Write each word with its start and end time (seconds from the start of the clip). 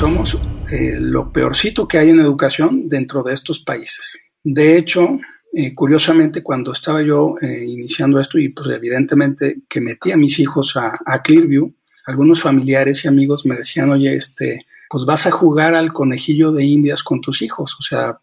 somos 0.00 0.38
eh, 0.72 0.96
lo 0.98 1.30
peorcito 1.30 1.86
que 1.86 1.98
hay 1.98 2.08
en 2.08 2.20
educación 2.20 2.88
dentro 2.88 3.22
de 3.22 3.34
estos 3.34 3.60
países. 3.60 4.18
De 4.42 4.78
hecho, 4.78 5.20
eh, 5.52 5.74
curiosamente, 5.74 6.42
cuando 6.42 6.72
estaba 6.72 7.02
yo 7.02 7.34
eh, 7.42 7.66
iniciando 7.66 8.18
esto 8.18 8.38
y 8.38 8.48
pues 8.48 8.70
evidentemente 8.70 9.58
que 9.68 9.82
metí 9.82 10.10
a 10.10 10.16
mis 10.16 10.38
hijos 10.38 10.74
a, 10.78 11.20
Clearview, 11.22 11.74
algunos 12.06 12.40
familiares 12.40 13.04
y 13.04 13.08
amigos 13.08 13.44
me 13.44 13.56
decían, 13.56 13.90
oye, 13.90 14.14
este, 14.14 14.64
pues 14.88 15.04
vas 15.04 15.26
a 15.26 15.30
jugar 15.30 15.74
al 15.74 15.92
conejillo 15.92 16.50
de 16.50 16.64
indias 16.64 17.02
con 17.02 17.20
tus 17.20 17.42
hijos, 17.42 17.76
o 17.78 17.82
sea, 17.82 18.18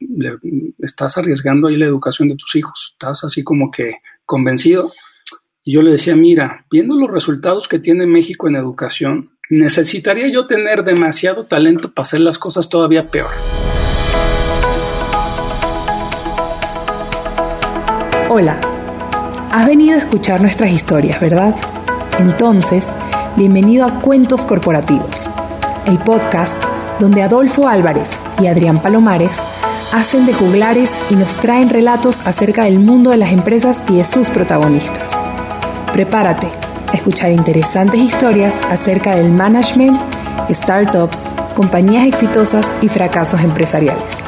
estás 0.79 1.19
arriesgando 1.19 1.67
ahí 1.67 1.77
la 1.77 1.85
educación 1.85 2.27
de 2.29 2.37
tus 2.37 2.55
hijos, 2.55 2.93
estás 2.93 3.23
así 3.23 3.43
como 3.43 3.69
que 3.69 3.97
convencido. 4.25 4.93
Y 5.63 5.73
yo 5.73 5.83
le 5.83 5.91
decía, 5.91 6.15
mira, 6.15 6.65
viendo 6.71 6.97
los 6.97 7.11
resultados 7.11 7.67
que 7.67 7.77
tiene 7.77 8.07
México 8.07 8.47
en 8.47 8.55
educación, 8.55 9.36
necesitaría 9.49 10.29
yo 10.31 10.45
tener 10.45 10.83
demasiado 10.83 11.45
talento 11.45 11.91
para 11.91 12.05
hacer 12.05 12.19
las 12.19 12.37
cosas 12.37 12.67
todavía 12.67 13.07
peor. 13.07 13.29
Hola, 18.29 18.59
has 19.51 19.65
venido 19.65 19.95
a 19.95 19.99
escuchar 19.99 20.41
nuestras 20.41 20.71
historias, 20.71 21.21
¿verdad? 21.21 21.55
Entonces, 22.19 22.89
bienvenido 23.37 23.85
a 23.85 24.01
Cuentos 24.01 24.41
Corporativos, 24.41 25.29
el 25.85 25.97
podcast 25.99 26.61
donde 26.99 27.21
Adolfo 27.21 27.69
Álvarez 27.69 28.19
y 28.41 28.47
Adrián 28.47 28.81
Palomares 28.81 29.41
hacen 29.93 30.25
de 30.25 30.33
juglares 30.33 30.97
y 31.09 31.15
nos 31.15 31.37
traen 31.37 31.69
relatos 31.69 32.27
acerca 32.27 32.65
del 32.65 32.79
mundo 32.79 33.11
de 33.11 33.17
las 33.17 33.31
empresas 33.31 33.81
y 33.87 33.97
de 33.97 34.03
sus 34.03 34.27
protagonistas. 34.27 35.17
Prepárate 35.93 36.66
escuchar 36.93 37.31
interesantes 37.31 37.99
historias 37.99 38.57
acerca 38.69 39.15
del 39.15 39.31
management, 39.31 39.99
startups, 40.49 41.25
compañías 41.55 42.05
exitosas 42.05 42.67
y 42.81 42.89
fracasos 42.89 43.41
empresariales. 43.41 44.19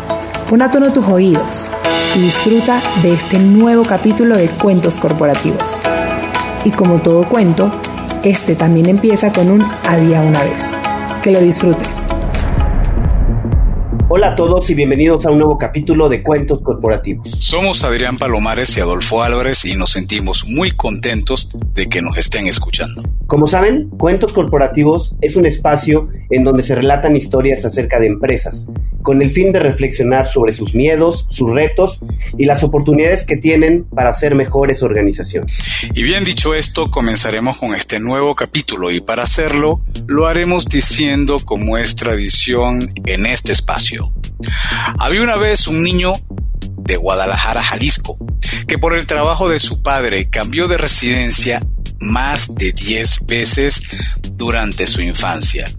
Pon 0.50 0.62
a 0.62 0.72
tono 0.72 0.92
tus 0.92 1.08
oídos 1.08 1.70
y 2.16 2.22
disfruta 2.22 2.82
de 3.04 3.14
este 3.14 3.40
nuevo 3.40 3.84
capítulo 3.84 4.36
de 4.36 4.50
Cuentos 4.50 4.98
Corporativos. 4.98 5.80
Y 6.66 6.72
como 6.72 6.96
todo 6.96 7.28
cuento, 7.28 7.72
este 8.24 8.56
también 8.56 8.90
empieza 8.90 9.32
con 9.32 9.50
un 9.50 9.64
había 9.88 10.22
una 10.22 10.44
vez. 10.44 10.72
Que 11.24 11.32
lo 11.32 11.40
disfrutes. 11.40 12.08
Hola 14.12 14.30
a 14.30 14.36
todos 14.36 14.68
y 14.72 14.74
bienvenidos 14.74 15.28
a 15.28 15.30
un 15.30 15.38
nuevo 15.38 15.60
capítulo 15.60 16.10
de 16.10 16.24
Cuentos 16.24 16.64
Corporativos. 16.64 17.30
Somos 17.30 17.84
Adrián 17.84 18.18
Palomares 18.18 18.76
y 18.76 18.80
Adolfo 18.80 19.22
Álvarez 19.22 19.66
y 19.66 19.76
nos 19.76 19.92
sentimos 19.92 20.46
muy 20.48 20.72
contentos 20.72 21.48
de 21.76 21.88
que 21.90 22.02
nos 22.02 22.18
estén 22.18 22.48
escuchando. 22.48 23.04
Como 23.28 23.46
saben, 23.46 23.90
Cuentos 24.00 24.34
Corporativos 24.34 25.16
es 25.22 25.36
un 25.36 25.46
espacio 25.46 26.08
en 26.32 26.44
donde 26.44 26.64
se 26.64 26.74
relatan 26.74 27.16
historias 27.16 27.64
acerca 27.66 28.00
de 28.00 28.08
empresas, 28.08 28.66
con 29.04 29.22
el 29.22 29.30
fin 29.30 29.52
de 29.52 29.60
reflexionar 29.60 30.26
sobre 30.26 30.54
sus 30.54 30.74
miedos, 30.74 31.28
sus 31.30 31.52
retos 31.52 32.00
y 32.36 32.46
las 32.46 32.64
oportunidades 32.64 33.24
que 33.24 33.38
tienen 33.38 33.84
para 33.84 34.12
ser 34.16 34.34
mejores 34.34 34.82
organizaciones. 34.82 35.88
Y 35.94 36.02
bien 36.02 36.24
dicho 36.26 36.56
esto, 36.56 36.90
comenzaremos 36.90 37.58
con 37.58 37.76
este 37.76 38.00
nuevo 38.00 38.34
capítulo 38.34 38.90
y 38.90 39.02
para 39.02 39.22
hacerlo 39.22 39.82
lo 40.08 40.26
haremos 40.26 40.68
diciendo 40.68 41.38
como 41.46 41.78
es 41.78 41.96
tradición 41.96 42.92
en 43.06 43.28
este 43.28 43.52
espacio. 43.52 43.99
Había 45.00 45.24
una 45.24 45.36
vez 45.36 45.68
un 45.68 45.84
niño 45.84 46.14
de 46.78 46.98
Guadalajara, 46.98 47.62
Jalisco, 47.62 48.18
que 48.68 48.78
por 48.78 48.96
el 48.96 49.06
trabajo 49.06 49.50
de 49.50 49.60
su 49.60 49.82
padre 49.82 50.30
cambió 50.30 50.68
de 50.68 50.78
residencia 50.78 51.62
más 52.00 52.56
de 52.56 52.72
10 52.72 53.26
veces 53.28 53.82
durante 54.34 54.88
su 54.88 55.02
infancia, 55.02 55.70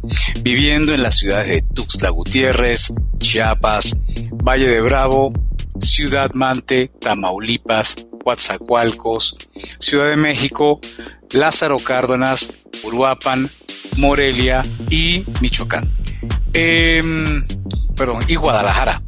viviendo 0.43 0.95
en 0.95 1.03
las 1.03 1.17
ciudades 1.17 1.49
de 1.49 1.63
Tuxtla 1.63 2.11
Gutiérrez, 2.11 2.93
Chiapas, 3.19 3.97
Valle 4.33 4.69
de 4.69 4.81
Bravo, 4.81 5.33
Ciudad 5.81 6.33
Mante, 6.35 6.91
Tamaulipas, 7.01 7.97
Coatzacoalcos, 8.23 9.37
Ciudad 9.79 10.11
de 10.11 10.17
México, 10.17 10.81
Lázaro 11.33 11.79
Cárdenas, 11.79 12.51
Uruapan, 12.85 13.49
Morelia 13.97 14.63
y 14.91 15.25
Michoacán. 15.41 15.91
Em, 16.53 17.43
perdón, 18.01 18.25
y 18.29 18.35
Guadalajara. 18.37 19.03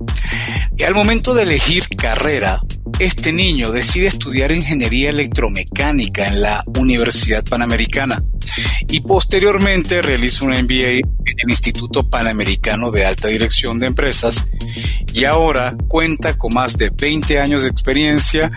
Y 0.76 0.82
al 0.82 0.94
momento 0.94 1.32
de 1.32 1.44
elegir 1.44 1.88
carrera, 1.96 2.60
este 2.98 3.32
niño 3.32 3.72
decide 3.72 4.06
estudiar 4.06 4.52
ingeniería 4.52 5.08
electromecánica 5.08 6.26
en 6.26 6.42
la 6.42 6.62
Universidad 6.78 7.42
Panamericana 7.42 8.22
y 8.88 9.00
posteriormente 9.00 10.02
realiza 10.02 10.44
un 10.44 10.50
MBA 10.50 10.98
en 10.98 11.38
el 11.38 11.48
Instituto 11.48 12.10
Panamericano 12.10 12.90
de 12.90 13.06
Alta 13.06 13.28
Dirección 13.28 13.78
de 13.78 13.86
Empresas 13.86 14.44
y 15.14 15.24
ahora 15.24 15.74
cuenta 15.88 16.36
con 16.36 16.52
más 16.52 16.76
de 16.76 16.90
20 16.90 17.40
años 17.40 17.62
de 17.62 17.70
experiencia 17.70 18.50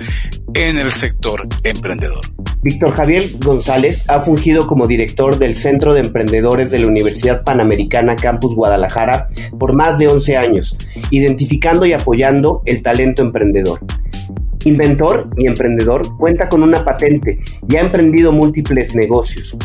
en 0.53 0.77
el 0.77 0.91
sector 0.91 1.47
emprendedor. 1.63 2.29
Víctor 2.65 2.93
Javier 2.93 3.25
González 3.45 4.05
ha 4.07 4.21
fungido 4.21 4.65
como 4.65 4.87
director 4.87 5.37
del 5.37 5.53
Centro 5.53 5.93
de 5.93 5.99
Emprendedores 5.99 6.71
de 6.71 6.79
la 6.79 6.87
Universidad 6.87 7.43
Panamericana 7.43 8.15
Campus 8.15 8.55
Guadalajara 8.55 9.29
por 9.59 9.73
más 9.73 9.99
de 9.99 10.07
11 10.07 10.35
años, 10.35 10.75
identificando 11.11 11.85
y 11.85 11.93
apoyando 11.93 12.63
el 12.65 12.81
talento 12.81 13.21
emprendedor. 13.21 13.81
Inventor 14.63 15.29
y 15.37 15.45
emprendedor, 15.45 16.17
cuenta 16.17 16.49
con 16.49 16.63
una 16.63 16.83
patente 16.83 17.37
y 17.69 17.75
ha 17.75 17.81
emprendido 17.81 18.31
múltiples 18.31 18.95
negocios, 18.95 19.55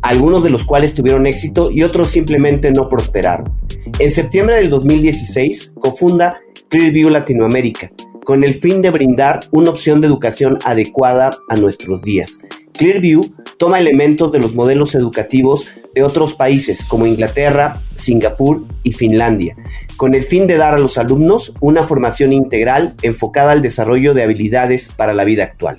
algunos 0.00 0.44
de 0.44 0.50
los 0.50 0.64
cuales 0.64 0.94
tuvieron 0.94 1.26
éxito 1.26 1.72
y 1.72 1.82
otros 1.82 2.10
simplemente 2.10 2.70
no 2.70 2.88
prosperaron. 2.88 3.52
En 3.98 4.12
septiembre 4.12 4.58
del 4.58 4.70
2016 4.70 5.72
cofunda 5.74 6.36
Clearview 6.68 7.10
Latinoamérica, 7.10 7.90
con 8.24 8.44
el 8.44 8.54
fin 8.54 8.82
de 8.82 8.90
brindar 8.90 9.40
una 9.50 9.70
opción 9.70 10.00
de 10.00 10.06
educación 10.06 10.58
adecuada 10.64 11.30
a 11.48 11.56
nuestros 11.56 12.02
días. 12.02 12.38
Clearview 12.72 13.22
toma 13.58 13.78
elementos 13.78 14.32
de 14.32 14.38
los 14.38 14.54
modelos 14.54 14.94
educativos 14.94 15.68
de 15.94 16.02
otros 16.02 16.34
países 16.34 16.84
como 16.84 17.06
Inglaterra, 17.06 17.82
Singapur 17.96 18.64
y 18.82 18.92
Finlandia, 18.92 19.56
con 19.96 20.14
el 20.14 20.22
fin 20.22 20.46
de 20.46 20.56
dar 20.56 20.74
a 20.74 20.78
los 20.78 20.98
alumnos 20.98 21.52
una 21.60 21.82
formación 21.82 22.32
integral 22.32 22.94
enfocada 23.02 23.52
al 23.52 23.62
desarrollo 23.62 24.14
de 24.14 24.22
habilidades 24.22 24.88
para 24.88 25.12
la 25.12 25.24
vida 25.24 25.44
actual. 25.44 25.78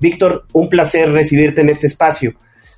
Víctor, 0.00 0.46
un 0.52 0.68
placer 0.68 1.10
recibirte 1.10 1.60
en 1.60 1.70
este 1.70 1.86
espacio. 1.86 2.34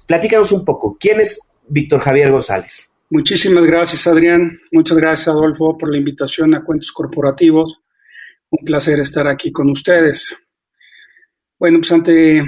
Platícanos 0.07 0.53
un 0.53 0.65
poco, 0.65 0.97
¿quién 0.99 1.21
es 1.21 1.41
Víctor 1.69 2.01
Javier 2.01 2.31
González? 2.31 2.91
Muchísimas 3.11 3.65
gracias, 3.65 4.07
Adrián. 4.07 4.61
Muchas 4.71 4.97
gracias, 4.97 5.29
Adolfo, 5.29 5.77
por 5.77 5.91
la 5.91 5.99
invitación 5.99 6.55
a 6.55 6.65
Cuentos 6.65 6.93
Corporativos. 6.93 7.79
Un 8.51 8.65
placer 8.65 8.99
estar 9.01 9.29
aquí 9.29 9.53
con 9.53 9.71
ustedes. 9.71 10.37
Bueno, 11.59 11.79
pues 11.79 11.93
ante 11.93 12.43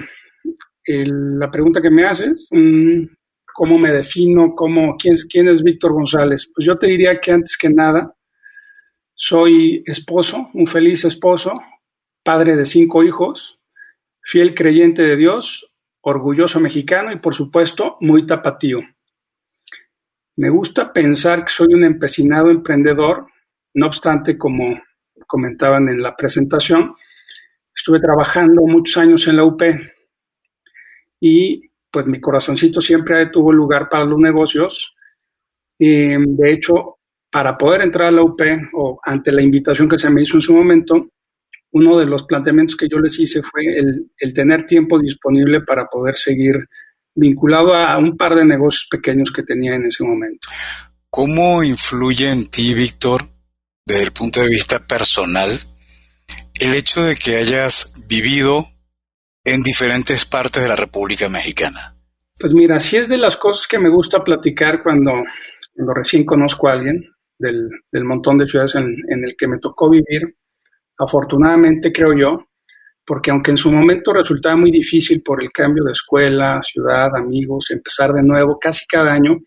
la 0.86 1.50
pregunta 1.50 1.80
que 1.80 1.90
me 1.90 2.06
haces, 2.06 2.48
¿cómo 3.54 3.78
me 3.78 3.92
defino? 3.92 4.54
Cómo, 4.54 4.96
quién, 4.96 5.14
¿Quién 5.28 5.48
es 5.48 5.62
Víctor 5.62 5.92
González? 5.92 6.50
Pues 6.54 6.66
yo 6.66 6.76
te 6.76 6.88
diría 6.88 7.20
que 7.20 7.32
antes 7.32 7.56
que 7.56 7.68
nada, 7.68 8.14
soy 9.14 9.82
esposo, 9.86 10.48
un 10.54 10.66
feliz 10.66 11.04
esposo, 11.04 11.52
padre 12.24 12.56
de 12.56 12.66
cinco 12.66 13.04
hijos, 13.04 13.60
fiel 14.22 14.54
creyente 14.54 15.02
de 15.02 15.16
Dios, 15.16 15.70
orgulloso 16.00 16.58
mexicano 16.58 17.12
y 17.12 17.18
por 17.18 17.34
supuesto 17.34 17.96
muy 18.00 18.26
tapatío. 18.26 18.80
Me 20.36 20.50
gusta 20.50 20.92
pensar 20.92 21.44
que 21.44 21.52
soy 21.52 21.74
un 21.74 21.84
empecinado 21.84 22.50
emprendedor, 22.50 23.26
no 23.74 23.86
obstante, 23.86 24.36
como 24.38 24.80
comentaban 25.26 25.88
en 25.88 26.02
la 26.02 26.14
presentación, 26.16 26.94
estuve 27.74 28.00
trabajando 28.00 28.62
muchos 28.62 28.96
años 28.98 29.26
en 29.28 29.36
la 29.36 29.44
UP 29.44 29.62
y 31.20 31.70
pues 31.90 32.06
mi 32.06 32.20
corazoncito 32.20 32.80
siempre 32.80 33.26
tuvo 33.26 33.52
lugar 33.52 33.88
para 33.88 34.04
los 34.04 34.18
negocios. 34.18 34.94
Y, 35.78 36.16
de 36.16 36.52
hecho, 36.52 36.98
para 37.30 37.56
poder 37.56 37.82
entrar 37.82 38.08
a 38.08 38.12
la 38.12 38.22
UP 38.22 38.40
o 38.72 38.98
ante 39.04 39.30
la 39.30 39.42
invitación 39.42 39.88
que 39.88 39.98
se 39.98 40.10
me 40.10 40.22
hizo 40.22 40.36
en 40.36 40.42
su 40.42 40.54
momento, 40.54 41.10
uno 41.72 41.98
de 41.98 42.06
los 42.06 42.24
planteamientos 42.24 42.76
que 42.76 42.88
yo 42.88 42.98
les 42.98 43.18
hice 43.18 43.42
fue 43.42 43.62
el, 43.66 44.10
el 44.18 44.34
tener 44.34 44.66
tiempo 44.66 44.98
disponible 44.98 45.60
para 45.60 45.86
poder 45.86 46.16
seguir 46.16 46.66
vinculado 47.14 47.74
a 47.74 47.98
un 47.98 48.16
par 48.16 48.34
de 48.34 48.44
negocios 48.44 48.86
pequeños 48.90 49.30
que 49.30 49.42
tenía 49.42 49.74
en 49.74 49.86
ese 49.86 50.04
momento. 50.04 50.48
¿Cómo 51.10 51.62
influye 51.62 52.30
en 52.30 52.46
ti, 52.46 52.72
Víctor, 52.72 53.22
desde 53.86 54.04
el 54.04 54.12
punto 54.12 54.40
de 54.40 54.48
vista 54.48 54.86
personal, 54.86 55.48
el 56.60 56.74
hecho 56.74 57.02
de 57.02 57.16
que 57.16 57.36
hayas 57.36 57.94
vivido 58.06 58.66
en 59.44 59.62
diferentes 59.62 60.24
partes 60.24 60.62
de 60.62 60.68
la 60.68 60.76
República 60.76 61.28
Mexicana? 61.28 61.96
Pues 62.38 62.52
mira, 62.52 62.78
sí 62.80 62.96
es 62.96 63.08
de 63.08 63.18
las 63.18 63.36
cosas 63.36 63.66
que 63.66 63.78
me 63.78 63.90
gusta 63.90 64.22
platicar 64.22 64.82
cuando, 64.82 65.12
recién 65.94 66.24
conozco 66.24 66.68
a 66.68 66.72
alguien 66.72 67.04
del, 67.38 67.70
montón 68.04 68.38
de 68.38 68.46
ciudades 68.46 68.74
en, 68.76 68.94
en, 69.08 69.24
el 69.24 69.34
que 69.36 69.48
me 69.48 69.58
tocó 69.58 69.90
vivir. 69.90 70.36
Afortunadamente, 70.98 71.92
creo 71.92 72.16
yo, 72.16 72.46
porque 73.04 73.30
aunque 73.30 73.50
en 73.50 73.58
su 73.58 73.70
momento 73.70 74.12
resultaba 74.12 74.56
muy 74.56 74.70
difícil 74.70 75.22
por 75.22 75.42
el 75.42 75.50
cambio 75.50 75.84
de 75.84 75.92
escuela, 75.92 76.60
ciudad, 76.62 77.10
amigos, 77.16 77.70
empezar 77.70 78.12
de 78.12 78.22
nuevo 78.22 78.58
casi 78.60 78.86
cada 78.86 79.12
año, 79.12 79.38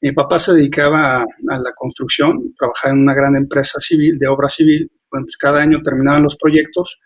Mi 0.00 0.12
papá 0.12 0.38
se 0.38 0.54
dedicaba 0.54 1.18
a, 1.22 1.58
la 1.58 1.72
construcción, 1.74 2.54
trabajaba 2.56 2.94
en 2.94 3.00
una 3.00 3.14
gran 3.14 3.34
empresa 3.34 3.80
civil, 3.80 4.18
de 4.18 4.28
obra 4.28 4.48
civil. 4.48 4.90
Bueno, 5.10 5.26
pues 5.26 5.36
cada 5.36 5.60
año 5.60 5.82
terminaban 5.82 6.22
los 6.22 6.36
proyectos 6.36 7.00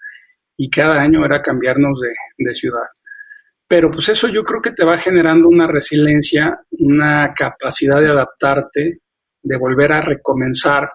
y 0.57 0.69
cada 0.69 1.01
año 1.01 1.25
era 1.25 1.41
cambiarnos 1.41 2.01
de, 2.01 2.55
ciudad. 2.55 2.87
Pero 3.67 3.91
pues 3.91 4.11
eso 4.11 4.29
yo 4.29 4.45
creo 4.45 4.61
que 4.61 4.73
te 4.73 4.85
va 4.85 4.99
generando 4.99 5.49
una 5.49 5.67
resiliencia, 5.67 6.61
una 6.73 7.33
capacidad 7.35 7.99
de 8.01 8.11
adaptarte, 8.11 8.99
de 9.43 9.57
volver 9.57 9.93
a 9.93 10.03
recomenzar, 10.03 10.91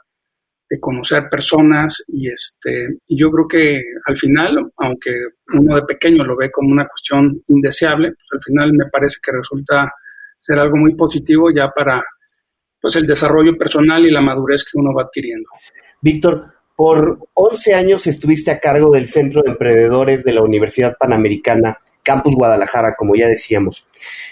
de 0.70 0.80
conocer 0.80 1.30
personas 1.30 2.04
y 2.08 2.30
este 2.30 3.00
yo 3.08 3.32
creo 3.32 3.48
que 3.48 3.82
al 4.06 4.18
final, 4.18 4.72
aunque 4.78 5.12
uno 5.54 5.76
de 5.76 5.84
pequeño 5.84 6.24
lo 6.24 6.36
ve 6.36 6.52
como 6.52 6.72
una 6.72 6.88
cuestión 6.88 7.42
indeseable, 7.48 8.10
pues 8.10 8.28
al 8.34 8.44
final 8.44 8.74
me 8.74 8.86
parece 8.92 9.18
que 9.24 9.32
resulta 9.32 9.92
ser 10.48 10.60
algo 10.60 10.78
muy 10.78 10.96
positivo 10.96 11.52
ya 11.52 11.70
para 11.72 12.02
pues 12.82 12.96
el 12.96 13.06
desarrollo 13.06 13.58
personal 13.58 14.06
y 14.06 14.12
la 14.12 14.22
madurez 14.22 14.64
que 14.64 14.80
uno 14.80 14.94
va 14.94 15.04
adquiriendo. 15.04 15.50
Víctor, 16.02 16.54
por 16.74 17.20
11 17.34 17.74
años 17.74 18.08
estuviste 18.08 18.50
a 18.52 18.60
cargo 18.60 18.90
del 18.90 19.08
Centro 19.08 19.42
de 19.42 19.52
Emprendedores 19.52 20.24
de 20.24 20.32
la 20.32 20.44
Universidad 20.44 20.96
Panamericana, 20.98 21.80
Campus 22.02 22.34
Guadalajara, 22.34 22.96
como 22.96 23.16
ya 23.16 23.28
decíamos. 23.28 23.86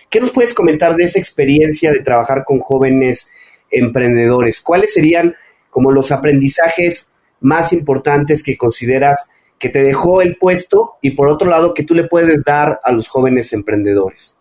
¿Qué 0.09 0.21
nos 0.21 0.31
puedes 0.31 0.53
comentar 0.53 0.95
de 0.95 1.03
esa 1.03 1.19
experiencia 1.19 1.91
de 1.91 1.99
trabajar 1.99 2.45
con 2.45 2.59
jóvenes 2.59 3.29
emprendedores? 3.69 4.61
¿Cuáles 4.61 4.93
serían 4.93 5.35
como 5.69 5.91
los 5.91 6.13
aprendizajes 6.13 7.11
más 7.41 7.73
importantes 7.73 8.41
que 8.41 8.55
consideras 8.55 9.27
que 9.59 9.67
te 9.67 9.83
dejó 9.83 10.21
el 10.21 10.37
puesto 10.37 10.93
y 11.01 11.11
por 11.11 11.27
otro 11.27 11.49
lado 11.49 11.73
que 11.73 11.83
tú 11.83 11.93
le 11.93 12.07
puedes 12.07 12.45
dar 12.45 12.79
a 12.85 12.93
los 12.93 13.09
jóvenes 13.09 13.51
emprendedores? 13.51 14.37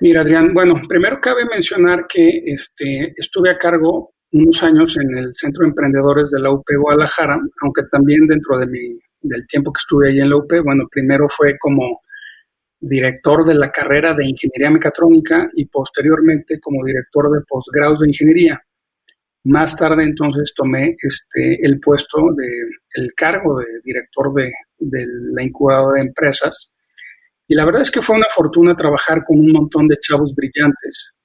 Mira, 0.00 0.20
Adrián, 0.20 0.52
bueno, 0.52 0.80
primero 0.88 1.20
cabe 1.20 1.44
mencionar 1.46 2.06
que 2.06 2.42
este, 2.44 3.14
estuve 3.16 3.50
a 3.50 3.58
cargo 3.58 4.12
unos 4.32 4.62
años 4.62 4.96
en 4.98 5.16
el 5.16 5.34
Centro 5.34 5.62
de 5.62 5.70
Emprendedores 5.70 6.30
de 6.30 6.40
la 6.40 6.50
UP 6.50 6.64
Guadalajara, 6.78 7.38
aunque 7.62 7.82
también 7.90 8.26
dentro 8.26 8.58
de 8.58 8.66
mi, 8.66 8.98
del 9.22 9.46
tiempo 9.46 9.72
que 9.72 9.78
estuve 9.78 10.10
ahí 10.10 10.20
en 10.20 10.30
la 10.30 10.36
UP, 10.36 10.52
bueno, 10.62 10.86
primero 10.90 11.28
fue 11.28 11.56
como 11.58 12.00
director 12.78 13.46
de 13.46 13.54
la 13.54 13.70
carrera 13.70 14.14
de 14.14 14.26
Ingeniería 14.26 14.70
Mecatrónica 14.70 15.48
y 15.54 15.66
posteriormente 15.66 16.60
como 16.60 16.84
director 16.84 17.30
de 17.30 17.40
posgrados 17.48 18.00
de 18.00 18.08
Ingeniería. 18.08 18.62
Más 19.44 19.76
tarde 19.76 20.02
entonces 20.02 20.52
tomé 20.54 20.96
este, 20.98 21.58
el 21.62 21.78
puesto 21.80 22.18
de, 22.36 22.48
el 22.94 23.14
cargo 23.14 23.58
de 23.58 23.66
director 23.84 24.32
de, 24.34 24.52
la 25.32 25.42
incubadora 25.42 26.00
de 26.00 26.08
empresas. 26.08 26.74
Y 27.48 27.54
la 27.54 27.64
verdad 27.64 27.82
es 27.82 27.90
que 27.90 28.02
fue 28.02 28.16
una 28.16 28.26
fortuna 28.34 28.74
trabajar 28.74 29.24
con 29.24 29.38
un 29.38 29.52
montón 29.52 29.86
de 29.86 29.98
chavos 30.00 30.34
brillantes, 30.34 31.16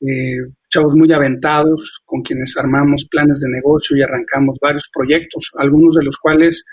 eh, 0.00 0.38
chavos 0.68 0.94
muy 0.94 1.10
aventados, 1.12 2.02
con 2.04 2.22
quienes 2.22 2.56
armamos 2.58 3.06
planes 3.10 3.40
de 3.40 3.48
negocio 3.48 3.96
y 3.96 4.02
arrancamos 4.02 4.58
varios 4.60 4.88
proyectos, 4.92 5.50
algunos 5.56 5.94
de 5.94 6.04
los 6.04 6.18
cuales 6.18 6.64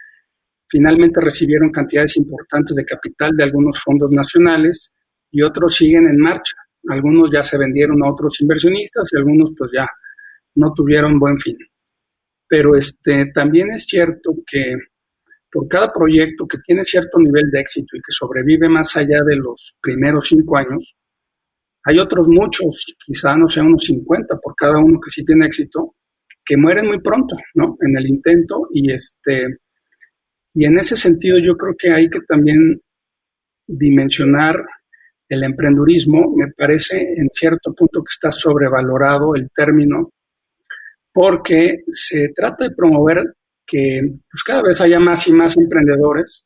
finalmente 0.68 1.22
recibieron 1.22 1.72
cantidades 1.72 2.18
importantes 2.18 2.76
de 2.76 2.84
capital 2.84 3.36
de 3.38 3.44
algunos 3.44 3.80
fondos 3.82 4.12
nacionales 4.12 4.92
y 5.32 5.42
otros 5.42 5.76
siguen 5.76 6.10
en 6.10 6.18
marcha. 6.18 6.56
Algunos 6.90 7.32
ya 7.32 7.44
se 7.44 7.58
vendieron 7.58 8.04
a 8.04 8.12
otros 8.12 8.42
inversionistas 8.42 9.08
y 9.14 9.18
algunos 9.18 9.52
pues 9.58 9.72
ya 9.74 9.88
no 10.56 10.74
tuvieron 10.74 11.20
buen 11.20 11.38
fin. 11.38 11.58
Pero 12.48 12.76
este, 12.76 13.28
también 13.34 13.72
es 13.72 13.86
cierto 13.86 14.34
que 14.46 14.76
por 15.54 15.68
cada 15.68 15.94
proyecto 15.94 16.48
que 16.48 16.58
tiene 16.66 16.84
cierto 16.84 17.20
nivel 17.20 17.52
de 17.52 17.60
éxito 17.62 17.96
y 17.96 18.00
que 18.00 18.12
sobrevive 18.12 18.68
más 18.68 18.98
allá 18.98 19.22
de 19.24 19.36
los 19.36 19.76
primeros 19.80 20.28
cinco 20.28 20.58
años, 20.58 20.96
hay 21.86 22.00
otros 22.00 22.28
muchos, 22.28 22.96
quizá 23.06 23.38
no 23.38 23.48
sea 23.48 23.62
unos 23.62 23.84
50 23.84 24.38
por 24.42 24.56
cada 24.56 24.80
uno 24.80 25.00
que 25.00 25.12
sí 25.12 25.24
tiene 25.24 25.46
éxito, 25.46 25.96
que 26.44 26.58
mueren 26.58 26.88
muy 26.88 27.00
pronto, 27.02 27.36
¿no? 27.54 27.78
En 27.82 27.96
el 27.96 28.08
intento 28.08 28.68
y 28.72 28.92
este 28.92 29.60
y 30.56 30.66
en 30.66 30.78
ese 30.80 30.96
sentido 30.98 31.38
yo 31.40 31.56
creo 31.56 31.76
que 31.78 31.92
hay 31.92 32.10
que 32.10 32.22
también 32.28 32.80
dimensionar 33.68 34.64
el 35.30 35.44
emprendurismo. 35.44 36.34
Me 36.36 36.52
parece 36.52 37.14
en 37.18 37.30
cierto 37.32 37.74
punto 37.74 38.02
que 38.02 38.12
está 38.12 38.32
sobrevalorado 38.32 39.36
el 39.36 39.50
término 39.56 40.12
porque 41.12 41.84
se 41.92 42.30
trata 42.36 42.66
de 42.66 42.76
promover 42.76 43.24
que 43.74 44.02
pues, 44.30 44.44
cada 44.44 44.62
vez 44.62 44.80
haya 44.82 45.00
más 45.00 45.28
y 45.28 45.34
más 45.34 45.58
emprendedores. 45.58 46.44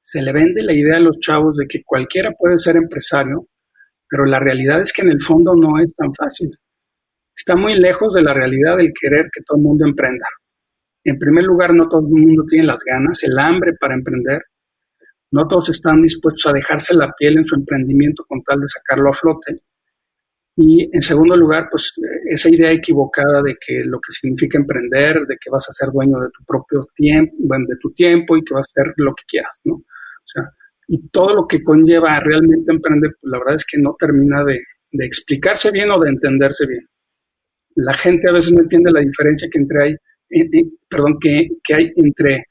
Se 0.00 0.22
le 0.22 0.32
vende 0.32 0.62
la 0.62 0.72
idea 0.72 0.98
a 0.98 1.00
los 1.00 1.18
chavos 1.18 1.56
de 1.56 1.66
que 1.66 1.82
cualquiera 1.84 2.30
puede 2.30 2.56
ser 2.58 2.76
empresario, 2.76 3.48
pero 4.08 4.24
la 4.24 4.38
realidad 4.38 4.80
es 4.80 4.92
que 4.92 5.02
en 5.02 5.10
el 5.10 5.20
fondo 5.20 5.56
no 5.56 5.80
es 5.80 5.92
tan 5.96 6.14
fácil. 6.14 6.50
Está 7.36 7.56
muy 7.56 7.74
lejos 7.74 8.14
de 8.14 8.22
la 8.22 8.32
realidad 8.32 8.76
del 8.76 8.92
querer 8.98 9.28
que 9.32 9.42
todo 9.44 9.58
el 9.58 9.64
mundo 9.64 9.86
emprenda. 9.86 10.24
En 11.02 11.18
primer 11.18 11.44
lugar, 11.44 11.74
no 11.74 11.88
todo 11.88 12.00
el 12.00 12.12
mundo 12.12 12.44
tiene 12.48 12.66
las 12.66 12.80
ganas, 12.84 13.24
el 13.24 13.36
hambre 13.38 13.72
para 13.80 13.94
emprender. 13.94 14.42
No 15.32 15.48
todos 15.48 15.70
están 15.70 16.00
dispuestos 16.00 16.46
a 16.46 16.52
dejarse 16.52 16.94
la 16.94 17.12
piel 17.12 17.38
en 17.38 17.44
su 17.44 17.56
emprendimiento 17.56 18.24
con 18.28 18.40
tal 18.44 18.60
de 18.60 18.68
sacarlo 18.68 19.10
a 19.10 19.14
flote. 19.14 19.62
Y 20.60 20.90
en 20.92 21.02
segundo 21.02 21.36
lugar, 21.36 21.68
pues 21.70 21.92
esa 22.28 22.50
idea 22.50 22.72
equivocada 22.72 23.42
de 23.42 23.54
que 23.64 23.84
lo 23.84 24.00
que 24.00 24.10
significa 24.10 24.58
emprender, 24.58 25.24
de 25.28 25.36
que 25.40 25.50
vas 25.50 25.64
a 25.68 25.72
ser 25.72 25.90
dueño 25.92 26.18
de 26.18 26.30
tu 26.36 26.44
propio 26.44 26.88
tiempo, 26.96 27.32
bueno, 27.38 27.64
de 27.68 27.76
tu 27.80 27.92
tiempo 27.92 28.36
y 28.36 28.42
que 28.42 28.54
vas 28.54 28.66
a 28.66 28.80
hacer 28.80 28.92
lo 28.96 29.14
que 29.14 29.22
quieras, 29.28 29.60
¿no? 29.62 29.74
O 29.74 30.26
sea, 30.26 30.50
y 30.88 31.10
todo 31.10 31.32
lo 31.32 31.46
que 31.46 31.62
conlleva 31.62 32.18
realmente 32.18 32.72
emprender, 32.72 33.12
pues 33.20 33.30
la 33.30 33.38
verdad 33.38 33.54
es 33.54 33.64
que 33.64 33.78
no 33.78 33.94
termina 33.96 34.42
de, 34.42 34.58
explicarse 35.04 35.70
bien 35.70 35.92
o 35.92 36.00
de 36.00 36.10
entenderse 36.10 36.66
bien. 36.66 36.84
La 37.76 37.94
gente 37.94 38.28
a 38.28 38.32
veces 38.32 38.52
no 38.52 38.62
entiende 38.62 38.90
la 38.90 39.00
diferencia 39.00 39.48
que 39.48 39.58
entre 39.60 39.84
hay, 39.84 39.92
eh, 39.92 40.48
eh, 40.52 40.64
perdón, 40.88 41.18
que, 41.20 41.46
que 41.62 41.74
hay 41.74 41.92
entre 41.94 42.46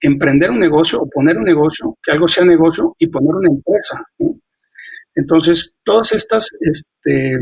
emprender 0.00 0.50
un 0.50 0.60
negocio 0.60 0.98
o 1.02 1.10
poner 1.10 1.36
un 1.36 1.44
negocio, 1.44 1.98
que 2.02 2.12
algo 2.12 2.26
sea 2.26 2.46
negocio 2.46 2.96
y 2.98 3.08
poner 3.08 3.34
una 3.34 3.50
empresa. 3.50 4.02
¿no? 4.18 4.34
Entonces, 5.14 5.76
todas 5.84 6.12
estas, 6.12 6.48
este, 6.60 7.38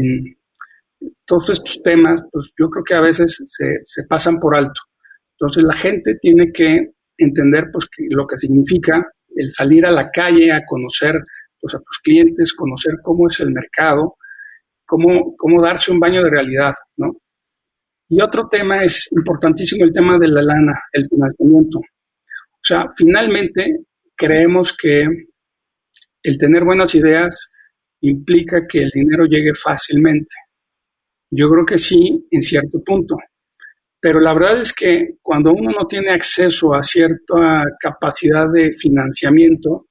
todos 1.26 1.50
estos 1.50 1.82
temas, 1.82 2.22
pues 2.30 2.50
yo 2.58 2.68
creo 2.68 2.84
que 2.84 2.94
a 2.94 3.00
veces 3.00 3.42
se, 3.46 4.02
pasan 4.08 4.38
por 4.38 4.54
alto. 4.54 4.80
Entonces, 5.38 5.64
la 5.64 5.76
gente 5.76 6.16
tiene 6.20 6.52
que 6.52 6.92
entender 7.16 7.70
pues, 7.72 7.86
lo 8.10 8.26
que 8.26 8.36
significa 8.36 9.06
el 9.34 9.50
salir 9.50 9.86
a 9.86 9.90
la 9.90 10.10
calle 10.10 10.52
a 10.52 10.64
conocer 10.66 11.18
pues, 11.60 11.74
a 11.74 11.78
tus 11.78 11.98
clientes, 12.02 12.52
conocer 12.52 12.94
cómo 13.02 13.28
es 13.28 13.40
el 13.40 13.50
mercado, 13.52 14.16
cómo, 14.84 15.34
cómo 15.36 15.62
darse 15.62 15.90
un 15.90 16.00
baño 16.00 16.22
de 16.22 16.30
realidad, 16.30 16.74
¿no? 16.96 17.16
Y 18.08 18.20
otro 18.20 18.46
tema 18.46 18.84
es 18.84 19.10
importantísimo, 19.12 19.86
el 19.86 19.92
tema 19.92 20.18
de 20.18 20.28
la 20.28 20.42
lana, 20.42 20.78
el 20.92 21.08
financiamiento. 21.08 21.78
O 21.78 22.64
sea, 22.64 22.92
finalmente 22.94 23.86
creemos 24.14 24.76
que 24.76 25.06
el 26.22 26.38
tener 26.38 26.62
buenas 26.62 26.94
ideas 26.94 27.51
implica 28.02 28.66
que 28.66 28.82
el 28.82 28.90
dinero 28.90 29.24
llegue 29.24 29.54
fácilmente. 29.54 30.34
Yo 31.30 31.48
creo 31.50 31.64
que 31.64 31.78
sí, 31.78 32.26
en 32.30 32.42
cierto 32.42 32.82
punto. 32.84 33.16
Pero 34.00 34.20
la 34.20 34.34
verdad 34.34 34.60
es 34.60 34.72
que 34.72 35.14
cuando 35.22 35.52
uno 35.52 35.70
no 35.70 35.86
tiene 35.86 36.10
acceso 36.10 36.74
a 36.74 36.82
cierta 36.82 37.64
capacidad 37.80 38.50
de 38.50 38.72
financiamiento, 38.72 39.86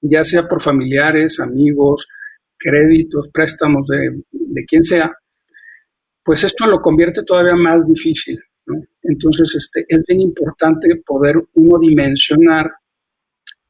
ya 0.00 0.24
sea 0.24 0.46
por 0.46 0.62
familiares, 0.62 1.40
amigos, 1.40 2.06
créditos, 2.58 3.28
préstamos 3.32 3.86
de, 3.88 4.64
quien 4.66 4.84
sea, 4.84 5.10
pues 6.22 6.44
esto 6.44 6.66
lo 6.66 6.80
convierte 6.80 7.22
todavía 7.24 7.56
más 7.56 7.86
difícil. 7.88 8.38
Entonces, 9.02 9.54
este, 9.56 9.86
es 9.88 10.02
bien 10.06 10.20
importante 10.20 10.88
poder 11.06 11.36
uno 11.54 11.78
dimensionar 11.78 12.70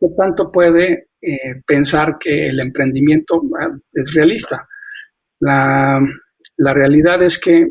qué 0.00 0.08
tanto 0.16 0.50
puede 0.50 1.05
eh, 1.20 1.62
pensar 1.66 2.18
que 2.18 2.48
el 2.48 2.60
emprendimiento 2.60 3.42
ah, 3.58 3.70
es 3.92 4.12
realista. 4.14 4.68
La, 5.40 6.00
realidad 6.58 7.22
es 7.22 7.38
que 7.38 7.66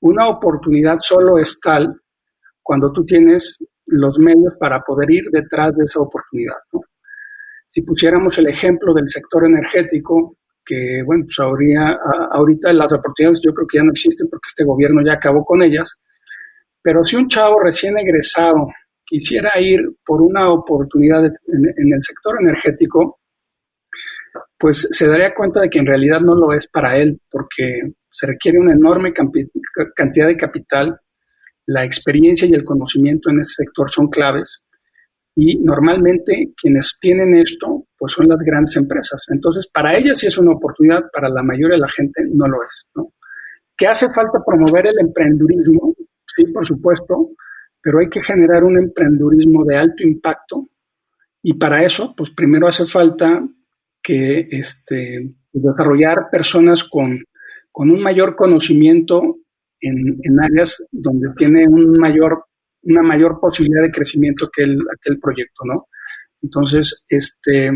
una 0.00 0.28
oportunidad 0.28 0.98
solo 1.00 1.38
es 1.38 1.58
tal 1.60 2.00
cuando 2.62 2.92
tú 2.92 3.04
tienes 3.04 3.58
los 3.86 4.18
medios 4.18 4.54
para 4.58 4.80
poder 4.80 5.10
ir 5.10 5.24
detrás 5.30 5.76
de 5.76 5.84
esa 5.84 6.00
oportunidad. 6.00 6.56
Si 7.66 7.82
pusiéramos 7.82 8.36
el 8.38 8.48
ejemplo 8.48 8.94
del 8.94 9.08
sector 9.08 9.46
energético, 9.46 10.36
que 10.64 11.02
bueno, 11.04 11.24
pues 11.24 11.38
ahorita 11.40 12.72
las 12.72 12.92
oportunidades 12.92 13.40
yo 13.42 13.52
creo 13.52 13.66
que 13.66 13.78
ya 13.78 13.84
no 13.84 13.92
existen 13.92 14.28
porque 14.28 14.48
este 14.48 14.64
gobierno 14.64 15.02
ya 15.04 15.14
acabó 15.14 15.44
con 15.44 15.62
ellas, 15.62 15.94
pero 16.82 17.04
si 17.04 17.16
un 17.16 17.28
chavo 17.28 17.60
recién 17.60 17.98
egresado 17.98 18.68
quisiera 19.08 19.58
ir 19.58 19.80
por 20.04 20.20
una 20.20 20.48
oportunidad 20.48 21.24
en, 21.24 21.92
el 21.92 22.02
sector 22.02 22.36
energético, 22.40 23.20
pues 24.58 24.88
se 24.90 25.08
daría 25.08 25.34
cuenta 25.34 25.62
de 25.62 25.70
que 25.70 25.78
en 25.78 25.86
realidad 25.86 26.20
no 26.20 26.34
lo 26.34 26.52
es 26.52 26.68
para 26.68 26.96
él, 26.98 27.20
porque 27.30 27.80
se 28.10 28.26
requiere 28.26 28.58
una 28.58 28.72
enorme 28.72 29.12
cantidad 29.12 30.26
de 30.26 30.36
capital, 30.36 31.00
la 31.66 31.84
experiencia 31.84 32.46
y 32.46 32.52
el 32.52 32.64
conocimiento 32.64 33.30
en 33.30 33.40
ese 33.40 33.64
sector 33.64 33.90
son 33.90 34.08
claves, 34.08 34.62
y 35.34 35.56
normalmente 35.60 36.52
quienes 36.60 36.98
tienen 37.00 37.36
esto, 37.36 37.86
pues 37.96 38.12
son 38.12 38.26
las 38.28 38.40
grandes 38.40 38.76
empresas. 38.76 39.24
Entonces, 39.28 39.68
para 39.72 39.96
ellas 39.96 40.18
sí 40.18 40.26
es 40.26 40.36
una 40.36 40.50
oportunidad, 40.50 41.04
para 41.12 41.28
la 41.28 41.42
mayoría 41.42 41.76
de 41.76 41.82
la 41.82 41.88
gente 41.88 42.24
no 42.28 42.48
lo 42.48 42.58
es. 42.62 43.08
Que 43.76 43.86
hace 43.86 44.10
falta 44.10 44.42
promover 44.44 44.88
el 44.88 44.98
emprendurismo, 44.98 45.94
sí, 46.36 46.44
por 46.46 46.66
supuesto, 46.66 47.30
pero 47.88 48.00
hay 48.00 48.10
que 48.10 48.22
generar 48.22 48.64
un 48.64 48.76
emprendurismo 48.76 49.64
de 49.64 49.78
alto 49.78 50.02
impacto 50.02 50.68
y 51.42 51.54
para 51.54 51.82
eso, 51.82 52.12
pues 52.14 52.30
primero 52.32 52.68
hace 52.68 52.84
falta 52.86 53.48
que 54.02 54.46
este, 54.50 55.32
desarrollar 55.50 56.28
personas 56.30 56.84
con, 56.84 57.24
un 57.72 58.02
mayor 58.02 58.36
conocimiento 58.36 59.38
en, 59.80 60.20
áreas 60.38 60.86
donde 60.92 61.30
tiene 61.34 61.64
un 61.66 61.92
mayor, 61.92 62.44
una 62.82 63.00
mayor 63.00 63.40
posibilidad 63.40 63.84
de 63.84 63.90
crecimiento 63.90 64.50
que 64.54 64.64
el, 64.64 64.78
aquel 64.94 65.18
proyecto, 65.18 65.64
¿no? 65.64 65.86
Entonces, 66.42 67.06
este, 67.08 67.70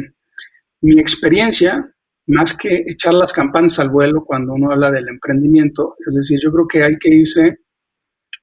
mi 0.83 1.01
experiencia, 1.01 1.91
más 2.27 2.55
que 2.55 2.85
echar 2.87 3.15
las 3.15 3.33
campanas 3.33 3.79
al 3.79 3.89
vuelo 3.89 4.27
cuando 4.27 4.53
uno 4.53 4.73
habla 4.73 4.91
del 4.91 5.09
emprendimiento, 5.09 5.95
es 6.07 6.15
decir, 6.15 6.39
yo 6.43 6.53
creo 6.53 6.69
que 6.69 6.85
hay 6.85 6.99
que 6.99 7.15
irse 7.15 7.61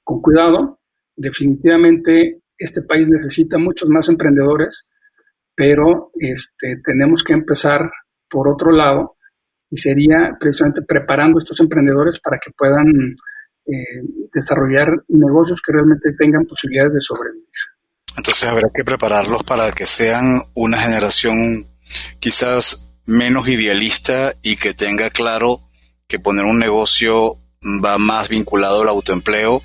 con 0.04 0.20
cuidado. 0.20 0.79
Definitivamente 1.20 2.40
este 2.58 2.82
país 2.82 3.10
necesita 3.10 3.58
muchos 3.58 3.90
más 3.90 4.08
emprendedores, 4.08 4.86
pero 5.54 6.12
este, 6.18 6.82
tenemos 6.82 7.26
que 7.26 7.34
empezar 7.34 7.92
por 8.30 8.48
otro 8.48 8.72
lado 8.72 9.18
y 9.70 9.76
sería 9.76 10.38
precisamente 10.40 10.82
preparando 10.82 11.38
a 11.38 11.40
estos 11.40 11.60
emprendedores 11.60 12.22
para 12.22 12.40
que 12.40 12.52
puedan 12.58 12.88
eh, 13.66 14.30
desarrollar 14.34 14.94
negocios 15.10 15.62
que 15.62 15.74
realmente 15.74 16.14
tengan 16.18 16.46
posibilidades 16.46 16.94
de 16.94 17.02
sobrevivir. 17.02 17.44
Entonces 18.16 18.48
habrá 18.48 18.70
que 18.74 18.86
prepararlos 18.86 19.44
para 19.44 19.72
que 19.74 19.86
sean 19.86 20.42
una 20.54 20.78
generación 20.78 21.68
quizás 22.20 22.94
menos 23.06 23.50
idealista 23.50 24.34
y 24.42 24.56
que 24.56 24.74
tenga 24.74 25.10
claro 25.10 25.68
que 26.08 26.20
poner 26.20 26.46
un 26.46 26.60
negocio 26.60 27.40
va 27.84 27.98
más 27.98 28.30
vinculado 28.30 28.84
al 28.84 28.90
autoempleo 28.90 29.62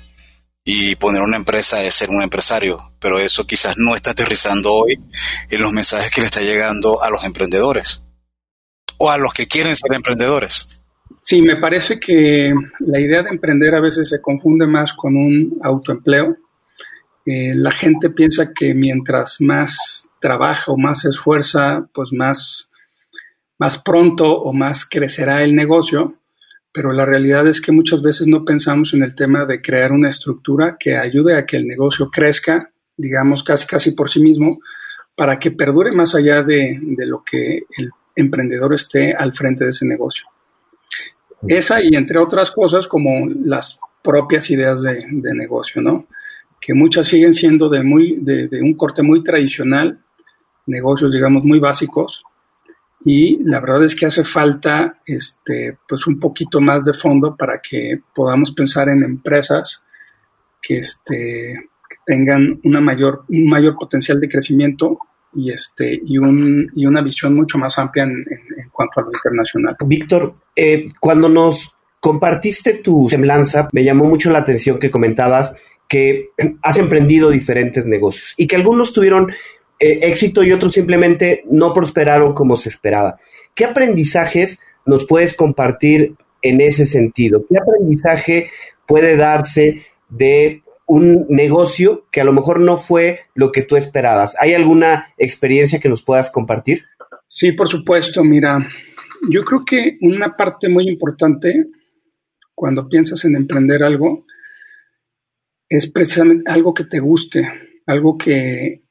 y 0.67 0.95
poner 0.95 1.21
una 1.21 1.37
empresa 1.37 1.83
es 1.83 1.93
ser 1.93 2.09
un 2.09 2.23
empresario, 2.23 2.79
pero 2.99 3.19
eso 3.19 3.45
quizás 3.45 3.75
no 3.77 3.95
está 3.95 4.11
aterrizando 4.11 4.73
hoy 4.73 4.99
en 5.49 5.61
los 5.61 5.71
mensajes 5.71 6.09
que 6.09 6.21
le 6.21 6.25
está 6.25 6.41
llegando 6.41 7.03
a 7.03 7.11
los 7.11 7.23
emprendedores 7.23 8.03
o 8.97 9.11
a 9.11 9.17
los 9.19 9.31
que 9.31 9.47
quieren 9.47 9.75
ser 9.75 9.93
emprendedores. 9.93 10.81
Sí, 11.21 11.43
me 11.43 11.57
parece 11.57 11.99
que 11.99 12.51
la 12.79 12.99
idea 12.99 13.21
de 13.21 13.29
emprender 13.29 13.75
a 13.75 13.79
veces 13.79 14.09
se 14.09 14.19
confunde 14.19 14.65
más 14.65 14.93
con 14.93 15.15
un 15.15 15.59
autoempleo. 15.61 16.35
Eh, 17.27 17.53
la 17.53 17.71
gente 17.71 18.09
piensa 18.09 18.51
que 18.51 18.73
mientras 18.73 19.41
más 19.41 20.09
trabaja 20.19 20.71
o 20.71 20.77
más 20.77 21.01
se 21.01 21.09
esfuerza, 21.09 21.87
pues 21.93 22.11
más, 22.11 22.71
más 23.59 23.77
pronto 23.79 24.25
o 24.25 24.51
más 24.51 24.83
crecerá 24.85 25.43
el 25.43 25.55
negocio, 25.55 26.15
pero 26.75 26.91
la 26.91 27.05
realidad 27.05 27.47
es 27.47 27.61
que 27.61 27.71
muchas 27.71 28.01
veces 28.01 28.27
no 28.27 28.43
pensamos 28.43 28.93
en 28.93 29.01
el 29.01 29.15
tema 29.15 29.45
de 29.45 29.61
crear 29.61 29.93
una 29.93 30.09
estructura 30.09 30.75
que 30.77 30.97
ayude 30.97 31.37
a 31.37 31.45
que 31.45 31.55
el 31.55 31.65
negocio 31.65 32.11
crezca, 32.11 32.69
digamos, 32.97 33.45
casi 33.45 33.65
casi 33.65 33.91
por 33.91 34.11
sí 34.11 34.19
mismo, 34.19 34.59
para 35.15 35.39
que 35.39 35.51
perdure 35.51 35.93
más 35.93 36.15
allá 36.15 36.43
de, 36.43 36.77
de 36.81 37.05
lo 37.05 37.23
que 37.23 37.61
el 37.77 37.91
emprendedor 38.13 38.73
esté 38.73 39.13
al 39.13 39.31
frente 39.31 39.63
de 39.63 39.69
ese 39.69 39.85
negocio. 39.85 40.25
Esa 41.47 41.81
y 41.81 41.95
entre 41.95 42.19
otras 42.19 42.51
cosas 42.51 42.89
como 42.89 43.25
las 43.29 43.79
propias 44.03 44.49
ideas 44.51 44.81
de, 44.81 45.05
negocio, 45.33 45.81
¿no? 45.81 46.07
Que 46.59 46.73
muchas 46.73 47.07
siguen 47.07 47.31
siendo 47.31 47.69
de, 47.69 47.83
muy, 47.83 48.17
de, 48.21 48.49
un 48.61 48.73
corte 48.75 49.01
muy 49.01 49.23
tradicional, 49.23 49.99
negocios, 50.65 51.09
digamos, 51.09 51.45
muy 51.45 51.59
básicos, 51.59 52.23
y 53.07 53.37
la 53.43 53.59
verdad 53.59 53.83
es 53.83 53.95
que 53.95 54.07
hace 54.07 54.23
falta 54.23 54.99
este, 55.05 55.77
pues 55.87 56.07
un 56.07 56.19
poquito 56.19 56.59
más 56.59 56.85
de 56.85 56.93
fondo 56.93 57.35
para 57.35 57.61
que 57.61 57.99
podamos 58.15 58.51
pensar 58.51 58.89
en 58.89 59.03
empresas 59.03 59.83
que, 60.59 60.79
este, 60.79 61.69
que 61.87 61.95
tengan 62.03 62.59
una 62.63 62.81
mayor, 62.81 63.23
un 63.29 63.47
mayor 63.47 63.75
potencial 63.77 64.19
de 64.19 64.27
crecimiento 64.27 64.97
y, 65.35 65.51
este, 65.51 66.01
y, 66.03 66.17
un, 66.17 66.71
y 66.75 66.87
una 66.87 67.03
visión 67.03 67.35
mucho 67.35 67.59
más 67.59 67.77
amplia 67.77 68.05
en, 68.05 68.25
cuanto 68.71 68.99
a 68.99 69.03
lo 69.03 69.11
internacional. 69.13 69.77
Víctor, 69.85 70.33
eh, 70.55 70.87
cuando 70.99 71.29
nos 71.29 71.77
compartiste 71.99 72.73
tu 72.73 73.07
semblanza, 73.07 73.67
me 73.71 73.83
llamó 73.83 74.05
mucho 74.05 74.31
la 74.31 74.39
atención 74.39 74.79
que 74.79 74.89
comentabas 74.89 75.53
que 75.87 76.31
has 76.63 76.79
emprendido 76.79 77.29
diferentes 77.29 77.85
negocios 77.85 78.33
y 78.37 78.47
que 78.47 78.55
algunos 78.55 78.93
tuvieron 78.93 79.31
eh, 79.79 79.99
éxito 80.03 80.43
y 80.43 80.51
otros 80.51 80.73
simplemente 80.73 81.43
no 81.49 81.73
prosperaron 81.73 82.33
como 82.33 82.55
se 82.55 82.69
esperaba. 82.69 83.19
¿Qué 83.53 83.65
aprendizajes 83.65 84.59
nos 84.85 85.05
puedes 85.05 85.33
compartir 85.33 86.15
en 86.41 86.61
ese 86.61 86.85
sentido? 86.85 87.45
¿Qué 87.49 87.57
aprendizaje 87.57 88.49
puede 88.85 89.17
darse 89.17 89.85
de 90.09 90.61
un 90.87 91.25
negocio 91.29 92.05
que 92.11 92.21
a 92.21 92.23
lo 92.23 92.33
mejor 92.33 92.59
no 92.59 92.77
fue 92.77 93.21
lo 93.33 93.51
que 93.51 93.63
tú 93.63 93.75
esperabas. 93.75 94.35
¿Hay 94.39 94.53
alguna 94.53 95.13
experiencia 95.17 95.79
que 95.79 95.89
nos 95.89 96.03
puedas 96.03 96.29
compartir? 96.29 96.83
Sí, 97.27 97.53
por 97.53 97.67
supuesto. 97.67 98.23
Mira, 98.23 98.67
yo 99.29 99.43
creo 99.43 99.63
que 99.65 99.97
una 100.01 100.35
parte 100.35 100.69
muy 100.69 100.87
importante 100.87 101.65
cuando 102.53 102.87
piensas 102.87 103.25
en 103.25 103.35
emprender 103.35 103.83
algo 103.83 104.25
es 105.67 105.91
precisamente 105.91 106.49
algo 106.51 106.73
que 106.73 106.85
te 106.85 106.99
guste, 106.99 107.47
algo 107.87 108.17
que, 108.17 108.83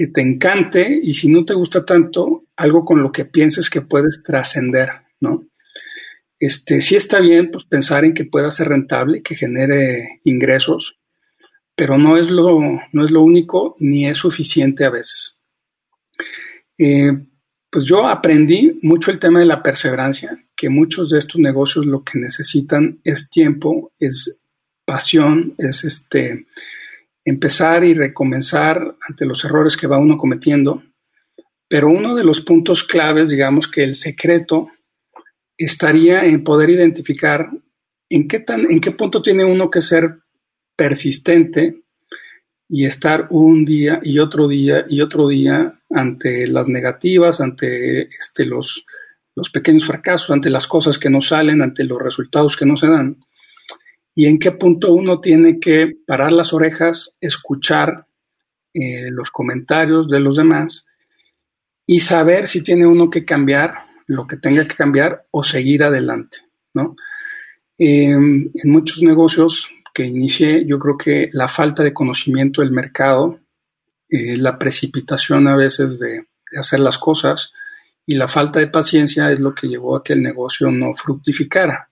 que 0.00 0.06
te 0.06 0.22
encante 0.22 0.98
y 1.02 1.12
si 1.12 1.28
no 1.28 1.44
te 1.44 1.52
gusta 1.52 1.84
tanto, 1.84 2.44
algo 2.56 2.86
con 2.86 3.02
lo 3.02 3.12
que 3.12 3.26
pienses 3.26 3.68
que 3.68 3.82
puedes 3.82 4.22
trascender, 4.22 4.88
¿no? 5.20 5.46
Este, 6.38 6.80
sí 6.80 6.96
está 6.96 7.20
bien 7.20 7.50
pues, 7.50 7.66
pensar 7.66 8.06
en 8.06 8.14
que 8.14 8.24
pueda 8.24 8.50
ser 8.50 8.68
rentable, 8.68 9.22
que 9.22 9.36
genere 9.36 10.22
ingresos, 10.24 10.98
pero 11.76 11.98
no 11.98 12.16
es 12.16 12.30
lo, 12.30 12.60
no 12.90 13.04
es 13.04 13.10
lo 13.10 13.20
único 13.20 13.76
ni 13.78 14.08
es 14.08 14.16
suficiente 14.16 14.86
a 14.86 14.90
veces. 14.90 15.38
Eh, 16.78 17.12
pues 17.68 17.84
yo 17.84 18.08
aprendí 18.08 18.78
mucho 18.80 19.10
el 19.10 19.18
tema 19.18 19.40
de 19.40 19.44
la 19.44 19.62
perseverancia, 19.62 20.46
que 20.56 20.70
muchos 20.70 21.10
de 21.10 21.18
estos 21.18 21.42
negocios 21.42 21.84
lo 21.84 22.04
que 22.04 22.18
necesitan 22.18 23.00
es 23.04 23.28
tiempo, 23.28 23.92
es 23.98 24.46
pasión, 24.86 25.56
es 25.58 25.84
este 25.84 26.46
empezar 27.30 27.84
y 27.84 27.94
recomenzar 27.94 28.96
ante 29.08 29.24
los 29.24 29.44
errores 29.44 29.76
que 29.76 29.86
va 29.86 29.98
uno 29.98 30.18
cometiendo. 30.18 30.82
Pero 31.68 31.88
uno 31.88 32.14
de 32.16 32.24
los 32.24 32.40
puntos 32.40 32.82
claves, 32.82 33.28
digamos 33.28 33.68
que 33.68 33.84
el 33.84 33.94
secreto 33.94 34.68
estaría 35.56 36.24
en 36.24 36.42
poder 36.42 36.70
identificar 36.70 37.48
en 38.08 38.26
qué, 38.26 38.40
tan, 38.40 38.70
en 38.70 38.80
qué 38.80 38.90
punto 38.90 39.22
tiene 39.22 39.44
uno 39.44 39.70
que 39.70 39.80
ser 39.80 40.18
persistente 40.76 41.82
y 42.68 42.86
estar 42.86 43.28
un 43.30 43.64
día 43.64 44.00
y 44.02 44.18
otro 44.18 44.48
día 44.48 44.84
y 44.88 45.00
otro 45.00 45.28
día 45.28 45.80
ante 45.90 46.46
las 46.46 46.66
negativas, 46.66 47.40
ante 47.40 48.02
este, 48.02 48.44
los, 48.44 48.84
los 49.36 49.50
pequeños 49.50 49.84
fracasos, 49.84 50.30
ante 50.30 50.50
las 50.50 50.66
cosas 50.66 50.98
que 50.98 51.10
no 51.10 51.20
salen, 51.20 51.62
ante 51.62 51.84
los 51.84 52.00
resultados 52.00 52.56
que 52.56 52.66
no 52.66 52.76
se 52.76 52.88
dan. 52.88 53.18
Y 54.14 54.26
en 54.26 54.38
qué 54.38 54.52
punto 54.52 54.92
uno 54.92 55.20
tiene 55.20 55.60
que 55.60 55.92
parar 56.06 56.32
las 56.32 56.52
orejas, 56.52 57.14
escuchar 57.20 58.06
eh, 58.74 59.10
los 59.10 59.30
comentarios 59.30 60.08
de 60.08 60.20
los 60.20 60.36
demás 60.36 60.86
y 61.86 62.00
saber 62.00 62.46
si 62.46 62.62
tiene 62.62 62.86
uno 62.86 63.10
que 63.10 63.24
cambiar 63.24 63.74
lo 64.06 64.26
que 64.26 64.36
tenga 64.36 64.66
que 64.66 64.74
cambiar 64.74 65.26
o 65.30 65.42
seguir 65.42 65.82
adelante, 65.84 66.38
¿no? 66.74 66.96
Em, 67.78 68.50
en 68.52 68.70
muchos 68.70 69.02
negocios 69.02 69.70
que 69.94 70.04
inicié, 70.04 70.66
yo 70.66 70.78
creo 70.78 70.96
que 70.96 71.30
la 71.32 71.48
falta 71.48 71.82
de 71.82 71.92
conocimiento 71.92 72.60
del 72.60 72.70
mercado, 72.70 73.40
eh, 74.08 74.36
la 74.36 74.58
precipitación 74.58 75.48
a 75.48 75.56
veces 75.56 75.98
de, 75.98 76.26
hacer 76.58 76.80
las 76.80 76.98
cosas 76.98 77.52
y 78.06 78.16
la 78.16 78.26
falta 78.26 78.58
de 78.58 78.66
paciencia 78.66 79.30
es 79.30 79.38
lo 79.38 79.54
que 79.54 79.68
llevó 79.68 79.96
a 79.96 80.02
que 80.02 80.14
el 80.14 80.22
negocio 80.22 80.70
no 80.70 80.94
fructificara. 80.94 81.89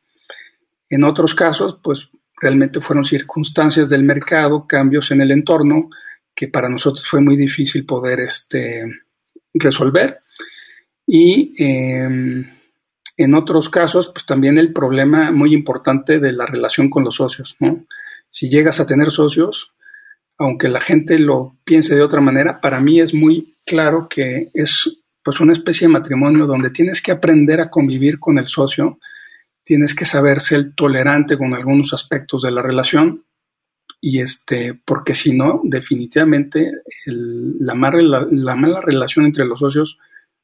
En 0.91 1.05
otros 1.05 1.35
casos, 1.35 1.79
pues 1.83 2.09
realmente 2.41 2.81
fueron 2.81 3.05
circunstancias 3.05 3.89
del 3.89 4.05
mercado, 4.05 4.67
cambios 4.67 5.11
en 5.11 5.21
el 5.21 5.31
entorno, 5.31 5.91
que 6.35 6.49
para 6.49 6.69
nosotros 6.69 7.07
fue 7.07 7.21
muy 7.21 7.37
difícil 7.37 7.85
poder 7.85 8.21
este, 8.21 8.85
resolver. 9.55 10.21
Y 11.07 11.55
em, 11.59 12.45
en 13.17 13.35
otros 13.35 13.69
casos, 13.69 14.09
pues 14.09 14.25
también 14.25 14.59
el 14.59 14.73
problema 14.73 15.33
muy 15.33 15.53
importante 15.53 16.21
de 16.21 16.33
la 16.33 16.47
relación 16.47 16.89
con 16.89 17.05
los 17.05 17.17
socios. 17.17 17.57
Si 18.29 18.49
llegas 18.49 18.79
a 18.79 18.87
tener 18.87 19.11
socios, 19.11 19.73
aunque 20.39 20.69
la 20.69 20.81
gente 20.81 21.19
lo 21.19 21.57
piense 21.65 21.97
de 21.97 22.03
otra 22.03 22.21
manera, 22.21 22.61
para 22.61 22.81
mí 22.81 23.01
es 23.01 23.13
muy 23.13 23.57
claro 23.67 24.09
que 24.09 24.51
es 24.55 25.01
pues 25.25 25.41
una 25.41 25.53
especie 25.53 25.89
de 25.89 25.93
matrimonio 25.93 26.47
donde 26.47 26.71
tienes 26.71 27.03
que 27.03 27.11
aprender 27.11 27.61
a 27.61 27.69
convivir 27.69 28.21
con 28.21 28.39
el 28.39 28.49
socio, 28.49 28.99
tienes 29.69 29.95
que 29.95 30.07
saber 30.07 30.41
ser 30.41 30.73
tolerante 30.75 31.37
con 31.37 31.53
algunos 31.53 31.93
aspectos 31.93 32.41
de 32.41 32.51
la 32.51 32.63
relación 32.63 33.27
y 34.01 34.23
este, 34.23 34.73
porque 34.73 35.15
si 35.15 35.37
no, 35.37 35.61
definitivamente 35.63 36.73
la, 37.05 37.75
la 38.31 38.55
mala 38.57 38.81
relación 38.81 39.27
entre 39.27 39.45
los 39.45 39.59
socios 39.59 39.99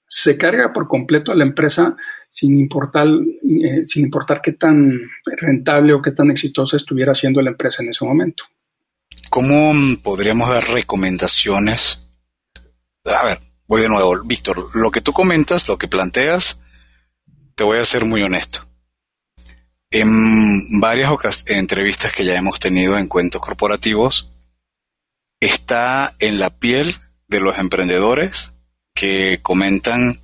se 0.06 0.36
carga 0.36 0.74
por 0.74 0.88
completo 0.88 1.32
a 1.32 1.36
la 1.36 1.44
empresa 1.44 1.96
sin 2.28 2.54
importar, 2.58 3.06
eh, 3.08 3.86
sin 3.86 4.04
importar 4.04 4.42
qué 4.42 4.52
tan 4.52 5.00
rentable 5.24 5.94
o 5.94 6.02
qué 6.02 6.10
tan 6.10 6.30
exitosa 6.30 6.76
estuviera 6.76 7.14
siendo 7.14 7.40
la 7.40 7.48
empresa 7.48 7.82
en 7.82 7.88
ese 7.88 8.04
momento. 8.04 8.44
¿Cómo 9.30 9.72
podríamos 10.02 10.50
dar 10.50 10.64
recomendaciones? 10.68 12.10
A 13.06 13.24
ver, 13.24 13.38
voy 13.66 13.80
de 13.80 13.88
nuevo. 13.88 14.22
Víctor, 14.22 14.68
lo 14.76 14.90
que 14.90 15.00
tú 15.00 15.14
comentas, 15.14 15.66
lo 15.66 15.78
que 15.78 15.88
planteas, 15.88 16.60
te 17.54 17.64
voy 17.64 17.78
a 17.78 17.86
ser 17.86 18.04
muy 18.04 18.22
honesto. 18.22 18.73
En 19.96 20.80
varias 20.80 21.44
entrevistas 21.46 22.12
que 22.12 22.24
ya 22.24 22.34
hemos 22.34 22.58
tenido 22.58 22.98
en 22.98 23.06
cuentos 23.06 23.40
corporativos, 23.40 24.32
está 25.38 26.16
en 26.18 26.40
la 26.40 26.50
piel 26.50 26.96
de 27.28 27.38
los 27.38 27.56
emprendedores 27.60 28.54
que 28.92 29.38
comentan 29.40 30.20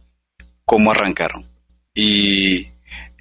cómo 0.65 0.91
arrancaron. 0.91 1.49
Y 1.95 2.67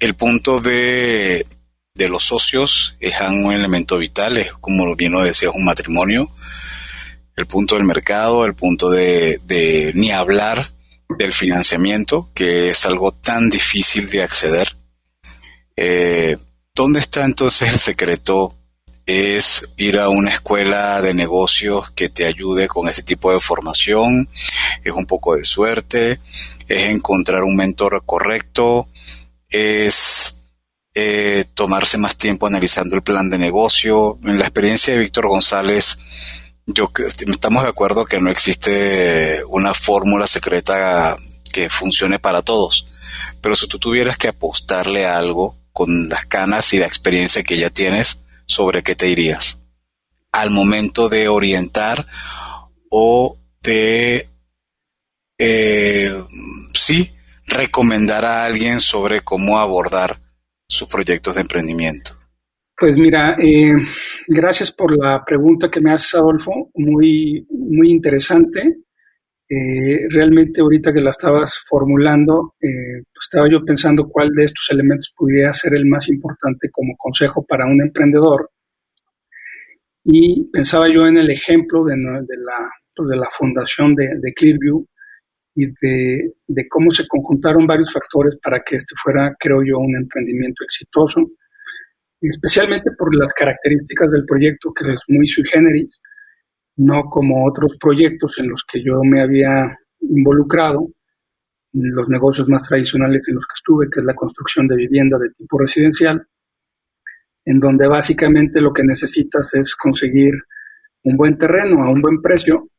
el 0.00 0.16
punto 0.16 0.58
de, 0.58 1.46
de 1.94 2.08
los 2.08 2.24
socios 2.24 2.96
es 2.98 3.14
un 3.20 3.52
elemento 3.52 3.96
vital, 3.96 4.36
es 4.36 4.52
como 4.54 4.96
bien 4.96 5.12
lo 5.12 5.22
decías, 5.22 5.52
un 5.54 5.64
matrimonio. 5.64 6.32
El 7.36 7.46
punto 7.46 7.76
del 7.76 7.84
mercado, 7.84 8.44
el 8.44 8.56
punto 8.56 8.90
de 8.90 9.92
ni 9.94 10.10
hablar 10.10 10.72
del 11.16 11.32
financiamiento, 11.32 12.28
que 12.34 12.70
es 12.70 12.84
algo 12.86 13.12
tan 13.12 13.50
difícil 13.50 14.10
de 14.10 14.24
acceder. 14.24 14.79
Eh, 15.82 16.36
¿Dónde 16.74 17.00
está 17.00 17.24
entonces 17.24 17.72
el 17.72 17.78
secreto 17.78 18.54
es 19.06 19.66
ir 19.78 19.98
a 19.98 20.10
una 20.10 20.28
escuela 20.28 21.00
de 21.00 21.14
negocios 21.14 21.90
que 21.92 22.10
te 22.10 22.26
ayude 22.26 22.68
con 22.68 22.86
ese 22.86 23.02
tipo 23.02 23.32
de 23.32 23.40
formación, 23.40 24.28
es 24.84 24.92
un 24.92 25.06
poco 25.06 25.36
de 25.36 25.44
suerte, 25.44 26.20
es 26.68 26.90
encontrar 26.90 27.44
un 27.44 27.56
mentor 27.56 28.02
correcto, 28.04 28.88
es 29.48 30.42
eh, 30.94 31.46
tomarse 31.54 31.96
más 31.96 32.14
tiempo 32.14 32.46
analizando 32.46 32.94
el 32.94 33.02
plan 33.02 33.30
de 33.30 33.38
negocio. 33.38 34.18
En 34.22 34.38
la 34.38 34.44
experiencia 34.44 34.92
de 34.92 35.00
Víctor 35.00 35.28
González, 35.28 35.98
yo 36.66 36.92
estamos 37.26 37.62
de 37.62 37.70
acuerdo 37.70 38.04
que 38.04 38.20
no 38.20 38.28
existe 38.28 39.42
una 39.48 39.72
fórmula 39.72 40.26
secreta 40.26 41.16
que 41.50 41.70
funcione 41.70 42.18
para 42.18 42.42
todos, 42.42 42.86
pero 43.40 43.56
si 43.56 43.66
tú 43.66 43.78
tuvieras 43.78 44.18
que 44.18 44.28
apostarle 44.28 45.06
a 45.06 45.16
algo 45.16 45.58
con 45.80 46.10
las 46.10 46.26
canas 46.26 46.74
y 46.74 46.78
la 46.78 46.84
experiencia 46.84 47.42
que 47.42 47.56
ya 47.56 47.70
tienes, 47.70 48.22
sobre 48.44 48.82
qué 48.82 48.94
te 48.94 49.08
irías 49.08 49.58
al 50.30 50.50
momento 50.50 51.08
de 51.08 51.26
orientar 51.28 52.06
o 52.90 53.38
de, 53.62 54.28
eh, 55.38 56.22
sí, 56.74 57.12
recomendar 57.46 58.26
a 58.26 58.44
alguien 58.44 58.78
sobre 58.78 59.22
cómo 59.22 59.58
abordar 59.58 60.18
sus 60.68 60.86
proyectos 60.86 61.36
de 61.36 61.40
emprendimiento? 61.40 62.14
Pues 62.76 62.98
mira, 62.98 63.36
eh, 63.40 63.72
gracias 64.28 64.70
por 64.72 64.94
la 64.94 65.24
pregunta 65.24 65.70
que 65.70 65.80
me 65.80 65.94
haces, 65.94 66.14
Adolfo, 66.14 66.52
muy, 66.74 67.46
muy 67.48 67.90
interesante. 67.90 68.80
Eh, 69.52 70.06
realmente 70.08 70.60
ahorita 70.60 70.92
que 70.92 71.00
la 71.00 71.10
estabas 71.10 71.64
formulando, 71.68 72.54
pues 72.60 73.04
estaba 73.20 73.50
yo 73.50 73.64
pensando 73.64 74.08
cuál 74.08 74.30
de 74.30 74.44
estos 74.44 74.70
elementos 74.70 75.12
pudiera 75.16 75.52
ser 75.52 75.74
el 75.74 75.86
más 75.86 76.08
importante 76.08 76.70
como 76.70 76.96
consejo 76.96 77.44
para 77.44 77.66
un 77.66 77.82
emprendedor. 77.82 78.50
Y 80.04 80.48
pensaba 80.52 80.88
yo 80.88 81.04
en 81.04 81.16
el 81.16 81.30
ejemplo 81.30 81.84
de, 81.84 81.96
la, 81.96 82.70
pues, 82.94 83.08
de 83.08 83.16
la 83.16 83.28
fundación 83.36 83.96
de, 83.96 84.32
Clearview 84.36 84.86
y 85.56 85.66
de, 85.66 86.32
de, 86.46 86.68
cómo 86.68 86.92
se 86.92 87.08
conjuntaron 87.08 87.66
varios 87.66 87.92
factores 87.92 88.38
para 88.40 88.62
que 88.62 88.76
este 88.76 88.94
fuera, 89.02 89.34
creo 89.36 89.64
yo, 89.64 89.80
un 89.80 89.96
emprendimiento 89.96 90.62
exitoso, 90.62 91.28
especialmente 92.20 92.92
por 92.96 93.12
las 93.16 93.34
características 93.34 94.12
del 94.12 94.24
proyecto, 94.26 94.72
que 94.72 94.92
es 94.92 95.02
muy 95.08 95.26
sui 95.26 95.44
generis, 95.44 96.00
no 96.80 97.04
como 97.10 97.46
otros 97.46 97.76
proyectos 97.78 98.38
en 98.38 98.48
los 98.48 98.64
que 98.64 98.82
yo 98.82 99.02
me 99.02 99.20
había 99.20 99.78
involucrado, 100.00 100.88
los 101.72 102.08
negocios 102.08 102.48
más 102.48 102.62
tradicionales 102.62 103.28
en 103.28 103.34
los 103.34 103.46
que 103.46 103.54
estuve, 103.54 103.88
que 103.90 104.00
es 104.00 104.06
la 104.06 104.14
construcción 104.14 104.66
de 104.66 104.76
vivienda 104.76 105.18
de 105.18 105.30
tipo 105.30 105.58
residencial, 105.58 106.26
en 107.44 107.60
donde 107.60 107.86
básicamente 107.86 108.60
lo 108.60 108.72
que 108.72 108.82
necesitas 108.82 109.52
es 109.54 109.76
conseguir 109.76 110.32
un 111.04 111.16
buen 111.16 111.36
terreno 111.36 111.84
a 111.84 111.90
un 111.90 112.00
buen 112.00 112.22
precio, 112.22 112.70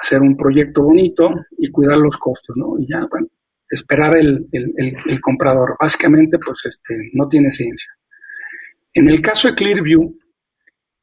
hacer 0.00 0.20
un 0.20 0.36
proyecto 0.36 0.82
bonito 0.82 1.34
y 1.56 1.70
cuidar 1.70 1.96
los 1.98 2.18
costos, 2.18 2.54
¿no? 2.56 2.78
Y 2.78 2.86
ya, 2.86 3.06
bueno, 3.10 3.28
esperar 3.68 4.14
el, 4.16 4.46
el, 4.52 5.20
comprador. 5.20 5.76
Básicamente, 5.80 6.38
pues, 6.38 6.66
este, 6.66 7.10
no 7.14 7.28
tiene 7.28 7.50
ciencia. 7.50 7.90
En 8.92 9.08
el 9.08 9.22
caso 9.22 9.48
de 9.48 9.54
Clearview, 9.54 10.18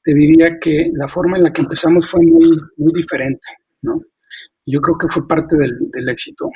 te 0.03 0.13
diría 0.13 0.59
que 0.59 0.91
la 0.93 1.07
forma 1.07 1.37
en 1.37 1.43
la 1.43 1.53
que 1.53 1.61
empezamos 1.61 2.09
fue 2.09 2.21
muy, 2.21 2.57
muy 2.77 2.93
diferente, 2.93 3.47
¿no? 3.81 4.01
Yo 4.65 4.81
creo 4.81 4.97
que 4.97 5.07
fue 5.07 5.27
parte 5.27 5.57
del, 5.57 6.09
éxito. 6.09 6.49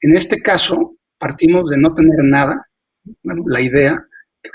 En 0.00 0.16
este 0.16 0.40
caso, 0.40 0.96
partimos 1.18 1.68
de 1.68 1.76
no 1.76 1.94
tener 1.94 2.22
nada, 2.22 2.68
la 3.22 3.60
idea, 3.60 4.06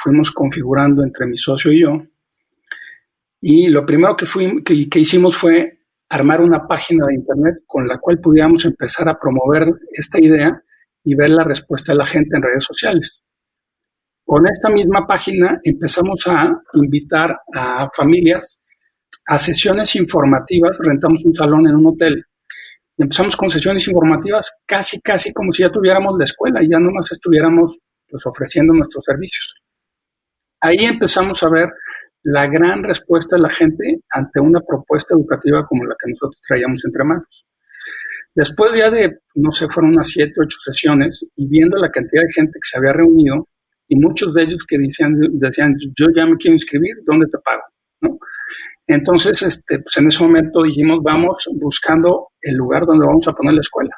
fuimos 0.02 0.32
configurando 0.32 1.04
entre 1.04 1.26
mi 1.26 1.38
socio 1.38 1.72
y 1.72 1.82
yo. 1.82 2.02
Y 3.42 3.68
lo 3.68 3.86
primero 3.86 4.16
que, 4.16 4.26
que, 4.90 5.00
hicimos 5.00 5.36
fue 5.36 5.80
armar 6.10 6.42
una 6.42 6.68
página 6.68 7.06
de 7.08 7.16
internet 7.16 7.56
con 7.66 7.88
la 7.88 7.98
cual 7.98 8.20
pudiéramos 8.20 8.66
empezar 8.66 9.10
a 9.10 9.20
promover 9.20 9.74
esta 9.92 10.20
idea 10.20 10.62
y 11.04 11.16
ver 11.16 11.32
la 11.32 11.44
respuesta 11.44 11.94
de 11.94 11.98
la 11.98 12.06
gente 12.06 12.36
en 12.36 12.44
redes 12.44 12.64
sociales. 12.64 13.24
Con 14.32 14.48
esta 14.48 14.70
misma 14.70 15.06
página 15.06 15.60
empezamos 15.62 16.26
a 16.26 16.58
invitar 16.76 17.38
a 17.54 17.90
familias 17.94 18.64
a 19.28 19.38
sesiones 19.38 19.94
informativas, 19.98 20.80
rentamos 20.80 21.26
un 21.26 21.36
salón 21.36 21.68
en 21.68 21.76
un 21.76 21.88
hotel, 21.88 22.24
empezamos 22.98 23.36
con 23.36 23.50
sesiones 23.50 23.86
informativas 23.90 24.50
casi, 24.66 25.02
casi 25.02 25.34
como 25.34 25.52
si 25.52 25.64
ya 25.64 25.70
tuviéramos 25.70 26.18
la 26.18 26.24
escuela 26.24 26.64
y 26.64 26.70
ya 26.70 26.80
no 26.80 26.92
más 26.92 27.12
estuviéramos 27.12 27.78
pues, 28.10 28.26
ofreciendo 28.26 28.72
nuestros 28.74 29.04
servicios. 29.04 29.54
Ahí 30.62 30.86
empezamos 30.86 31.44
a 31.44 31.50
ver 31.50 31.68
la 32.24 32.48
gran 32.48 32.86
respuesta 32.86 33.36
de 33.36 33.42
la 33.42 33.50
gente 33.50 34.00
ante 34.12 34.40
una 34.40 34.62
propuesta 34.62 35.14
educativa 35.14 35.68
como 35.68 35.84
la 35.84 35.96
que 36.02 36.10
nosotros 36.10 36.40
traíamos 36.48 36.86
entre 36.86 37.04
manos. 37.04 37.46
Después 38.34 38.74
ya 38.78 38.90
de, 38.90 39.14
no 39.36 39.52
sé, 39.52 39.68
fueron 39.68 39.92
unas 39.92 40.08
siete, 40.08 40.36
ocho 40.38 40.58
sesiones 40.64 41.22
y 41.36 41.50
viendo 41.50 41.76
la 41.76 41.92
cantidad 41.92 42.24
de 42.24 42.32
gente 42.32 42.54
que 42.54 42.70
se 42.70 42.78
había 42.78 42.94
reunido 42.94 43.50
y 43.92 43.98
muchos 43.98 44.34
de 44.34 44.44
ellos 44.44 44.66
que 44.66 44.78
decían, 44.78 45.18
decían 45.34 45.76
yo 45.98 46.08
ya 46.16 46.26
me 46.26 46.38
quiero 46.38 46.56
inscribir, 46.56 46.96
¿dónde 47.06 47.28
te 47.28 47.38
pago? 47.40 47.64
¿No? 48.00 48.18
Entonces, 48.88 49.42
este, 49.44 49.80
pues 49.80 49.98
en 49.98 50.08
ese 50.08 50.24
momento 50.24 50.64
dijimos, 50.64 51.00
vamos 51.04 51.50
buscando 51.60 52.30
el 52.42 52.56
lugar 52.56 52.86
donde 52.86 53.06
vamos 53.06 53.28
a 53.28 53.34
poner 53.34 53.54
la 53.54 53.60
escuela. 53.60 53.94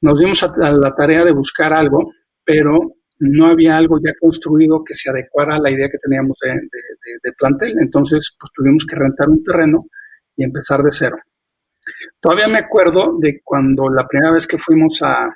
Nos 0.00 0.18
dimos 0.18 0.42
a 0.42 0.52
la 0.56 0.92
tarea 0.96 1.24
de 1.24 1.30
buscar 1.30 1.72
algo, 1.72 2.12
pero 2.44 2.96
no 3.20 3.46
había 3.46 3.76
algo 3.76 4.00
ya 4.04 4.10
construido 4.20 4.82
que 4.82 4.94
se 4.94 5.08
adecuara 5.08 5.54
a 5.54 5.60
la 5.60 5.70
idea 5.70 5.88
que 5.88 5.98
teníamos 5.98 6.36
de, 6.42 7.32
plantel. 7.38 7.76
Entonces, 7.78 8.34
pues 8.40 8.50
tuvimos 8.52 8.84
que 8.84 8.96
rentar 8.96 9.28
un 9.28 9.44
terreno 9.44 9.84
y 10.36 10.42
empezar 10.42 10.82
de 10.82 10.90
cero. 10.90 11.16
Todavía 12.18 12.48
me 12.48 12.58
acuerdo 12.58 13.18
de 13.20 13.40
cuando 13.44 13.88
la 13.88 14.08
primera 14.08 14.32
vez 14.32 14.48
que 14.48 14.58
fuimos 14.58 15.00
a, 15.02 15.32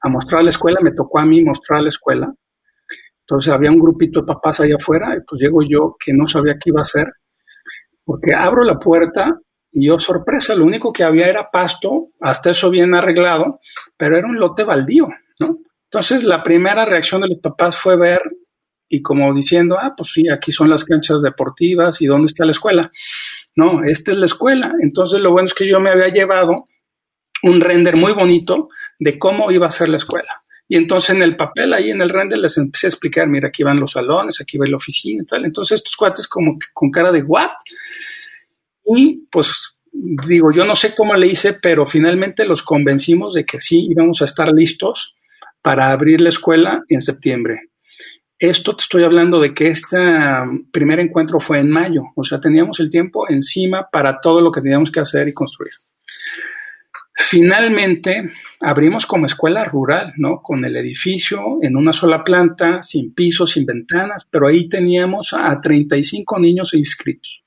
a 0.00 0.08
mostrar 0.08 0.42
la 0.42 0.50
escuela, 0.50 0.80
me 0.80 0.92
tocó 0.92 1.18
a 1.18 1.26
mí 1.26 1.44
mostrar 1.44 1.82
la 1.82 1.90
escuela. 1.90 2.32
Entonces 3.28 3.52
había 3.52 3.70
un 3.70 3.78
grupito 3.78 4.20
de 4.20 4.26
papás 4.26 4.60
allá 4.60 4.76
afuera, 4.76 5.14
y 5.14 5.20
pues 5.20 5.42
llego 5.42 5.62
yo 5.62 5.96
que 6.02 6.14
no 6.14 6.26
sabía 6.26 6.54
qué 6.54 6.70
iba 6.70 6.80
a 6.80 6.82
hacer, 6.82 7.06
porque 8.02 8.34
abro 8.34 8.64
la 8.64 8.78
puerta 8.78 9.38
y 9.70 9.88
yo 9.88 9.98
sorpresa, 9.98 10.54
lo 10.54 10.64
único 10.64 10.90
que 10.94 11.04
había 11.04 11.26
era 11.28 11.50
pasto, 11.50 12.08
hasta 12.22 12.52
eso 12.52 12.70
bien 12.70 12.94
arreglado, 12.94 13.60
pero 13.98 14.16
era 14.16 14.26
un 14.26 14.38
lote 14.38 14.64
baldío, 14.64 15.08
¿no? 15.40 15.58
Entonces, 15.90 16.24
la 16.24 16.42
primera 16.42 16.86
reacción 16.86 17.20
de 17.20 17.28
los 17.28 17.38
papás 17.40 17.76
fue 17.76 17.98
ver 17.98 18.22
y 18.88 19.02
como 19.02 19.34
diciendo, 19.34 19.76
ah, 19.78 19.92
pues 19.94 20.10
sí, 20.12 20.30
aquí 20.30 20.50
son 20.50 20.70
las 20.70 20.84
canchas 20.86 21.20
deportivas 21.20 22.00
y 22.00 22.06
dónde 22.06 22.26
está 22.26 22.46
la 22.46 22.52
escuela. 22.52 22.90
No, 23.56 23.84
esta 23.84 24.12
es 24.12 24.16
la 24.16 24.24
escuela. 24.24 24.72
Entonces, 24.80 25.20
lo 25.20 25.32
bueno 25.32 25.46
es 25.46 25.54
que 25.54 25.68
yo 25.68 25.80
me 25.80 25.90
había 25.90 26.08
llevado 26.08 26.66
un 27.42 27.60
render 27.60 27.96
muy 27.96 28.14
bonito 28.14 28.70
de 28.98 29.18
cómo 29.18 29.50
iba 29.50 29.66
a 29.66 29.70
ser 29.70 29.90
la 29.90 29.98
escuela. 29.98 30.42
Y 30.68 30.76
entonces 30.76 31.10
en 31.10 31.22
el 31.22 31.34
papel, 31.34 31.72
ahí 31.72 31.90
en 31.90 32.02
el 32.02 32.10
render, 32.10 32.38
les 32.38 32.58
empecé 32.58 32.86
a 32.86 32.90
explicar, 32.90 33.26
mira, 33.26 33.48
aquí 33.48 33.62
van 33.62 33.80
los 33.80 33.92
salones, 33.92 34.40
aquí 34.40 34.58
va 34.58 34.66
la 34.66 34.76
oficina 34.76 35.22
y 35.22 35.26
tal. 35.26 35.44
Entonces 35.46 35.76
estos 35.76 35.96
cuates 35.96 36.28
como 36.28 36.58
que 36.58 36.66
con 36.74 36.90
cara 36.90 37.10
de 37.10 37.22
what? 37.22 37.50
Y 38.84 39.26
pues 39.30 39.74
digo, 39.92 40.52
yo 40.52 40.64
no 40.64 40.74
sé 40.74 40.94
cómo 40.94 41.14
le 41.14 41.26
hice, 41.26 41.54
pero 41.54 41.86
finalmente 41.86 42.44
los 42.44 42.62
convencimos 42.62 43.34
de 43.34 43.44
que 43.44 43.60
sí 43.60 43.86
íbamos 43.88 44.20
a 44.20 44.26
estar 44.26 44.52
listos 44.52 45.16
para 45.62 45.90
abrir 45.90 46.20
la 46.20 46.28
escuela 46.28 46.82
en 46.88 47.00
septiembre. 47.00 47.70
Esto 48.38 48.76
te 48.76 48.82
estoy 48.82 49.02
hablando 49.02 49.40
de 49.40 49.52
que 49.52 49.68
este 49.68 49.98
um, 49.98 50.70
primer 50.70 51.00
encuentro 51.00 51.40
fue 51.40 51.58
en 51.58 51.70
mayo, 51.70 52.04
o 52.14 52.24
sea, 52.24 52.38
teníamos 52.38 52.78
el 52.78 52.88
tiempo 52.88 53.28
encima 53.28 53.88
para 53.90 54.20
todo 54.20 54.40
lo 54.40 54.52
que 54.52 54.60
teníamos 54.60 54.92
que 54.92 55.00
hacer 55.00 55.26
y 55.26 55.34
construir. 55.34 55.72
Finalmente, 57.20 58.30
abrimos 58.60 59.04
como 59.04 59.26
escuela 59.26 59.64
rural, 59.64 60.12
¿no? 60.18 60.40
Con 60.40 60.64
el 60.64 60.76
edificio 60.76 61.58
en 61.60 61.76
una 61.76 61.92
sola 61.92 62.22
planta, 62.22 62.80
sin 62.80 63.12
pisos, 63.12 63.50
sin 63.50 63.66
ventanas, 63.66 64.24
pero 64.30 64.46
ahí 64.46 64.68
teníamos 64.68 65.34
a 65.34 65.60
35 65.60 66.38
niños 66.38 66.74
inscritos. 66.74 67.42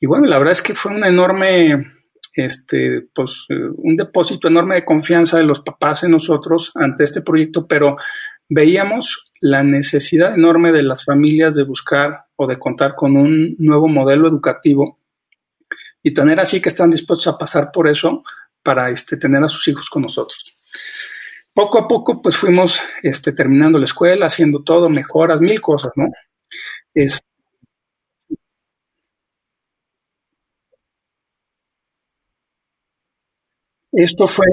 Y 0.00 0.06
bueno, 0.06 0.26
la 0.26 0.38
verdad 0.38 0.52
es 0.52 0.62
que 0.62 0.74
fue 0.74 0.92
una 0.92 1.08
enorme, 1.08 1.92
este, 2.34 3.06
pues, 3.14 3.46
un 3.76 3.96
depósito 3.96 4.48
enorme 4.48 4.74
de 4.74 4.84
confianza 4.84 5.38
de 5.38 5.44
los 5.44 5.60
papás 5.60 6.02
en 6.02 6.10
nosotros 6.10 6.72
ante 6.74 7.04
este 7.04 7.22
proyecto, 7.22 7.68
pero 7.68 7.96
veíamos 8.48 9.32
la 9.40 9.62
necesidad 9.62 10.34
enorme 10.34 10.72
de 10.72 10.82
las 10.82 11.04
familias 11.04 11.54
de 11.54 11.62
buscar 11.62 12.24
o 12.34 12.48
de 12.48 12.58
contar 12.58 12.96
con 12.96 13.16
un 13.16 13.54
nuevo 13.58 13.86
modelo 13.86 14.26
educativo 14.26 14.98
y 16.02 16.12
tener 16.12 16.40
así 16.40 16.60
que 16.60 16.68
están 16.68 16.90
dispuestos 16.90 17.32
a 17.32 17.38
pasar 17.38 17.70
por 17.72 17.88
eso 17.88 18.24
para 18.64 18.90
este, 18.90 19.16
tener 19.16 19.44
a 19.44 19.48
sus 19.48 19.68
hijos 19.68 19.88
con 19.88 20.02
nosotros. 20.02 20.56
Poco 21.52 21.78
a 21.78 21.86
poco, 21.86 22.20
pues 22.20 22.36
fuimos 22.36 22.80
este, 23.02 23.32
terminando 23.32 23.78
la 23.78 23.84
escuela, 23.84 24.26
haciendo 24.26 24.62
todo, 24.64 24.88
mejoras, 24.88 25.40
mil 25.40 25.60
cosas, 25.60 25.92
¿no? 25.96 26.06
esto 33.92 34.26
fue 34.26 34.46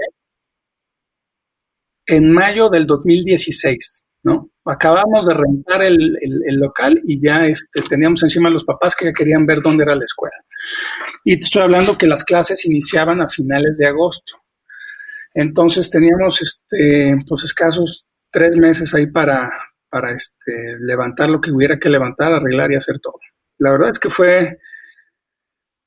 en 2.07 2.31
mayo 2.31 2.69
del 2.69 2.85
2016, 2.85 4.05
¿no? 4.23 4.49
Acabamos 4.65 5.25
de 5.25 5.33
rentar 5.33 5.81
el, 5.81 6.15
local 6.59 7.01
y 7.03 7.23
ya 7.23 7.45
este, 7.47 7.81
teníamos 7.89 8.21
encima 8.23 8.49
a 8.49 8.51
los 8.51 8.65
papás 8.65 8.95
que 8.95 9.05
ya 9.05 9.13
querían 9.13 9.45
ver 9.45 9.61
dónde 9.63 9.83
era 9.83 9.95
la 9.95 10.05
escuela. 10.05 10.35
Y 11.23 11.37
te 11.37 11.45
estoy 11.45 11.63
hablando 11.63 11.97
que 11.97 12.07
las 12.07 12.23
clases 12.23 12.65
iniciaban 12.65 13.21
a 13.21 13.29
finales 13.29 13.77
de 13.77 13.87
agosto. 13.87 14.37
Entonces 15.33 15.89
teníamos 15.89 16.41
este, 16.41 17.15
pues 17.27 17.43
escasos 17.43 18.05
tres 18.31 18.55
meses 18.57 18.93
ahí 18.93 19.07
para, 19.07 19.51
para 19.89 20.13
este, 20.13 20.77
levantar 20.79 21.29
lo 21.29 21.39
que 21.39 21.51
hubiera 21.51 21.79
que 21.79 21.89
levantar, 21.89 22.33
arreglar 22.33 22.71
y 22.71 22.75
hacer 22.75 22.99
todo. 22.99 23.19
La 23.59 23.71
verdad 23.71 23.89
es 23.89 23.99
que 23.99 24.09
fue, 24.09 24.57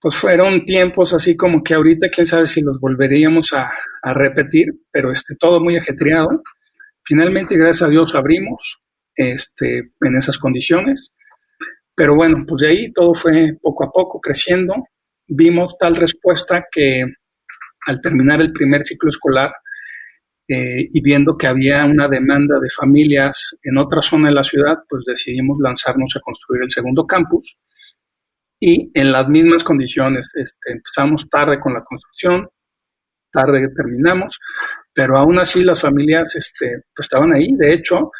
pues 0.00 0.16
fueron 0.16 0.64
tiempos 0.64 1.12
así 1.12 1.36
como 1.36 1.62
que 1.62 1.74
ahorita 1.74 2.08
quién 2.08 2.26
sabe 2.26 2.46
si 2.46 2.60
los 2.62 2.78
volveríamos 2.78 3.52
a, 3.52 3.72
a 4.02 4.14
repetir, 4.14 4.68
pero 4.92 5.10
este, 5.10 5.34
todo 5.36 5.60
muy 5.60 5.76
ajetreado. 5.76 6.42
Finalmente, 7.04 7.56
gracias 7.56 7.82
a 7.82 7.90
Dios, 7.90 8.14
abrimos 8.14 8.78
este, 9.16 9.90
en 10.00 10.16
esas 10.16 10.38
condiciones. 10.38 11.10
Pero 11.94 12.16
bueno, 12.16 12.44
pues 12.46 12.62
de 12.62 12.68
ahí 12.68 12.92
todo 12.92 13.14
fue 13.14 13.56
poco 13.60 13.84
a 13.84 13.90
poco 13.90 14.20
creciendo. 14.20 14.74
Vimos 15.26 15.76
tal 15.78 15.96
respuesta 15.96 16.64
que 16.70 17.04
al 17.86 18.00
terminar 18.00 18.40
el 18.40 18.52
primer 18.52 18.84
ciclo 18.84 19.10
escolar 19.10 19.52
eh, 20.48 20.88
y 20.92 21.00
viendo 21.00 21.36
que 21.36 21.46
había 21.46 21.84
una 21.84 22.08
demanda 22.08 22.58
de 22.60 22.68
familias 22.70 23.56
en 23.62 23.78
otra 23.78 24.02
zona 24.02 24.28
de 24.28 24.34
la 24.34 24.44
ciudad, 24.44 24.78
pues 24.88 25.04
decidimos 25.06 25.58
lanzarnos 25.60 26.14
a 26.16 26.20
construir 26.20 26.62
el 26.62 26.70
segundo 26.70 27.06
campus. 27.06 27.56
Y 28.60 28.90
en 28.94 29.12
las 29.12 29.28
mismas 29.28 29.64
condiciones, 29.64 30.30
este, 30.34 30.72
empezamos 30.72 31.28
tarde 31.28 31.60
con 31.60 31.74
la 31.74 31.84
construcción, 31.84 32.48
tarde 33.32 33.68
terminamos, 33.74 34.38
pero 34.92 35.16
aún 35.16 35.38
así 35.38 35.64
las 35.64 35.80
familias 35.80 36.34
este, 36.36 36.82
pues 36.94 37.06
estaban 37.06 37.34
ahí. 37.34 37.54
De 37.56 37.72
hecho, 37.74 38.10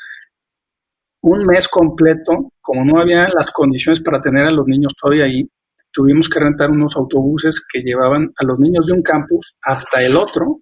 un 1.25 1.47
mes 1.47 1.69
completo, 1.69 2.53
como 2.61 2.85
no 2.85 3.01
había 3.01 3.27
las 3.35 3.51
condiciones 3.51 4.03
para 4.03 4.21
tener 4.21 4.45
a 4.45 4.51
los 4.51 4.67
niños 4.67 4.93
todavía 5.01 5.25
ahí, 5.25 5.49
tuvimos 5.91 6.29
que 6.29 6.39
rentar 6.39 6.71
unos 6.71 6.97
autobuses 6.97 7.63
que 7.73 7.81
llevaban 7.81 8.31
a 8.37 8.45
los 8.45 8.59
niños 8.59 8.87
de 8.87 8.93
un 8.93 9.03
campus 9.03 9.55
hasta 9.63 10.01
el 10.01 10.17
otro 10.17 10.59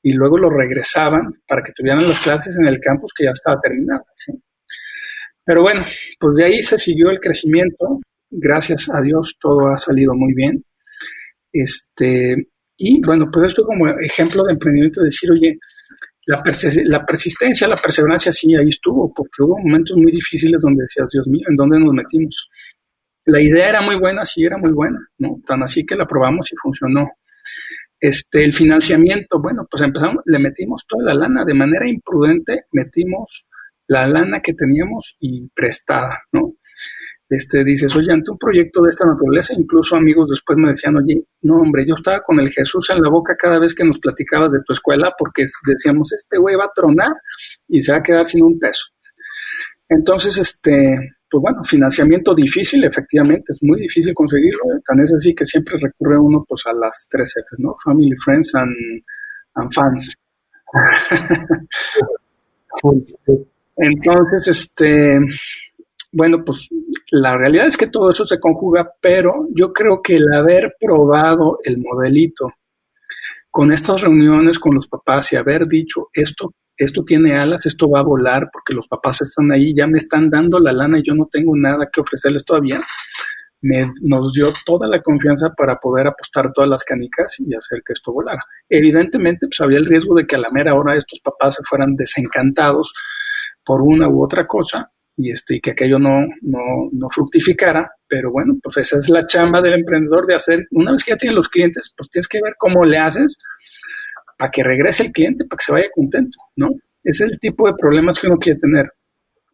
y 0.00 0.12
luego 0.12 0.38
los 0.38 0.52
regresaban 0.52 1.32
para 1.48 1.64
que 1.64 1.72
tuvieran 1.74 2.06
las 2.06 2.20
clases 2.20 2.56
en 2.56 2.66
el 2.66 2.78
campus 2.78 3.12
que 3.12 3.24
ya 3.24 3.30
estaba 3.32 3.60
terminado. 3.60 4.04
Pero 5.44 5.62
bueno, 5.62 5.84
pues 6.20 6.36
de 6.36 6.44
ahí 6.44 6.62
se 6.62 6.78
siguió 6.78 7.10
el 7.10 7.18
crecimiento. 7.18 7.98
Gracias 8.30 8.88
a 8.88 9.00
Dios 9.00 9.36
todo 9.40 9.66
ha 9.66 9.78
salido 9.78 10.14
muy 10.14 10.32
bien. 10.32 10.64
Este, 11.52 12.36
y 12.76 13.04
bueno, 13.04 13.28
pues 13.32 13.46
esto 13.46 13.64
como 13.64 13.88
ejemplo 13.88 14.44
de 14.44 14.52
emprendimiento, 14.52 15.00
de 15.00 15.06
decir, 15.06 15.32
oye, 15.32 15.58
la, 16.26 16.42
la, 16.84 17.06
persistencia, 17.06 17.68
la 17.68 17.76
perseverancia 17.76 18.32
sí 18.32 18.54
ahí 18.54 18.68
estuvo, 18.68 19.12
porque 19.12 19.42
hubo 19.42 19.58
momentos 19.58 19.96
muy 19.96 20.12
difíciles 20.12 20.60
donde 20.60 20.84
decías, 20.84 21.08
Dios 21.12 21.26
mío, 21.26 21.44
¿en 21.48 21.56
dónde 21.56 21.78
nos 21.78 21.92
metimos? 21.92 22.48
La 23.24 23.40
idea 23.40 23.68
era 23.68 23.80
muy 23.80 23.96
buena, 23.96 24.24
sí 24.24 24.44
era 24.44 24.56
muy 24.56 24.72
buena, 24.72 24.98
¿no? 25.18 25.40
Tan 25.46 25.62
así 25.62 25.84
que 25.84 25.96
la 25.96 26.06
probamos 26.06 26.52
y 26.52 26.56
funcionó. 26.56 27.10
Este, 28.00 28.44
el 28.44 28.52
financiamiento, 28.52 29.40
bueno, 29.40 29.66
pues 29.70 29.82
empezamos, 29.82 30.22
le 30.26 30.38
metimos 30.38 30.84
toda 30.88 31.04
la 31.04 31.14
lana, 31.14 31.44
de 31.44 31.54
manera 31.54 31.86
imprudente 31.88 32.64
metimos 32.72 33.46
la 33.86 34.06
lana 34.06 34.40
que 34.40 34.54
teníamos 34.54 35.16
y 35.20 35.48
prestada, 35.54 36.20
¿no? 36.32 36.54
Este, 37.36 37.64
dices, 37.64 37.94
oye, 37.96 38.12
ante 38.12 38.30
un 38.30 38.38
proyecto 38.38 38.82
de 38.82 38.90
esta 38.90 39.06
naturaleza, 39.06 39.54
incluso 39.56 39.96
amigos 39.96 40.28
después 40.28 40.58
me 40.58 40.68
decían, 40.68 40.96
oye, 40.96 41.24
no, 41.42 41.56
hombre, 41.56 41.86
yo 41.86 41.94
estaba 41.94 42.22
con 42.22 42.38
el 42.40 42.50
Jesús 42.50 42.90
en 42.90 43.02
la 43.02 43.08
boca 43.08 43.34
cada 43.36 43.58
vez 43.58 43.74
que 43.74 43.84
nos 43.84 43.98
platicabas 43.98 44.52
de 44.52 44.60
tu 44.66 44.74
escuela 44.74 45.12
porque 45.18 45.46
decíamos, 45.66 46.12
este 46.12 46.36
güey 46.38 46.56
va 46.56 46.66
a 46.66 46.72
tronar 46.74 47.12
y 47.68 47.82
se 47.82 47.92
va 47.92 47.98
a 47.98 48.02
quedar 48.02 48.26
sin 48.26 48.44
un 48.44 48.58
peso. 48.58 48.84
Entonces, 49.88 50.36
este, 50.38 51.16
pues 51.30 51.40
bueno, 51.40 51.64
financiamiento 51.64 52.34
difícil, 52.34 52.84
efectivamente, 52.84 53.52
es 53.52 53.62
muy 53.62 53.80
difícil 53.80 54.12
conseguirlo. 54.12 54.60
¿eh? 54.74 54.80
Tan 54.86 55.00
es 55.00 55.12
así 55.14 55.34
que 55.34 55.46
siempre 55.46 55.78
recurre 55.80 56.18
uno 56.18 56.44
pues 56.46 56.62
a 56.66 56.72
las 56.74 57.08
tres 57.10 57.32
Fs, 57.34 57.58
¿no? 57.58 57.76
Family, 57.82 58.14
Friends 58.22 58.54
and, 58.54 58.74
and 59.54 59.72
Fans. 59.72 60.12
Entonces, 63.76 64.48
este, 64.48 65.18
bueno, 66.12 66.44
pues 66.44 66.68
la 67.10 67.36
realidad 67.36 67.66
es 67.66 67.76
que 67.76 67.86
todo 67.86 68.10
eso 68.10 68.26
se 68.26 68.38
conjuga, 68.38 68.92
pero 69.00 69.48
yo 69.54 69.72
creo 69.72 70.02
que 70.02 70.16
el 70.16 70.32
haber 70.32 70.76
probado 70.78 71.58
el 71.64 71.78
modelito 71.78 72.52
con 73.50 73.72
estas 73.72 74.00
reuniones 74.02 74.58
con 74.58 74.74
los 74.74 74.88
papás 74.88 75.32
y 75.32 75.36
haber 75.36 75.66
dicho 75.66 76.08
esto, 76.12 76.54
esto 76.76 77.04
tiene 77.04 77.36
alas, 77.36 77.66
esto 77.66 77.88
va 77.88 78.00
a 78.00 78.04
volar 78.04 78.48
porque 78.52 78.74
los 78.74 78.86
papás 78.88 79.22
están 79.22 79.52
ahí, 79.52 79.74
ya 79.74 79.86
me 79.86 79.98
están 79.98 80.30
dando 80.30 80.58
la 80.58 80.72
lana 80.72 80.98
y 80.98 81.02
yo 81.02 81.14
no 81.14 81.28
tengo 81.30 81.56
nada 81.56 81.88
que 81.92 82.00
ofrecerles 82.00 82.44
todavía, 82.44 82.82
me, 83.62 83.92
nos 84.02 84.32
dio 84.32 84.52
toda 84.66 84.86
la 84.88 85.02
confianza 85.02 85.50
para 85.56 85.76
poder 85.76 86.08
apostar 86.08 86.52
todas 86.52 86.68
las 86.68 86.84
canicas 86.84 87.38
y 87.40 87.54
hacer 87.54 87.82
que 87.86 87.92
esto 87.92 88.12
volara. 88.12 88.40
Evidentemente, 88.68 89.46
pues 89.46 89.60
había 89.60 89.78
el 89.78 89.86
riesgo 89.86 90.14
de 90.14 90.26
que 90.26 90.36
a 90.36 90.40
la 90.40 90.50
mera 90.50 90.74
hora 90.74 90.96
estos 90.96 91.20
papás 91.20 91.54
se 91.54 91.62
fueran 91.62 91.94
desencantados 91.94 92.92
por 93.64 93.80
una 93.82 94.08
u 94.08 94.24
otra 94.24 94.46
cosa, 94.46 94.90
y, 95.16 95.30
este, 95.30 95.56
y 95.56 95.60
que 95.60 95.72
aquello 95.72 95.98
no, 95.98 96.26
no, 96.40 97.08
fructificara, 97.10 97.90
pero 98.08 98.30
bueno, 98.30 98.54
pues 98.62 98.78
esa 98.78 98.98
es 98.98 99.08
la 99.08 99.26
chamba 99.26 99.60
del 99.60 99.74
emprendedor 99.74 100.26
de 100.26 100.34
hacer, 100.34 100.66
una 100.70 100.92
vez 100.92 101.04
que 101.04 101.12
ya 101.12 101.16
tienes 101.16 101.36
los 101.36 101.48
clientes, 101.48 101.92
pues 101.96 102.10
tienes 102.10 102.28
que 102.28 102.40
ver 102.42 102.54
cómo 102.58 102.84
le 102.84 102.98
haces 102.98 103.36
para 104.38 104.50
que 104.50 104.62
regrese 104.62 105.04
el 105.04 105.12
cliente, 105.12 105.44
para 105.44 105.58
que 105.58 105.64
se 105.64 105.72
vaya 105.72 105.86
contento, 105.94 106.38
¿no? 106.56 106.70
Es 107.04 107.20
el 107.20 107.38
tipo 107.38 107.66
de 107.66 107.74
problemas 107.78 108.18
que 108.18 108.26
uno 108.26 108.38
quiere 108.38 108.58
tener, 108.58 108.90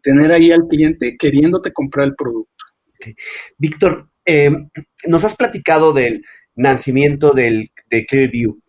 tener 0.03 0.33
ahí 0.33 0.53
al 0.53 0.67
cliente 0.69 1.17
queriéndote 1.19 1.73
comprar 1.73 2.07
el 2.07 2.15
producto. 2.15 2.65
Víctor, 3.57 4.09
eh, 4.25 4.51
nos 5.07 5.25
has 5.25 5.37
platicado 5.37 5.93
del 5.93 6.25
nacimiento 6.55 7.33
del, 7.33 7.71
de 7.89 8.05
Clearview. 8.05 8.61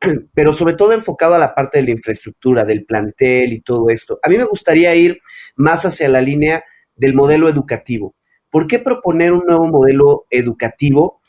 pero 0.34 0.52
sobre 0.52 0.74
todo 0.74 0.92
enfocado 0.92 1.34
a 1.34 1.38
la 1.38 1.54
parte 1.54 1.78
de 1.78 1.84
la 1.84 1.90
infraestructura, 1.90 2.64
del 2.64 2.84
plantel 2.84 3.52
y 3.52 3.60
todo 3.60 3.88
esto. 3.90 4.18
A 4.22 4.28
mí 4.28 4.38
me 4.38 4.44
gustaría 4.44 4.94
ir 4.94 5.20
más 5.56 5.84
hacia 5.84 6.08
la 6.08 6.20
línea 6.20 6.64
del 6.94 7.14
modelo 7.14 7.48
educativo. 7.48 8.14
¿Por 8.50 8.66
qué 8.66 8.78
proponer 8.78 9.32
un 9.32 9.44
nuevo 9.46 9.66
modelo 9.68 10.26
educativo 10.30 11.20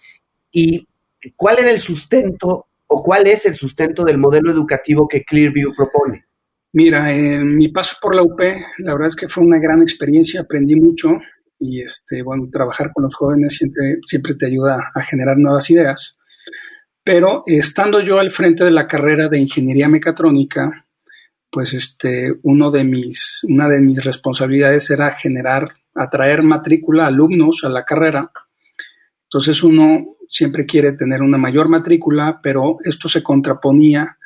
y 0.51 0.87
cuál 1.35 1.59
era 1.59 1.71
el 1.71 1.79
sustento 1.79 2.67
o 2.87 3.03
cuál 3.03 3.27
es 3.27 3.45
el 3.45 3.55
sustento 3.55 4.03
del 4.03 4.17
modelo 4.17 4.51
educativo 4.51 5.07
que 5.07 5.23
Clearview 5.23 5.73
propone? 5.75 6.25
Mira, 6.73 7.11
en 7.13 7.55
mi 7.55 7.67
paso 7.67 7.97
por 8.01 8.15
la 8.15 8.23
UP, 8.23 8.39
la 8.79 8.93
verdad 8.93 9.09
es 9.09 9.15
que 9.15 9.27
fue 9.27 9.43
una 9.43 9.59
gran 9.59 9.81
experiencia, 9.81 10.41
aprendí 10.41 10.75
mucho 10.75 11.19
y 11.59 11.81
este, 11.81 12.23
bueno, 12.23 12.47
trabajar 12.51 12.91
con 12.93 13.03
los 13.03 13.13
jóvenes 13.13 13.55
siempre, 13.55 13.97
siempre 14.03 14.35
te 14.35 14.47
ayuda 14.47 14.79
a 14.95 15.01
generar 15.03 15.37
nuevas 15.37 15.69
ideas. 15.69 16.17
Pero 17.03 17.43
estando 17.45 17.99
yo 18.01 18.19
al 18.19 18.31
frente 18.31 18.63
de 18.63 18.71
la 18.71 18.87
carrera 18.87 19.27
de 19.27 19.39
ingeniería 19.39 19.89
mecatrónica, 19.89 20.85
pues 21.51 21.73
este, 21.73 22.33
uno 22.43 22.71
de 22.71 22.83
mis, 22.83 23.45
una 23.49 23.67
de 23.67 23.81
mis 23.81 24.03
responsabilidades 24.03 24.89
era 24.89 25.11
generar, 25.11 25.73
atraer 25.95 26.43
matrícula, 26.43 27.07
alumnos 27.07 27.63
a 27.63 27.69
la 27.69 27.83
carrera. 27.83 28.31
Entonces 29.23 29.63
uno 29.63 30.15
siempre 30.29 30.65
quiere 30.65 30.93
tener 30.93 31.21
una 31.21 31.37
mayor 31.37 31.69
matrícula, 31.69 32.39
pero 32.41 32.77
esto 32.83 33.09
se 33.09 33.21
contraponía 33.21 34.17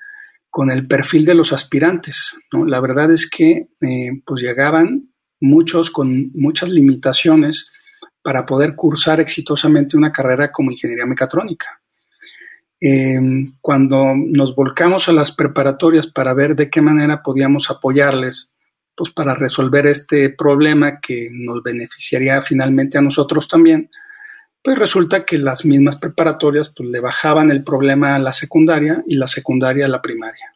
con 0.50 0.70
el 0.70 0.88
perfil 0.88 1.26
de 1.26 1.36
los 1.36 1.52
aspirantes. 1.52 2.36
La 2.52 2.80
verdad 2.80 3.12
es 3.12 3.30
que 3.30 3.70
eh, 3.82 4.22
pues 4.26 4.42
llegaban 4.42 5.10
muchos 5.42 5.92
con 5.92 6.32
muchas 6.34 6.70
limitaciones 6.70 7.70
para 8.22 8.46
poder 8.46 8.76
cursar 8.76 9.20
exitosamente 9.20 9.98
una 9.98 10.12
carrera 10.12 10.52
como 10.52 10.72
ingeniería 10.72 11.06
mecatrónica. 11.06 11.82
Em, 12.88 13.54
cuando 13.62 14.14
nos 14.16 14.54
volcamos 14.54 15.10
a 15.10 15.12
las 15.12 15.32
preparatorias 15.32 16.06
para 16.06 16.36
ver 16.36 16.56
de 16.56 16.70
qué 16.70 16.82
manera 16.82 17.24
podíamos 17.24 17.72
apoyarles, 17.72 18.54
pues 18.96 19.10
para 19.10 19.34
resolver 19.34 19.88
este 19.88 20.30
problema 20.30 21.00
que 21.00 21.30
nos 21.32 21.64
beneficiaría 21.64 22.44
finalmente 22.44 23.00
a 23.00 23.02
nosotros 23.02 23.48
también, 23.48 23.90
pues 24.64 24.78
resulta 24.78 25.26
que 25.26 25.40
las 25.40 25.66
mismas 25.66 25.96
preparatorias 25.96 26.72
pues 26.78 26.88
le 26.88 27.00
bajaban 27.00 27.50
el 27.50 27.64
problema 27.64 28.14
a 28.14 28.20
la 28.20 28.32
secundaria 28.32 29.04
y 29.08 29.16
la 29.16 29.26
secundaria 29.26 29.88
a 29.88 29.90
la 29.90 30.04
primaria. 30.04 30.54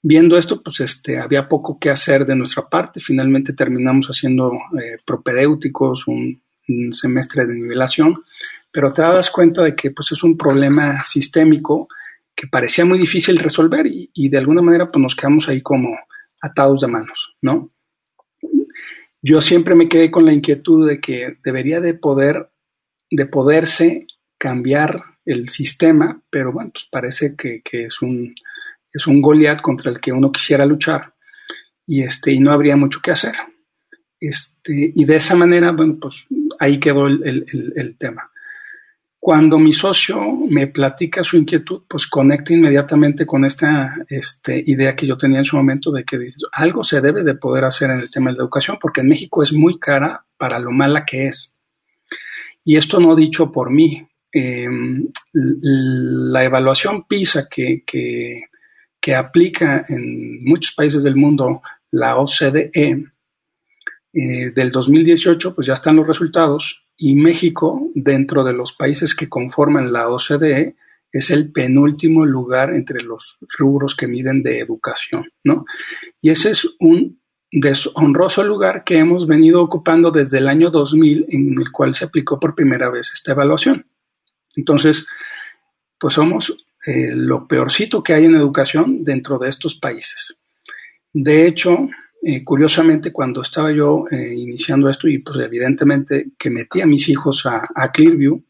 Viendo 0.00 0.38
esto, 0.38 0.62
pues 0.62 0.80
este, 0.80 1.18
había 1.18 1.46
poco 1.46 1.78
que 1.78 1.90
hacer 1.90 2.24
de 2.24 2.36
nuestra 2.36 2.70
parte. 2.70 3.02
Finalmente 3.02 3.52
terminamos 3.52 4.06
haciendo 4.06 4.50
eh, 4.82 4.96
propedéuticos, 5.04 6.08
un, 6.08 6.40
semestre 6.92 7.44
de 7.44 7.54
nivelación, 7.54 8.24
pero 8.72 8.92
te 8.92 9.02
das 9.02 9.30
cuenta 9.30 9.62
de 9.62 9.74
que 9.76 9.90
pues, 9.90 10.12
es 10.12 10.22
un 10.22 10.36
problema 10.36 11.02
sistémico 11.04 11.88
que 12.34 12.46
parecía 12.46 12.84
muy 12.84 12.98
difícil 12.98 13.38
resolver 13.38 13.86
y, 13.86 14.10
y, 14.14 14.28
de 14.28 14.38
alguna 14.38 14.62
manera 14.62 14.90
pues, 14.90 15.02
nos 15.02 15.14
quedamos 15.14 15.48
ahí 15.48 15.60
como 15.60 15.96
atados 16.40 16.80
de 16.80 16.86
manos, 16.86 17.36
¿no? 17.42 17.70
Yo 19.20 19.40
siempre 19.40 19.74
me 19.74 19.88
quedé 19.88 20.10
con 20.10 20.24
la 20.24 20.32
inquietud 20.32 20.88
de 20.88 21.00
que 21.00 21.36
debería 21.44 21.80
de 21.80 21.94
poder, 21.94 22.50
de 23.10 23.26
poderse 23.26 24.06
cambiar 24.36 25.00
el 25.24 25.48
sistema, 25.48 26.20
pero 26.28 26.52
bueno, 26.52 26.70
pues 26.72 26.88
parece 26.90 27.36
que, 27.36 27.62
que 27.62 27.84
es 27.84 28.02
un, 28.02 28.34
es 28.92 29.06
un 29.06 29.22
Goliat 29.22 29.60
contra 29.60 29.90
el 29.90 30.00
que 30.00 30.12
uno 30.12 30.32
quisiera 30.32 30.66
luchar 30.66 31.14
y, 31.86 32.02
este, 32.02 32.32
y 32.32 32.40
no 32.40 32.52
habría 32.52 32.76
mucho 32.76 33.00
que 33.00 33.12
hacer. 33.12 33.34
Este, 34.20 34.92
y 34.94 35.04
de 35.04 35.16
esa 35.16 35.34
manera, 35.34 35.72
bueno, 35.72 35.98
pues 36.00 36.26
ahí 36.58 36.78
quedó 36.78 37.06
el, 37.06 37.96
tema. 37.98 38.30
Cuando 39.24 39.56
mi 39.56 39.72
socio 39.72 40.20
me 40.50 40.66
platica 40.66 41.22
su 41.22 41.36
inquietud, 41.36 41.82
pues 41.86 42.08
conecta 42.08 42.54
inmediatamente 42.54 43.24
con 43.24 43.44
esta 43.44 43.94
este, 44.08 44.64
idea 44.66 44.96
que 44.96 45.06
yo 45.06 45.16
tenía 45.16 45.38
en 45.38 45.44
su 45.44 45.54
momento 45.54 45.92
de 45.92 46.02
que 46.02 46.18
algo 46.50 46.82
se 46.82 47.00
debe 47.00 47.22
de 47.22 47.36
poder 47.36 47.62
hacer 47.62 47.90
en 47.92 48.00
el 48.00 48.10
tema 48.10 48.32
de 48.32 48.38
la 48.38 48.42
educación, 48.42 48.78
porque 48.80 49.00
en 49.00 49.06
México 49.06 49.40
es 49.44 49.52
muy 49.52 49.78
cara 49.78 50.26
para 50.36 50.58
lo 50.58 50.72
mala 50.72 51.04
que 51.04 51.28
es. 51.28 51.56
Y 52.64 52.76
esto 52.76 52.98
no 52.98 53.14
dicho 53.14 53.52
por 53.52 53.70
mí. 53.70 54.04
Em, 54.32 55.06
la 55.32 56.42
evaluación 56.42 57.04
PISA 57.06 57.46
que, 57.48 57.84
que 57.86 59.14
aplica 59.14 59.84
en 59.88 60.42
muchos 60.42 60.74
países 60.74 61.04
del 61.04 61.14
mundo 61.14 61.62
la 61.92 62.16
OCDE, 62.16 62.72
eh, 64.14 64.50
del 64.50 64.72
2018, 64.72 65.54
pues 65.54 65.68
ya 65.68 65.74
están 65.74 65.94
los 65.94 66.08
resultados 66.08 66.81
y 66.96 67.14
México, 67.14 67.90
dentro 67.94 68.44
de 68.44 68.52
los 68.52 68.72
países 68.72 69.14
que 69.14 69.28
conforman 69.28 69.92
la 69.92 70.08
OCDE, 70.08 70.76
es 71.10 71.30
el 71.30 71.52
penúltimo 71.52 72.24
lugar 72.24 72.74
entre 72.74 73.02
los 73.02 73.38
rubros 73.58 73.94
que 73.94 74.06
miden 74.06 74.42
de 74.42 74.60
educación, 74.60 75.30
¿no? 75.44 75.66
Y 76.20 76.30
ese 76.30 76.50
es 76.50 76.68
un 76.80 77.20
deshonroso 77.50 78.42
lugar 78.42 78.82
que 78.82 78.98
hemos 78.98 79.26
venido 79.26 79.62
ocupando 79.62 80.10
desde 80.10 80.38
el 80.38 80.48
año 80.48 80.70
2000 80.70 81.26
en 81.28 81.58
el 81.58 81.70
cual 81.70 81.94
se 81.94 82.06
aplicó 82.06 82.40
por 82.40 82.54
primera 82.54 82.88
vez 82.88 83.10
esta 83.12 83.32
evaluación. 83.32 83.86
Entonces, 84.56 85.06
pues 85.98 86.14
somos 86.14 86.56
eh, 86.86 87.12
lo 87.14 87.46
peorcito 87.46 88.02
que 88.02 88.14
hay 88.14 88.24
en 88.24 88.34
educación 88.34 89.04
dentro 89.04 89.38
de 89.38 89.50
estos 89.50 89.76
países. 89.76 90.38
De 91.12 91.46
hecho, 91.46 91.90
eh, 92.24 92.44
curiosamente, 92.44 93.10
cuando 93.10 93.42
estaba 93.42 93.72
yo 93.72 94.04
eh, 94.08 94.32
iniciando 94.36 94.88
esto 94.88 95.08
y 95.08 95.18
pues 95.18 95.40
evidentemente 95.40 96.28
que 96.38 96.50
metí 96.50 96.80
a 96.80 96.86
mis 96.86 97.08
hijos 97.08 97.44
a, 97.46 97.90
Clearview, 97.92 98.44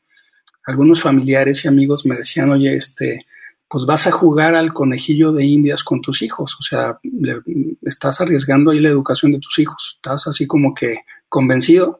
algunos 0.67 1.01
familiares 1.01 1.65
y 1.65 1.69
amigos 1.69 2.05
me 2.05 2.17
decían, 2.17 2.51
oye, 2.51 2.75
este, 2.75 3.25
pues 3.67 3.87
vas 3.87 4.07
a 4.07 4.11
jugar 4.11 4.55
al 4.55 4.75
conejillo 4.75 5.33
de 5.33 5.47
indias 5.47 5.83
con 5.85 6.03
tus 6.03 6.21
hijos, 6.21 6.55
o 6.61 6.63
sea, 6.63 6.99
estás 7.81 8.21
arriesgando 8.21 8.71
ahí 8.71 8.79
la 8.79 8.91
educación 8.91 9.33
de 9.33 9.41
tus 9.41 9.59
hijos, 9.59 9.95
estás 9.97 10.29
así 10.29 10.47
como 10.47 10.75
que 10.75 10.99
convencido. 11.31 11.99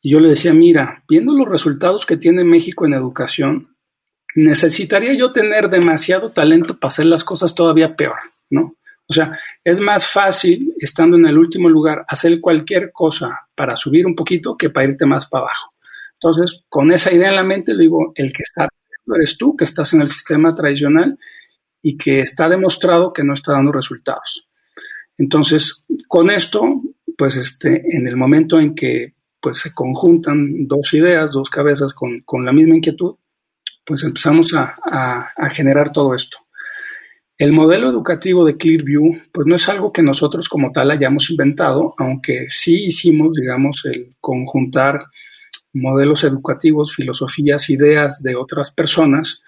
Y 0.00 0.12
yo 0.12 0.20
le 0.20 0.30
decía, 0.30 0.54
mira, 0.54 1.04
viendo 1.06 1.34
los 1.34 1.48
resultados 1.48 2.06
que 2.06 2.16
tiene 2.16 2.44
México 2.44 2.86
en 2.86 2.94
educación, 2.94 3.76
necesitaría 4.34 5.14
yo 5.18 5.32
tener 5.32 5.68
demasiado 5.68 6.30
talento 6.30 6.78
para 6.78 6.88
hacer 6.88 7.06
las 7.06 7.24
cosas 7.24 7.54
todavía 7.54 7.94
peor, 7.94 8.16
¿no? 8.48 8.74
O 9.08 9.12
sea, 9.12 9.38
es 9.62 9.80
más 9.80 10.06
fácil, 10.06 10.74
estando 10.78 11.16
en 11.16 11.26
el 11.26 11.38
último 11.38 11.68
lugar, 11.68 12.04
hacer 12.08 12.40
cualquier 12.40 12.90
cosa 12.92 13.48
para 13.54 13.76
subir 13.76 14.06
un 14.06 14.14
poquito 14.14 14.56
que 14.56 14.70
para 14.70 14.88
irte 14.88 15.06
más 15.06 15.26
para 15.26 15.44
abajo. 15.44 15.70
Entonces, 16.14 16.64
con 16.68 16.90
esa 16.90 17.12
idea 17.12 17.28
en 17.28 17.36
la 17.36 17.44
mente, 17.44 17.74
le 17.74 17.84
digo, 17.84 18.12
el 18.14 18.32
que 18.32 18.42
está 18.42 18.68
eres 19.14 19.36
tú, 19.38 19.56
que 19.56 19.64
estás 19.64 19.92
en 19.94 20.00
el 20.00 20.08
sistema 20.08 20.54
tradicional 20.54 21.18
y 21.82 21.96
que 21.96 22.20
está 22.20 22.48
demostrado 22.48 23.12
que 23.12 23.22
no 23.22 23.34
está 23.34 23.52
dando 23.52 23.70
resultados. 23.70 24.48
Entonces, 25.16 25.84
con 26.08 26.30
esto, 26.30 26.82
pues 27.16 27.36
este, 27.36 27.96
en 27.96 28.08
el 28.08 28.16
momento 28.16 28.58
en 28.58 28.74
que 28.74 29.14
pues, 29.40 29.58
se 29.58 29.72
conjuntan 29.72 30.66
dos 30.66 30.92
ideas, 30.94 31.30
dos 31.30 31.48
cabezas 31.50 31.94
con, 31.94 32.20
con 32.22 32.44
la 32.44 32.52
misma 32.52 32.76
inquietud, 32.76 33.14
pues 33.84 34.02
empezamos 34.02 34.52
a, 34.52 35.32
generar 35.52 35.92
todo 35.92 36.14
esto. 36.14 36.38
El 37.38 37.52
modelo 37.52 37.90
educativo 37.90 38.46
de 38.46 38.56
Clearview, 38.56 39.20
pues 39.30 39.46
no 39.46 39.56
es 39.56 39.68
algo 39.68 39.92
que 39.92 40.02
nosotros 40.02 40.48
como 40.48 40.72
tal 40.72 40.90
hayamos 40.90 41.30
inventado, 41.30 41.94
aunque 41.98 42.46
sí 42.48 42.86
hicimos, 42.86 43.34
digamos, 43.34 43.84
el 43.84 44.14
conjuntar 44.20 45.00
modelos 45.74 46.24
educativos, 46.24 46.94
filosofías, 46.94 47.68
ideas 47.68 48.22
de 48.22 48.36
otras 48.36 48.72
personas. 48.72 49.42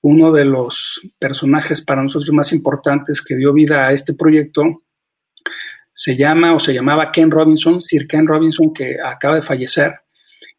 Uno 0.00 0.30
de 0.30 0.44
los 0.44 1.00
personajes 1.18 1.80
para 1.80 2.02
nosotros 2.02 2.32
más 2.32 2.52
importantes 2.52 3.22
que 3.22 3.36
dio 3.36 3.52
vida 3.52 3.86
a 3.86 3.92
este 3.92 4.14
proyecto 4.14 4.62
se 5.92 6.16
llama 6.16 6.54
o 6.54 6.60
se 6.60 6.72
llamaba 6.72 7.12
Ken 7.12 7.30
Robinson, 7.30 7.82
Sir 7.82 8.06
Ken 8.06 8.26
Robinson, 8.26 8.72
que 8.72 8.96
acaba 9.04 9.36
de 9.36 9.42
fallecer. 9.42 9.94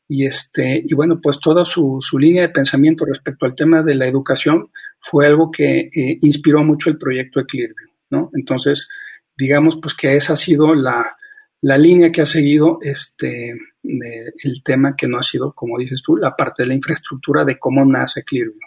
Y, 0.07 0.25
este, 0.25 0.83
y 0.85 0.93
bueno, 0.93 1.19
pues 1.21 1.39
toda 1.39 1.65
su, 1.65 1.99
línea 2.19 2.43
de 2.43 2.49
pensamiento 2.49 3.05
respecto 3.05 3.45
al 3.45 3.55
tema 3.55 3.81
de 3.81 3.95
la 3.95 4.05
educación 4.05 4.69
fue 5.09 5.27
algo 5.27 5.51
que 5.51 5.79
eh, 5.79 6.17
inspiró 6.21 6.63
mucho 6.63 6.89
el 6.89 6.97
proyecto 6.97 7.45
Clearview, 7.45 7.89
¿no? 8.09 8.29
Entonces, 8.33 8.87
digamos 9.35 9.77
pues 9.81 9.93
que 9.93 10.15
esa 10.15 10.33
ha 10.33 10.37
sido 10.37 10.73
la, 10.73 11.15
línea 11.61 12.11
que 12.11 12.21
ha 12.21 12.25
seguido 12.25 12.79
este, 12.81 13.53
el 13.83 14.63
tema 14.63 14.95
que 14.97 15.07
no 15.07 15.17
ha 15.17 15.23
sido, 15.23 15.53
como 15.53 15.77
dices 15.77 16.01
tú, 16.03 16.17
la 16.17 16.35
parte 16.35 16.63
de 16.63 16.67
la 16.67 16.75
infraestructura 16.75 17.45
de 17.45 17.57
cómo 17.57 17.85
nace 17.85 18.23
Clearview. 18.23 18.59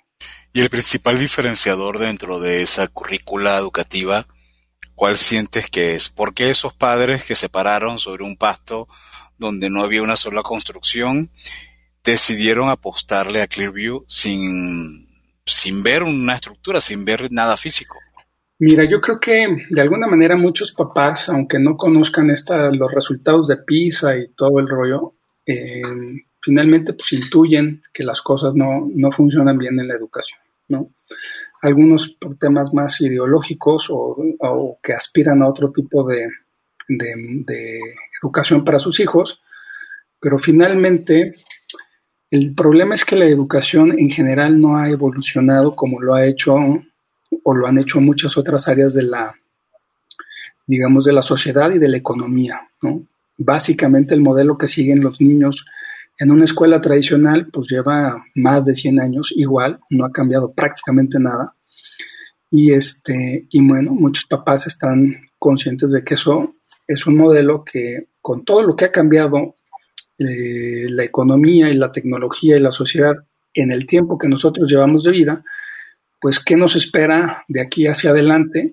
Y 0.53 0.61
el 0.61 0.71
principal 0.71 1.19
diferenciador 1.19 1.99
dentro 1.99 2.41
de 2.41 2.63
esa 2.63 2.89
currícula 2.89 3.59
educativa, 3.59 4.27
¿cuál 4.95 5.19
sientes 5.19 5.71
que 5.71 5.95
es? 5.95 6.09
¿Por 6.09 6.33
qué 6.33 6.49
esos 6.49 6.73
padres 6.73 7.25
que 7.25 7.35
se 7.35 7.51
pararon 7.51 7.99
sobre 7.99 8.25
un 8.25 8.37
pasto 8.37 8.89
donde 9.39 9.69
no 9.69 9.83
había 9.83 10.03
una 10.03 10.17
sola 10.17 10.43
construcción, 10.43 11.31
decidieron 12.05 12.69
apostarle 12.69 13.43
a 13.43 13.49
Clearview 13.49 14.05
sin, 14.09 15.06
sin 15.47 15.83
ver 15.83 16.03
una 16.03 16.35
estructura, 16.35 16.81
sin 16.81 17.05
ver 17.05 17.31
nada 17.31 17.57
físico. 17.57 17.99
Mira, 18.59 18.85
yo 18.85 19.01
creo 19.01 19.21
que 19.21 19.47
de 19.69 19.81
alguna 19.81 20.07
manera 20.07 20.37
muchos 20.37 20.73
papás, 20.73 21.29
aunque 21.29 21.59
no 21.59 21.77
conozcan 21.77 22.31
esta, 22.31 22.71
los 22.71 22.91
resultados 22.91 23.49
de 23.49 23.59
PISA 23.59 24.17
y 24.17 24.29
todo 24.29 24.59
el 24.61 24.69
rollo, 24.69 25.13
eh, 25.45 25.83
finalmente 26.41 26.95
pues 26.95 27.13
intuyen 27.13 27.83
que 27.93 28.03
las 28.03 28.23
cosas 28.23 28.55
no, 28.55 28.89
funcionan 29.13 29.59
bien 29.59 29.79
en 29.79 29.89
la 29.89 29.95
educación, 29.95 30.41
¿no? 30.69 30.91
Algunos 31.61 32.09
por 32.09 32.39
temas 32.39 32.73
más 32.73 33.01
ideológicos 33.01 33.89
o 33.91 34.79
que 34.83 34.93
aspiran 34.93 35.43
a 35.43 35.49
otro 35.49 35.71
tipo 35.71 36.07
de, 36.07 36.29
educación 38.23 38.65
para 38.65 38.79
sus 38.79 39.01
hijos, 39.01 39.41
pero 40.21 40.39
finalmente 40.39 41.35
el 42.31 42.55
problema 42.55 42.95
es 42.95 43.05
que 43.05 43.17
la 43.17 43.27
educación 43.27 43.99
en 43.99 44.11
general 44.11 44.61
no 44.61 44.77
ha 44.77 44.91
evolucionado 44.91 45.77
como 45.77 46.01
lo 46.01 46.15
ha 46.15 46.27
hecho 46.27 46.57
o 47.45 47.55
lo 47.55 47.67
han 47.67 47.79
hecho 47.79 48.01
muchas 48.01 48.37
otras 48.37 48.67
áreas 48.67 48.95
de 48.95 49.03
la, 49.03 49.35
digamos, 50.67 51.05
de 51.05 51.13
la 51.13 51.23
sociedad 51.23 51.71
y 51.71 51.79
de 51.79 51.89
la 51.89 51.97
economía. 51.97 52.69
Básicamente 53.39 54.15
el 54.15 54.23
modelo 54.23 54.59
que 54.59 54.67
siguen 54.67 55.03
los 55.03 55.21
niños 55.21 55.65
en 56.19 56.31
una 56.31 56.45
escuela 56.45 56.81
tradicional 56.81 57.49
pues 57.53 57.69
lleva 57.71 58.25
más 58.35 58.65
de 58.65 58.75
100 58.75 59.01
años 59.01 59.33
igual, 59.37 59.79
no 59.91 60.05
ha 60.05 60.11
cambiado 60.11 60.53
prácticamente 60.53 61.19
nada. 61.19 61.55
Y, 62.51 62.73
este, 62.73 63.47
y 63.51 63.67
bueno, 63.67 63.93
muchos 63.93 64.25
papás 64.25 64.67
están 64.67 65.15
conscientes 65.39 65.91
de 65.91 66.03
que 66.03 66.15
eso 66.15 66.55
es 66.87 67.07
un 67.07 67.17
modelo 67.17 67.65
que 67.65 68.09
con 68.21 68.45
todo 68.45 68.63
lo 68.63 68.75
que 68.75 68.87
ha 68.87 68.93
cambiado 68.93 69.55
eh, 70.19 70.87
la 70.89 71.05
economía 71.05 71.69
y 71.69 71.75
la 71.75 71.93
tecnología 71.93 72.57
y 72.57 72.61
la 72.61 72.73
sociedad 72.73 73.17
en 73.53 73.71
el 73.71 73.87
tiempo 73.87 74.19
que 74.19 74.29
nosotros 74.29 74.71
llevamos 74.71 75.03
de 75.05 75.11
vida, 75.11 75.45
pues 76.21 76.41
qué 76.41 76.57
nos 76.57 76.77
espera 76.77 77.45
de 77.49 77.61
aquí 77.61 77.87
hacia 77.87 78.11
adelante 78.11 78.73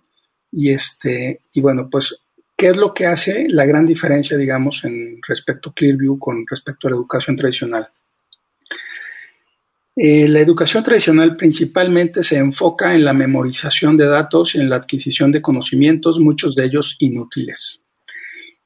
y 0.51 0.71
este 0.71 1.41
y 1.53 1.61
bueno, 1.61 1.89
pues 1.89 2.19
qué 2.55 2.69
es 2.69 2.77
lo 2.77 2.93
que 2.93 3.07
hace 3.07 3.47
la 3.49 3.65
gran 3.65 3.85
diferencia, 3.85 4.37
digamos, 4.37 4.83
en 4.85 5.19
respecto 5.27 5.69
a 5.69 5.73
Clearview 5.73 6.17
con 6.17 6.45
respecto 6.49 6.87
a 6.87 6.91
la 6.91 6.97
educación 6.97 7.35
tradicional. 7.35 7.89
Eh, 9.95 10.27
la 10.27 10.39
educación 10.39 10.83
tradicional 10.83 11.35
principalmente 11.35 12.23
se 12.23 12.37
enfoca 12.37 12.95
en 12.95 13.05
la 13.05 13.13
memorización 13.13 13.95
de 13.95 14.07
datos 14.07 14.55
y 14.55 14.59
en 14.59 14.69
la 14.69 14.77
adquisición 14.77 15.31
de 15.31 15.41
conocimientos, 15.41 16.19
muchos 16.19 16.55
de 16.55 16.65
ellos 16.65 16.95
inútiles. 16.99 17.82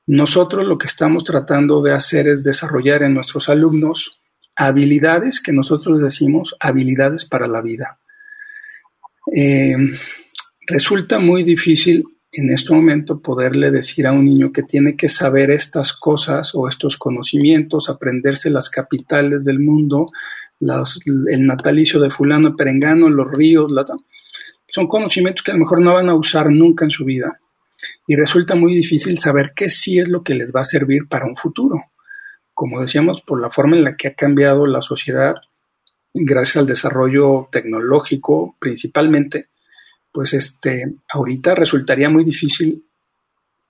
Nosotros 0.08 0.65
lo 0.65 0.78
que 0.78 0.88
estamos 0.88 1.26
tratando 1.26 1.82
de 1.82 1.93
hacer 1.93 2.30
es 2.30 2.46
desarrollar 2.46 3.04
en 3.04 3.13
nuestros 3.13 3.50
alumnos 3.50 4.22
habilidades 4.56 5.41
que 5.41 5.52
nosotros 5.52 6.02
decimos 6.02 6.56
habilidades 6.62 7.26
para 7.26 7.46
la 7.46 7.62
vida. 7.62 8.00
Eh, 9.36 9.76
resulta 10.65 11.20
muy 11.20 11.43
difícil 11.43 12.06
en 12.32 12.50
este 12.52 12.74
momento 12.74 13.22
poderle 13.22 13.70
decir 13.70 14.08
a 14.08 14.13
un 14.13 14.24
niño 14.24 14.54
que 14.54 14.63
tiene 14.63 14.96
que 14.96 15.10
saber 15.10 15.52
estas 15.52 15.91
cosas 15.91 16.56
o 16.56 16.70
estos 16.70 16.98
conocimientos, 16.98 17.89
aprenderse 17.89 18.50
las 18.50 18.70
capitales 18.70 19.43
del 19.43 19.60
mundo, 19.60 20.08
el 20.62 21.46
natalicio 21.46 22.00
de 22.00 22.12
fulano, 22.12 22.56
perengano, 22.56 23.10
los 23.10 23.30
ríos, 23.30 23.70
son 24.70 24.88
conocimientos 24.88 25.43
que 25.43 25.52
a 25.52 25.56
lo 25.56 25.62
mejor 25.62 25.82
no 25.82 25.96
van 25.96 26.08
a 26.08 26.15
usar 26.15 26.50
nunca 26.50 26.86
en 26.86 26.91
su 26.91 27.04
vida 27.04 27.41
y 28.07 28.15
resulta 28.15 28.55
muy 28.55 28.75
difícil 28.75 29.17
saber 29.17 29.53
qué 29.55 29.69
sí 29.69 29.99
es 29.99 30.07
lo 30.07 30.23
que 30.23 30.35
les 30.35 30.51
va 30.53 30.61
a 30.61 30.65
servir 30.65 31.07
para 31.07 31.25
un 31.25 31.35
futuro. 31.35 31.79
Como 32.53 32.81
decíamos, 32.81 33.21
por 33.21 33.41
la 33.41 33.49
forma 33.49 33.75
en 33.75 33.83
la 33.83 33.95
que 33.95 34.07
ha 34.07 34.13
cambiado 34.15 34.65
la 34.65 34.81
sociedad, 34.81 35.35
gracias 36.13 36.57
al 36.57 36.65
desarrollo 36.65 37.49
tecnológico 37.51 38.55
principalmente, 38.59 39.49
pues 40.11 40.33
este, 40.33 40.95
ahorita 41.09 41.53
resultaría 41.53 42.09
muy 42.09 42.23
difícil 42.23 42.83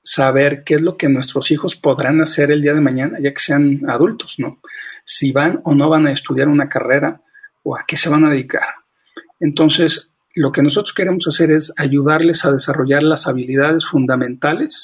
saber 0.01 0.63
qué 0.63 0.75
es 0.75 0.81
lo 0.81 0.95
que 0.95 1.09
nuestros 1.09 1.51
hijos 1.51 1.75
podrán 1.75 2.21
hacer 2.21 2.49
el 2.51 2.61
día 2.61 2.73
de 2.73 2.79
mañana, 2.79 3.19
ya 3.19 3.33
que 3.33 3.41
sean 3.41 3.81
adultos, 3.89 4.35
¿no? 4.37 4.61
Si 5.03 5.33
van 5.33 5.59
o 5.65 5.75
no 5.75 5.89
van 5.89 6.07
a 6.07 6.13
estudiar 6.13 6.47
una 6.47 6.69
carrera 6.69 7.21
o 7.63 7.75
a 7.75 7.83
qué 7.85 7.97
se 7.97 8.07
van 8.07 8.23
a 8.23 8.29
dedicar. 8.29 8.67
Entonces, 9.41 10.11
lo 10.38 10.52
que 10.52 10.62
nosotros 10.62 10.93
queremos 10.93 11.28
hacer 11.28 11.50
es 11.50 11.73
ayudarles 11.78 12.45
a 12.45 12.52
desarrollar 12.52 13.02
las 13.02 13.28
habilidades 13.28 13.88
fundamentales 13.88 14.84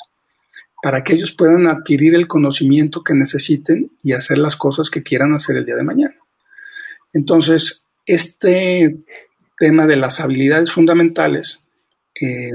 para 0.81 1.03
que 1.03 1.13
ellos 1.13 1.31
puedan 1.31 1.67
adquirir 1.67 2.15
el 2.15 2.27
conocimiento 2.27 3.03
que 3.03 3.13
necesiten 3.13 3.91
y 4.01 4.13
hacer 4.13 4.39
las 4.39 4.55
cosas 4.55 4.89
que 4.89 5.03
quieran 5.03 5.33
hacer 5.33 5.55
el 5.57 5.65
día 5.65 5.75
de 5.75 5.83
mañana. 5.83 6.15
Entonces, 7.13 7.85
este 8.05 8.97
tema 9.59 9.85
de 9.85 9.95
las 9.95 10.19
habilidades 10.19 10.71
fundamentales, 10.71 11.59
eh, 12.19 12.51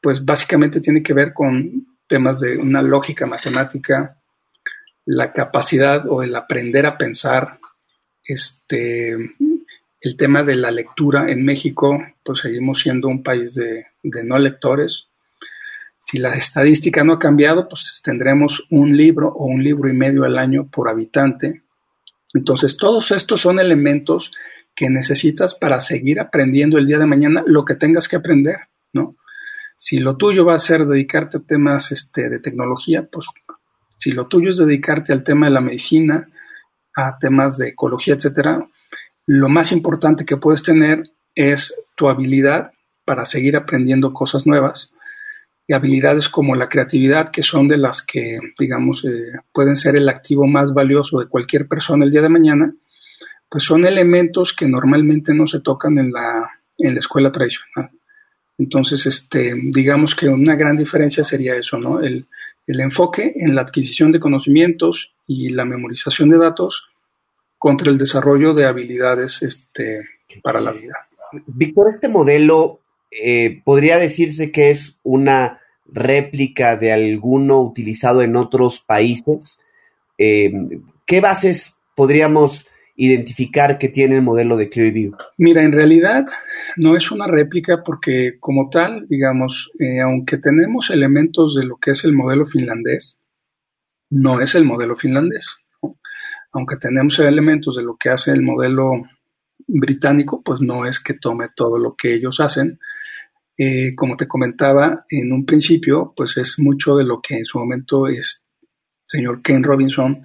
pues 0.00 0.24
básicamente 0.24 0.80
tiene 0.80 1.02
que 1.02 1.14
ver 1.14 1.32
con 1.32 1.88
temas 2.06 2.38
de 2.38 2.56
una 2.56 2.82
lógica 2.82 3.26
matemática, 3.26 4.16
la 5.06 5.32
capacidad 5.32 6.08
o 6.08 6.22
el 6.22 6.36
aprender 6.36 6.86
a 6.86 6.96
pensar, 6.96 7.58
este, 8.24 9.34
el 10.02 10.16
tema 10.16 10.42
de 10.42 10.56
la 10.56 10.72
lectura 10.72 11.30
en 11.30 11.44
México, 11.44 11.96
pues 12.24 12.40
seguimos 12.40 12.80
siendo 12.80 13.06
un 13.06 13.22
país 13.22 13.54
de, 13.54 13.86
no 14.02 14.36
lectores. 14.36 15.06
Si 15.96 16.18
la 16.18 16.34
estadística 16.34 17.04
no 17.04 17.12
ha 17.12 17.18
cambiado, 17.20 17.68
pues 17.68 18.02
tendremos 18.04 18.66
un 18.70 18.96
libro 18.96 19.28
o 19.28 19.44
un 19.44 19.62
libro 19.62 19.88
y 19.88 19.92
medio 19.92 20.24
al 20.24 20.38
año 20.38 20.66
por 20.66 20.88
habitante. 20.88 21.62
Entonces, 22.34 22.76
todos 22.76 23.12
estos 23.12 23.40
son 23.40 23.60
elementos 23.60 24.32
que 24.74 24.90
necesitas 24.90 25.54
para 25.54 25.80
seguir 25.80 26.18
aprendiendo 26.18 26.78
el 26.78 26.86
día 26.86 26.98
de 26.98 27.06
mañana 27.06 27.44
lo 27.46 27.64
que 27.64 27.76
tengas 27.76 28.08
que 28.08 28.16
aprender, 28.16 28.56
¿no? 28.92 29.14
Si 29.76 30.00
lo 30.00 30.16
tuyo 30.16 30.44
va 30.44 30.56
a 30.56 30.58
ser 30.58 30.84
dedicarte 30.84 31.38
a 31.38 31.42
temas 31.42 31.92
este, 31.92 32.28
de 32.28 32.40
tecnología, 32.40 33.06
pues 33.10 33.26
si 33.98 34.10
lo 34.10 34.26
tuyo 34.26 34.50
es 34.50 34.58
dedicarte 34.58 35.12
al 35.12 35.22
tema 35.22 35.46
de 35.46 35.52
la 35.52 35.60
medicina, 35.60 36.28
a 36.96 37.18
temas 37.18 37.56
de 37.56 37.68
ecología, 37.68 38.14
etcétera, 38.14 38.66
lo 39.26 39.48
más 39.48 39.72
importante 39.72 40.24
que 40.24 40.36
puedes 40.36 40.62
tener 40.62 41.02
es 41.34 41.74
tu 41.96 42.08
habilidad 42.08 42.72
para 43.04 43.24
seguir 43.24 43.56
aprendiendo 43.56 44.12
cosas 44.12 44.46
nuevas 44.46 44.92
y 45.66 45.74
habilidades 45.74 46.28
como 46.28 46.54
la 46.54 46.68
creatividad, 46.68 47.30
que 47.30 47.42
son 47.42 47.68
de 47.68 47.76
las 47.76 48.02
que, 48.02 48.38
digamos, 48.58 49.04
eh, 49.04 49.32
pueden 49.52 49.76
ser 49.76 49.96
el 49.96 50.08
activo 50.08 50.46
más 50.46 50.74
valioso 50.74 51.20
de 51.20 51.28
cualquier 51.28 51.68
persona 51.68 52.04
el 52.04 52.10
día 52.10 52.22
de 52.22 52.28
mañana, 52.28 52.74
pues 53.48 53.64
son 53.64 53.84
elementos 53.84 54.52
que 54.52 54.66
normalmente 54.66 55.34
no 55.34 55.46
se 55.46 55.60
tocan 55.60 55.98
en 55.98 56.12
la, 56.12 56.50
en 56.78 56.94
la 56.94 57.00
escuela 57.00 57.30
tradicional. 57.30 57.90
Entonces, 58.58 59.06
este, 59.06 59.54
digamos 59.54 60.14
que 60.14 60.28
una 60.28 60.56
gran 60.56 60.76
diferencia 60.76 61.22
sería 61.24 61.56
eso, 61.56 61.78
¿no? 61.78 62.00
El, 62.00 62.26
el 62.66 62.80
enfoque 62.80 63.32
en 63.36 63.54
la 63.54 63.62
adquisición 63.62 64.12
de 64.12 64.20
conocimientos 64.20 65.12
y 65.26 65.48
la 65.50 65.64
memorización 65.64 66.28
de 66.28 66.38
datos 66.38 66.91
contra 67.62 67.92
el 67.92 67.96
desarrollo 67.96 68.54
de 68.54 68.66
habilidades 68.66 69.40
este, 69.44 70.00
para 70.42 70.60
la 70.60 70.72
vida. 70.72 70.94
Víctor, 71.46 71.92
este 71.92 72.08
modelo 72.08 72.80
eh, 73.08 73.62
podría 73.64 73.98
decirse 73.98 74.50
que 74.50 74.70
es 74.70 74.98
una 75.04 75.60
réplica 75.86 76.76
de 76.76 76.90
alguno 76.90 77.60
utilizado 77.60 78.22
en 78.22 78.34
otros 78.34 78.80
países. 78.80 79.60
Eh, 80.18 80.50
¿Qué 81.06 81.20
bases 81.20 81.76
podríamos 81.94 82.66
identificar 82.96 83.78
que 83.78 83.88
tiene 83.88 84.16
el 84.16 84.22
modelo 84.22 84.56
de 84.56 84.68
Clearview? 84.68 85.12
Mira, 85.38 85.62
en 85.62 85.70
realidad 85.70 86.26
no 86.76 86.96
es 86.96 87.12
una 87.12 87.28
réplica 87.28 87.84
porque 87.84 88.38
como 88.40 88.70
tal, 88.70 89.06
digamos, 89.06 89.70
eh, 89.78 90.00
aunque 90.00 90.36
tenemos 90.36 90.90
elementos 90.90 91.54
de 91.54 91.64
lo 91.64 91.76
que 91.76 91.92
es 91.92 92.02
el 92.02 92.12
modelo 92.12 92.44
finlandés, 92.44 93.20
no 94.10 94.40
es 94.40 94.56
el 94.56 94.64
modelo 94.64 94.96
finlandés 94.96 95.61
aunque 96.52 96.76
tenemos 96.76 97.18
elementos 97.18 97.76
de 97.76 97.82
lo 97.82 97.96
que 97.96 98.10
hace 98.10 98.30
el 98.30 98.42
modelo 98.42 99.02
británico, 99.66 100.42
pues 100.42 100.60
no 100.60 100.86
es 100.86 101.00
que 101.00 101.14
tome 101.14 101.48
todo 101.54 101.78
lo 101.78 101.94
que 101.96 102.14
ellos 102.14 102.40
hacen. 102.40 102.78
Eh, 103.56 103.94
como 103.94 104.16
te 104.16 104.28
comentaba 104.28 105.04
en 105.08 105.32
un 105.32 105.44
principio, 105.46 106.12
pues 106.16 106.36
es 106.36 106.58
mucho 106.58 106.96
de 106.96 107.04
lo 107.04 107.20
que 107.20 107.36
en 107.36 107.44
su 107.44 107.58
momento 107.58 108.06
es 108.06 108.44
señor 109.04 109.42
Ken 109.42 109.62
Robinson 109.62 110.22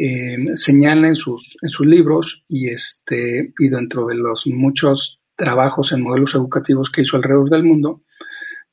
eh, 0.00 0.56
señala 0.56 1.08
en 1.08 1.16
sus, 1.16 1.56
en 1.60 1.68
sus 1.68 1.84
libros 1.84 2.44
y, 2.46 2.68
este, 2.68 3.52
y 3.58 3.68
dentro 3.68 4.06
de 4.06 4.14
los 4.14 4.46
muchos 4.46 5.20
trabajos 5.34 5.92
en 5.92 6.02
modelos 6.02 6.36
educativos 6.36 6.90
que 6.90 7.02
hizo 7.02 7.16
alrededor 7.16 7.50
del 7.50 7.64
mundo, 7.64 8.02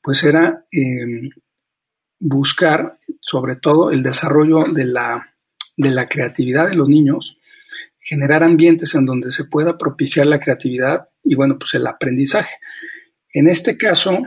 pues 0.00 0.22
era 0.22 0.64
eh, 0.70 1.30
buscar 2.20 3.00
sobre 3.20 3.56
todo 3.56 3.90
el 3.90 4.04
desarrollo 4.04 4.64
de 4.72 4.84
la 4.84 5.35
de 5.76 5.90
la 5.90 6.08
creatividad 6.08 6.68
de 6.68 6.74
los 6.74 6.88
niños, 6.88 7.40
generar 7.98 8.42
ambientes 8.42 8.94
en 8.94 9.04
donde 9.04 9.32
se 9.32 9.44
pueda 9.44 9.76
propiciar 9.76 10.26
la 10.26 10.40
creatividad 10.40 11.08
y, 11.22 11.34
bueno, 11.34 11.58
pues 11.58 11.74
el 11.74 11.86
aprendizaje. 11.86 12.54
En 13.32 13.48
este 13.48 13.76
caso, 13.76 14.22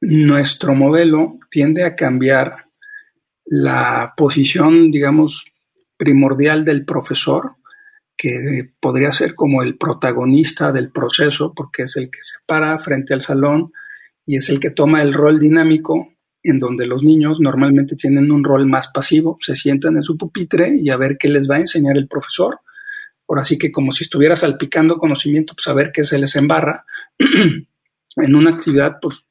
nuestro 0.00 0.74
modelo 0.74 1.38
tiende 1.50 1.84
a 1.84 1.94
cambiar 1.94 2.66
la 3.44 4.14
posición, 4.16 4.90
digamos, 4.90 5.46
primordial 5.96 6.64
del 6.64 6.84
profesor, 6.84 7.56
que 8.16 8.72
podría 8.80 9.12
ser 9.12 9.34
como 9.34 9.62
el 9.62 9.78
protagonista 9.78 10.72
del 10.72 10.90
proceso, 10.90 11.52
porque 11.54 11.84
es 11.84 11.96
el 11.96 12.10
que 12.10 12.18
se 12.20 12.38
para 12.46 12.78
frente 12.80 13.14
al 13.14 13.20
salón 13.20 13.72
y 14.26 14.36
es 14.36 14.50
el 14.50 14.60
que 14.60 14.70
toma 14.70 15.02
el 15.02 15.14
rol 15.14 15.38
dinámico 15.38 16.12
en 16.42 16.58
donde 16.58 16.86
los 16.86 17.02
niños 17.02 17.40
normalmente 17.40 17.96
tienen 17.96 18.30
un 18.30 18.44
rol 18.44 18.66
más 18.66 18.88
pasivo, 18.88 19.38
se 19.40 19.56
sientan 19.56 19.96
en 19.96 20.02
su 20.02 20.16
pupitre 20.16 20.76
y 20.80 20.90
a 20.90 20.96
ver 20.96 21.16
qué 21.18 21.28
les 21.28 21.50
va 21.50 21.56
a 21.56 21.60
enseñar 21.60 21.96
el 21.96 22.08
profesor. 22.08 22.60
Por 23.26 23.38
así 23.38 23.58
que 23.58 23.72
como 23.72 23.92
si 23.92 24.04
estuviera 24.04 24.36
salpicando 24.36 24.98
conocimiento, 24.98 25.54
pues 25.54 25.66
a 25.66 25.74
ver 25.74 25.90
qué 25.92 26.04
se 26.04 26.18
les 26.18 26.34
embarra 26.36 26.84
en 27.18 28.34
una 28.34 28.50
actividad, 28.50 28.98
pues 29.02 29.26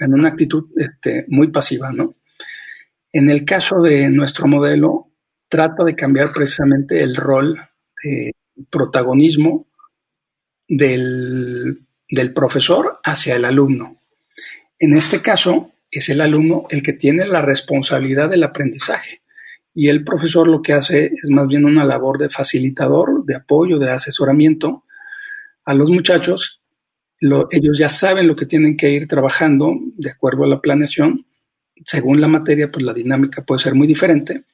en 0.00 0.14
una 0.14 0.28
actitud 0.28 0.66
este, 0.76 1.24
muy 1.28 1.48
pasiva, 1.48 1.92
¿no? 1.92 2.14
En 3.12 3.30
el 3.30 3.44
caso 3.44 3.80
de 3.80 4.10
nuestro 4.10 4.46
modelo, 4.46 5.08
trata 5.48 5.84
de 5.84 5.94
cambiar 5.94 6.32
precisamente 6.32 7.02
el 7.02 7.16
rol 7.16 7.58
de 8.02 8.32
protagonismo 8.70 9.66
del, 10.66 11.86
del 12.10 12.32
profesor 12.32 12.98
hacia 13.02 13.36
el 13.36 13.44
alumno. 13.44 13.96
En 14.78 14.94
este 14.94 15.22
caso, 15.22 15.72
es 15.90 16.08
el 16.08 16.20
alumno 16.20 16.64
el 16.70 16.82
que 16.82 16.92
tiene 16.92 17.26
la 17.26 17.42
responsabilidad 17.42 18.28
del 18.28 18.44
aprendizaje. 18.44 19.22
Y 19.74 19.88
el 19.88 20.04
profesor 20.04 20.48
lo 20.48 20.60
que 20.60 20.72
hace 20.72 21.06
es 21.06 21.30
más 21.30 21.46
bien 21.46 21.64
una 21.64 21.84
labor 21.84 22.18
de 22.18 22.30
facilitador, 22.30 23.24
de 23.24 23.36
apoyo, 23.36 23.78
de 23.78 23.90
asesoramiento 23.90 24.84
a 25.64 25.74
los 25.74 25.90
muchachos. 25.90 26.60
ellos 27.20 27.78
ya 27.78 27.88
saben 27.88 28.26
lo 28.26 28.36
que 28.36 28.46
tienen 28.46 28.76
que 28.76 28.90
ir 28.90 29.06
trabajando 29.06 29.74
de 29.96 30.10
acuerdo 30.10 30.44
a 30.44 30.48
la 30.48 30.60
planeación. 30.60 31.26
Según 31.84 32.20
la 32.20 32.28
materia, 32.28 32.70
pues 32.70 32.84
la 32.84 32.92
dinámica 32.92 33.42
puede 33.42 33.60
ser 33.60 33.74
muy 33.74 33.86
diferente, 33.86 34.44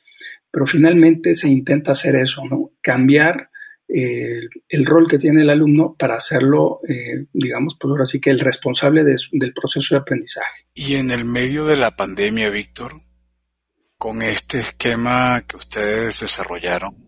pero 0.51 0.66
finalmente 0.66 1.35
se 1.35 1.49
intenta 1.49 1.93
hacer 1.93 2.16
eso, 2.16 2.45
¿no? 2.45 2.72
Cambiar 2.82 3.49
el 3.87 4.87
rol 4.87 5.09
que 5.09 5.18
tiene 5.18 5.43
el 5.43 5.51
alumno 5.51 5.95
para 5.99 6.16
hacerlo, 6.16 6.80
eh, 6.89 7.26
digamos, 7.32 7.76
pues 7.78 7.91
ahora 7.91 8.07
sí 8.07 8.20
que 8.20 8.30
el 8.30 8.41
responsable 8.41 9.05
del 9.05 9.53
proceso 9.55 9.95
de 9.95 10.01
aprendizaje. 10.01 10.66
Y 10.74 10.95
en 10.95 11.11
el 11.11 11.24
medio 11.24 11.64
de 11.64 11.76
la 11.76 11.95
pandemia, 11.95 12.51
Víctor, 12.51 12.95
con 13.97 14.22
este 14.22 14.59
esquema 14.61 15.45
que 15.47 15.57
ustedes 15.57 16.20
desarrollaron, 16.20 17.05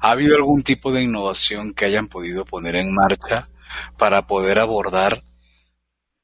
¿Ha 0.00 0.10
habido 0.10 0.36
algún 0.36 0.62
tipo 0.62 0.92
de 0.92 1.02
innovación 1.02 1.72
que 1.72 1.84
hayan 1.84 2.08
podido 2.08 2.44
poner 2.44 2.76
en 2.76 2.92
marcha 2.92 3.48
para 3.98 4.26
poder 4.26 4.58
abordar 4.58 5.24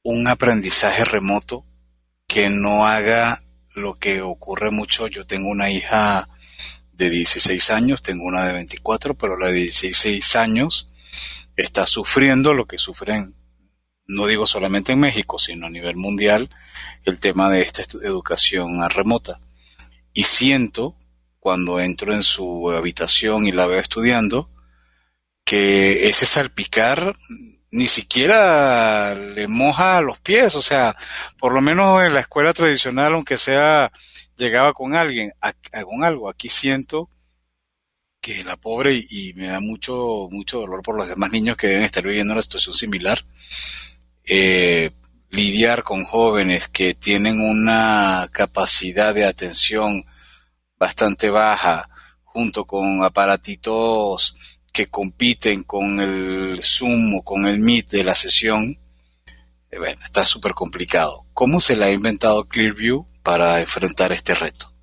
un 0.03 0.27
aprendizaje 0.27 1.03
remoto 1.05 1.65
que 2.27 2.49
no 2.49 2.85
haga 2.85 3.43
lo 3.75 3.95
que 3.95 4.21
ocurre 4.21 4.71
mucho? 4.71 5.07
Yo 5.07 5.25
tengo 5.25 5.49
una 5.49 5.69
hija 5.69 6.29
de 6.99 7.09
16 7.09 7.69
años, 7.69 8.01
tengo 8.01 8.25
una 8.25 8.45
de 8.45 8.51
24, 8.51 9.17
pero 9.17 9.37
la 9.37 9.47
de 9.47 9.53
16 9.53 10.35
años 10.35 10.91
está 11.55 11.85
sufriendo 11.85 12.53
lo 12.53 12.67
que 12.67 12.77
sufren, 12.77 13.35
no 14.05 14.27
digo 14.27 14.45
solamente 14.45 14.91
en 14.91 14.99
México, 14.99 15.39
sino 15.39 15.67
a 15.67 15.69
nivel 15.69 15.95
mundial, 15.95 16.49
el 17.05 17.17
tema 17.17 17.49
de 17.49 17.61
esta 17.61 17.83
educación 18.03 18.77
remota. 18.89 19.39
Y 20.11 20.25
siento, 20.25 20.97
cuando 21.39 21.79
entro 21.79 22.13
en 22.13 22.23
su 22.23 22.69
habitación 22.69 23.47
y 23.47 23.53
la 23.53 23.65
veo 23.65 23.79
estudiando, 23.79 24.49
que 25.45 26.09
ese 26.09 26.25
salpicar 26.25 27.15
ni 27.71 27.87
siquiera 27.87 29.15
le 29.15 29.47
moja 29.47 30.01
los 30.01 30.19
pies, 30.19 30.53
o 30.55 30.61
sea, 30.61 30.97
por 31.37 31.53
lo 31.53 31.61
menos 31.61 32.03
en 32.03 32.13
la 32.13 32.19
escuela 32.19 32.51
tradicional, 32.51 33.13
aunque 33.13 33.37
sea 33.37 33.89
llegaba 34.39 34.73
con 34.73 34.95
alguien, 34.95 35.33
con 35.85 36.03
algo. 36.03 36.29
Aquí 36.29 36.49
siento 36.49 37.09
que 38.21 38.43
la 38.43 38.57
pobre 38.57 38.95
y, 39.09 39.33
me 39.33 39.47
da 39.47 39.59
mucho, 39.59 40.27
mucho 40.31 40.59
dolor 40.59 40.81
por 40.81 40.97
los 40.97 41.07
demás 41.07 41.31
niños 41.31 41.57
que 41.57 41.67
deben 41.67 41.83
estar 41.83 42.03
viviendo 42.03 42.33
una 42.33 42.41
situación 42.41 42.73
similar. 42.73 43.23
Eh, 44.25 44.91
lidiar 45.31 45.83
con 45.83 46.05
jóvenes 46.05 46.67
que 46.67 46.95
tienen 46.95 47.39
una 47.39 48.27
capacidad 48.31 49.13
de 49.13 49.25
atención 49.25 50.05
bastante 50.77 51.29
baja, 51.29 51.89
junto 52.23 52.65
con 52.65 53.03
aparatitos 53.03 54.35
que 54.71 54.87
compiten 54.87 55.63
con 55.63 55.99
el 55.99 56.61
Zoom 56.61 57.15
o 57.15 57.21
con 57.23 57.45
el 57.45 57.59
Meet 57.59 57.89
de 57.89 58.03
la 58.03 58.15
sesión, 58.15 58.79
eh, 59.71 59.77
bueno, 59.77 60.01
está 60.03 60.25
súper 60.25 60.53
complicado. 60.53 61.25
¿Cómo 61.33 61.59
se 61.59 61.75
le 61.75 61.85
ha 61.85 61.91
inventado 61.91 62.47
Clearview 62.47 63.05
para 63.29 63.59
enfrentar 63.59 64.11
este 64.11 64.33
reto? 64.33 64.73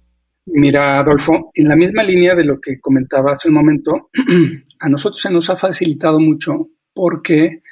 Mira, 0.46 1.00
Adolfo, 1.00 1.50
en 1.52 1.66
la 1.66 1.74
misma 1.74 2.04
línea 2.04 2.32
de 2.36 2.44
lo 2.44 2.60
que 2.60 2.78
comentaba 2.78 3.32
hace 3.32 3.48
un 3.48 3.54
momento, 3.54 4.10
a 4.78 4.88
nosotros 4.88 5.20
se 5.20 5.32
nos 5.32 5.50
ha 5.50 5.56
facilitado 5.56 6.20
mucho 6.20 6.68
porque 6.94 7.62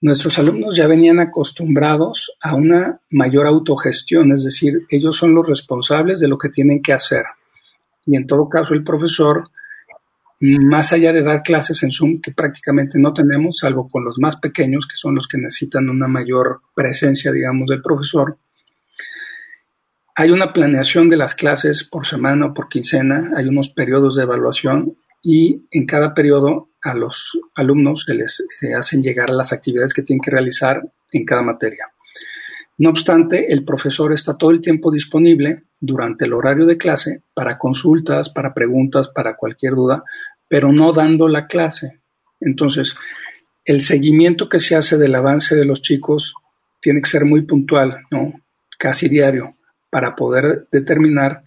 nuestros 0.00 0.36
alumnos 0.40 0.74
ya 0.74 0.88
venían 0.88 1.20
acostumbrados 1.20 2.36
a 2.42 2.56
una 2.56 3.00
mayor 3.08 3.46
autogestión, 3.46 4.32
es 4.32 4.42
decir, 4.42 4.84
ellos 4.90 5.16
son 5.16 5.32
los 5.32 5.48
responsables 5.48 6.18
de 6.18 6.26
lo 6.26 6.38
que 6.38 6.48
tienen 6.48 6.82
que 6.82 6.92
hacer. 6.92 7.24
Y 8.04 8.16
en 8.16 8.26
todo 8.26 8.48
caso, 8.48 8.74
el 8.74 8.82
profesor, 8.82 9.44
más 10.40 10.92
allá 10.92 11.12
de 11.12 11.22
dar 11.22 11.44
clases 11.44 11.84
en 11.84 11.92
Zoom, 11.92 12.20
que 12.20 12.32
prácticamente 12.32 12.98
no 12.98 13.14
tenemos, 13.14 13.58
salvo 13.58 13.88
con 13.88 14.04
los 14.04 14.18
más 14.18 14.38
pequeños, 14.38 14.88
que 14.88 14.96
son 14.96 15.14
los 15.14 15.28
que 15.28 15.38
necesitan 15.38 15.88
una 15.88 16.08
mayor 16.08 16.62
presencia, 16.74 17.30
digamos, 17.30 17.68
del 17.68 17.80
profesor, 17.80 18.38
hay 20.18 20.30
una 20.30 20.54
planeación 20.54 21.10
de 21.10 21.18
las 21.18 21.34
clases 21.34 21.84
por 21.84 22.06
semana 22.06 22.46
o 22.46 22.54
por 22.54 22.70
quincena, 22.70 23.32
hay 23.36 23.44
unos 23.48 23.68
periodos 23.68 24.16
de 24.16 24.22
evaluación 24.22 24.96
y 25.22 25.66
en 25.70 25.84
cada 25.84 26.14
periodo 26.14 26.70
a 26.82 26.94
los 26.94 27.38
alumnos 27.54 28.04
se 28.06 28.14
les 28.14 28.40
eh, 28.62 28.72
hacen 28.74 29.02
llegar 29.02 29.28
las 29.28 29.52
actividades 29.52 29.92
que 29.92 30.02
tienen 30.02 30.22
que 30.22 30.30
realizar 30.30 30.82
en 31.12 31.24
cada 31.26 31.42
materia. 31.42 31.90
No 32.78 32.88
obstante, 32.88 33.52
el 33.52 33.62
profesor 33.62 34.14
está 34.14 34.38
todo 34.38 34.50
el 34.52 34.62
tiempo 34.62 34.90
disponible 34.90 35.64
durante 35.80 36.24
el 36.24 36.32
horario 36.32 36.64
de 36.64 36.78
clase 36.78 37.20
para 37.34 37.58
consultas, 37.58 38.30
para 38.30 38.54
preguntas, 38.54 39.08
para 39.08 39.36
cualquier 39.36 39.74
duda, 39.74 40.02
pero 40.48 40.72
no 40.72 40.94
dando 40.94 41.28
la 41.28 41.46
clase. 41.46 42.00
Entonces, 42.40 42.96
el 43.66 43.82
seguimiento 43.82 44.48
que 44.48 44.60
se 44.60 44.76
hace 44.76 44.96
del 44.96 45.14
avance 45.14 45.54
de 45.56 45.66
los 45.66 45.82
chicos 45.82 46.34
tiene 46.80 47.02
que 47.02 47.10
ser 47.10 47.26
muy 47.26 47.42
puntual, 47.42 47.98
¿no? 48.10 48.40
Casi 48.78 49.08
diario 49.08 49.55
para 49.90 50.16
poder 50.16 50.66
determinar 50.70 51.44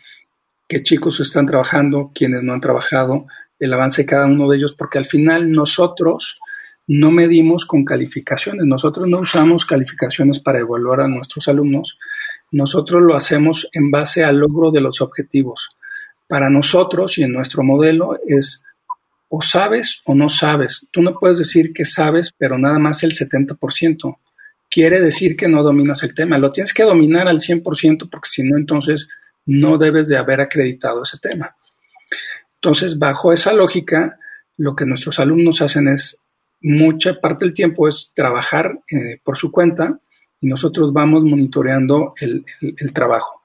qué 0.67 0.83
chicos 0.83 1.19
están 1.19 1.45
trabajando, 1.45 2.11
quiénes 2.13 2.43
no 2.43 2.53
han 2.53 2.61
trabajado, 2.61 3.27
el 3.59 3.73
avance 3.73 4.03
de 4.03 4.05
cada 4.05 4.27
uno 4.27 4.49
de 4.49 4.57
ellos, 4.57 4.73
porque 4.77 4.97
al 4.97 5.05
final 5.05 5.51
nosotros 5.51 6.39
no 6.87 7.11
medimos 7.11 7.65
con 7.65 7.85
calificaciones, 7.85 8.65
nosotros 8.65 9.07
no 9.07 9.19
usamos 9.19 9.65
calificaciones 9.65 10.39
para 10.39 10.59
evaluar 10.59 11.01
a 11.01 11.07
nuestros 11.07 11.47
alumnos, 11.47 11.97
nosotros 12.51 13.01
lo 13.01 13.15
hacemos 13.15 13.69
en 13.73 13.91
base 13.91 14.23
al 14.23 14.37
logro 14.37 14.71
de 14.71 14.81
los 14.81 15.01
objetivos. 15.01 15.69
Para 16.27 16.49
nosotros 16.49 17.17
y 17.17 17.23
en 17.23 17.33
nuestro 17.33 17.63
modelo 17.63 18.17
es 18.27 18.63
o 19.29 19.41
sabes 19.41 20.01
o 20.05 20.15
no 20.15 20.29
sabes. 20.29 20.87
Tú 20.91 21.01
no 21.03 21.13
puedes 21.19 21.37
decir 21.37 21.73
que 21.73 21.85
sabes, 21.85 22.33
pero 22.35 22.57
nada 22.57 22.79
más 22.79 23.03
el 23.03 23.11
70% 23.11 24.17
quiere 24.69 25.01
decir 25.01 25.35
que 25.35 25.47
no 25.47 25.63
dominas 25.63 26.03
el 26.03 26.13
tema. 26.13 26.37
Lo 26.37 26.51
tienes 26.51 26.73
que 26.73 26.83
dominar 26.83 27.27
al 27.27 27.39
100% 27.39 28.09
porque 28.09 28.29
si 28.29 28.43
no, 28.43 28.57
entonces 28.57 29.09
no 29.45 29.77
debes 29.77 30.07
de 30.07 30.17
haber 30.17 30.41
acreditado 30.41 31.03
ese 31.03 31.17
tema. 31.17 31.55
Entonces, 32.55 32.97
bajo 32.97 33.33
esa 33.33 33.53
lógica, 33.53 34.17
lo 34.57 34.75
que 34.75 34.85
nuestros 34.85 35.19
alumnos 35.19 35.61
hacen 35.61 35.87
es, 35.87 36.21
mucha 36.61 37.13
parte 37.21 37.45
del 37.45 37.53
tiempo 37.53 37.87
es 37.87 38.11
trabajar 38.13 38.79
eh, 38.91 39.19
por 39.23 39.37
su 39.37 39.49
cuenta 39.49 39.97
y 40.41 40.47
nosotros 40.47 40.91
vamos 40.91 41.23
monitoreando 41.23 42.13
el, 42.19 42.43
trabajo. 42.93 43.43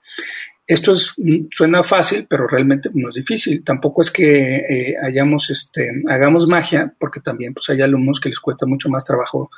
Esto 0.67 0.93
es, 0.93 1.15
suena 1.51 1.83
fácil, 1.83 2.27
pero 2.29 2.49
realmente 2.49 2.91
no 2.93 3.11
es 3.11 3.15
difícil. 3.15 3.63
Tampoco 3.63 4.03
es 4.03 4.11
que 4.11 4.57
eh, 4.57 4.97
hayamos, 5.01 5.51
este, 5.51 5.91
hagamos 6.09 6.49
magia, 6.49 6.93
porque 6.99 7.21
también 7.21 7.55
pues, 7.55 7.69
hay 7.71 7.83
alumnos 7.83 8.21
que 8.21 8.31
les 8.31 8.41
cuesta 8.41 8.67
mucho 8.67 8.89
más 8.89 9.05
trabajo 9.05 9.51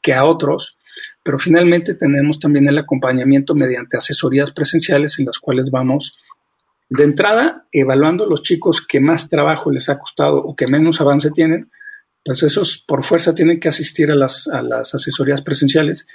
que 0.00 0.14
a 0.14 0.24
otros 0.24 0.78
pero 1.24 1.38
finalmente 1.38 1.94
tenemos 1.94 2.38
también 2.38 2.68
el 2.68 2.78
acompañamiento 2.78 3.54
mediante 3.54 3.96
asesorías 3.96 4.52
presenciales 4.52 5.18
en 5.18 5.24
las 5.24 5.38
cuales 5.38 5.70
vamos 5.70 6.14
de 6.90 7.02
entrada 7.02 7.66
evaluando 7.72 8.26
los 8.26 8.42
chicos 8.42 8.86
que 8.86 9.00
más 9.00 9.28
trabajo 9.30 9.70
les 9.70 9.88
ha 9.88 9.98
costado 9.98 10.36
o 10.36 10.54
que 10.54 10.66
menos 10.66 11.00
avance 11.00 11.30
tienen, 11.30 11.70
pues 12.22 12.42
esos 12.42 12.78
por 12.86 13.04
fuerza 13.04 13.34
tienen 13.34 13.58
que 13.58 13.68
asistir 13.68 14.10
a 14.10 14.14
las, 14.14 14.48
asesorías 14.48 15.40
presenciales 15.40 16.06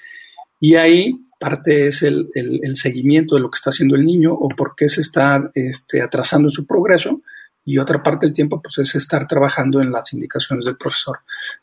y 0.62 0.76
ahí 0.76 1.16
parte 1.39 1.88
es 1.88 2.03
el, 2.03 2.30
seguimiento 2.76 3.36
de 3.36 3.41
lo 3.41 3.49
que 3.49 3.57
está 3.57 3.72
haciendo 3.72 3.95
el 3.95 4.05
niño 4.05 4.34
o 4.34 4.47
por 4.49 4.76
qué 4.76 4.89
se 4.89 5.01
está 5.01 5.49
este, 5.55 6.03
atrasando 6.03 6.49
en 6.49 6.51
su 6.51 6.68
progreso 6.68 7.22
y 7.66 7.80
otra 7.80 8.03
parte 8.03 8.28
del 8.28 8.34
tiempo 8.34 8.62
pues 8.62 8.78
es 8.78 8.95
estar 8.95 9.28
trabajando 9.28 9.82
en 9.82 9.91
las 9.91 10.14
indicaciones 10.14 10.66
del 10.66 10.78
profesor, 10.78 11.20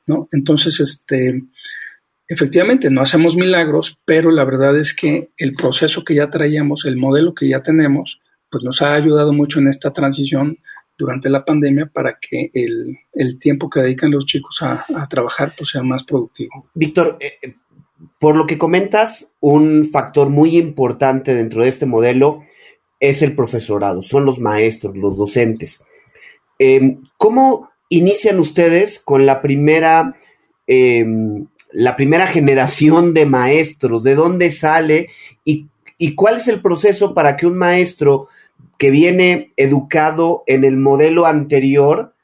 ¿no? 0.07 0.29
Entonces, 0.33 0.81
este, 0.81 1.43
Efectivamente, 2.29 2.91
no 2.91 3.03
hacemos 3.03 3.37
milagros, 3.37 3.99
pero 4.05 4.31
la 4.31 4.45
verdad 4.45 4.77
es 4.79 4.95
que 4.95 5.31
el 5.37 5.55
proceso 5.55 6.05
que 6.05 6.17
ya 6.17 6.29
traíamos, 6.29 6.85
el 6.85 6.97
modelo 6.97 7.35
que 7.35 7.49
ya 7.49 7.63
tenemos, 7.63 8.21
pues 8.51 8.65
nos 8.65 8.83
ha 8.83 8.95
ayudado 8.95 9.33
mucho 9.33 9.61
en 9.61 9.69
esta 9.69 9.93
transición 9.93 10.59
durante 10.99 11.29
la 11.29 11.45
pandemia 11.45 11.87
para 11.87 12.19
que 12.19 12.51
el, 12.55 13.39
tiempo 13.39 13.69
que 13.69 13.81
dedican 13.81 14.11
los 14.11 14.27
chicos 14.27 14.63
a, 14.63 14.87
trabajar 15.09 15.55
pues 15.57 15.71
sea 15.71 15.83
más 15.83 16.05
productivo. 16.05 16.69
Víctor, 16.75 17.19
eh, 17.21 17.35
eh, 17.43 17.55
por 18.19 18.37
lo 18.37 18.47
que 18.47 18.59
comentas, 18.59 19.33
un 19.41 19.91
factor 19.93 20.29
muy 20.29 20.57
importante 20.57 21.35
dentro 21.35 21.63
de 21.63 21.69
este 21.69 21.87
modelo 21.87 22.43
es 22.99 23.23
el 23.23 23.35
profesorado, 23.35 24.03
son 24.03 24.25
los 24.25 24.41
maestros, 24.41 24.97
los 24.97 25.17
docentes. 25.17 25.85
Em, 26.59 27.03
¿Cómo 27.19 27.71
inician 27.89 28.41
ustedes 28.41 28.99
con 28.99 29.27
la 29.27 29.43
primera 29.43 30.17
em, 30.67 31.47
la 31.79 31.95
primera 31.95 32.27
generación 32.27 33.13
de 33.13 33.27
maestros, 33.27 34.03
de 34.03 34.15
dónde 34.15 34.51
sale 34.51 35.11
y, 35.45 35.67
cuál 36.15 36.39
es 36.39 36.49
el 36.49 36.63
proceso 36.63 37.13
para 37.13 37.37
que 37.37 37.47
un 37.47 37.59
maestro 37.59 38.29
que 38.79 38.91
viene 38.91 39.53
educado 39.59 40.43
en 40.47 40.65
el 40.65 40.79
modelo 40.79 41.27
anterior 41.27 42.15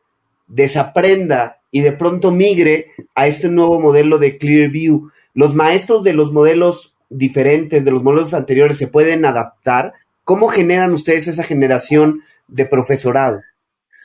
desaprenda 0.47 1.61
y 1.71 1.83
de 1.83 1.93
pronto 1.93 2.31
migre 2.31 2.93
a 3.15 3.27
este 3.27 3.51
nuevo 3.51 3.79
modelo 3.79 4.17
de 4.17 4.39
Clearview. 4.39 5.11
Los 5.35 5.55
maestros 5.55 6.03
de 6.03 6.15
los 6.15 6.33
modelos 6.33 6.97
diferentes, 7.11 7.85
de 7.85 7.91
los 7.91 8.03
modelos 8.03 8.33
anteriores, 8.33 8.79
se 8.79 8.89
pueden 8.89 9.27
adaptar. 9.27 9.93
¿Cómo 10.25 10.49
generan 10.49 10.95
ustedes 10.95 11.29
esa 11.29 11.45
generación 11.45 12.23
de 12.49 12.65
profesorado? 12.65 13.43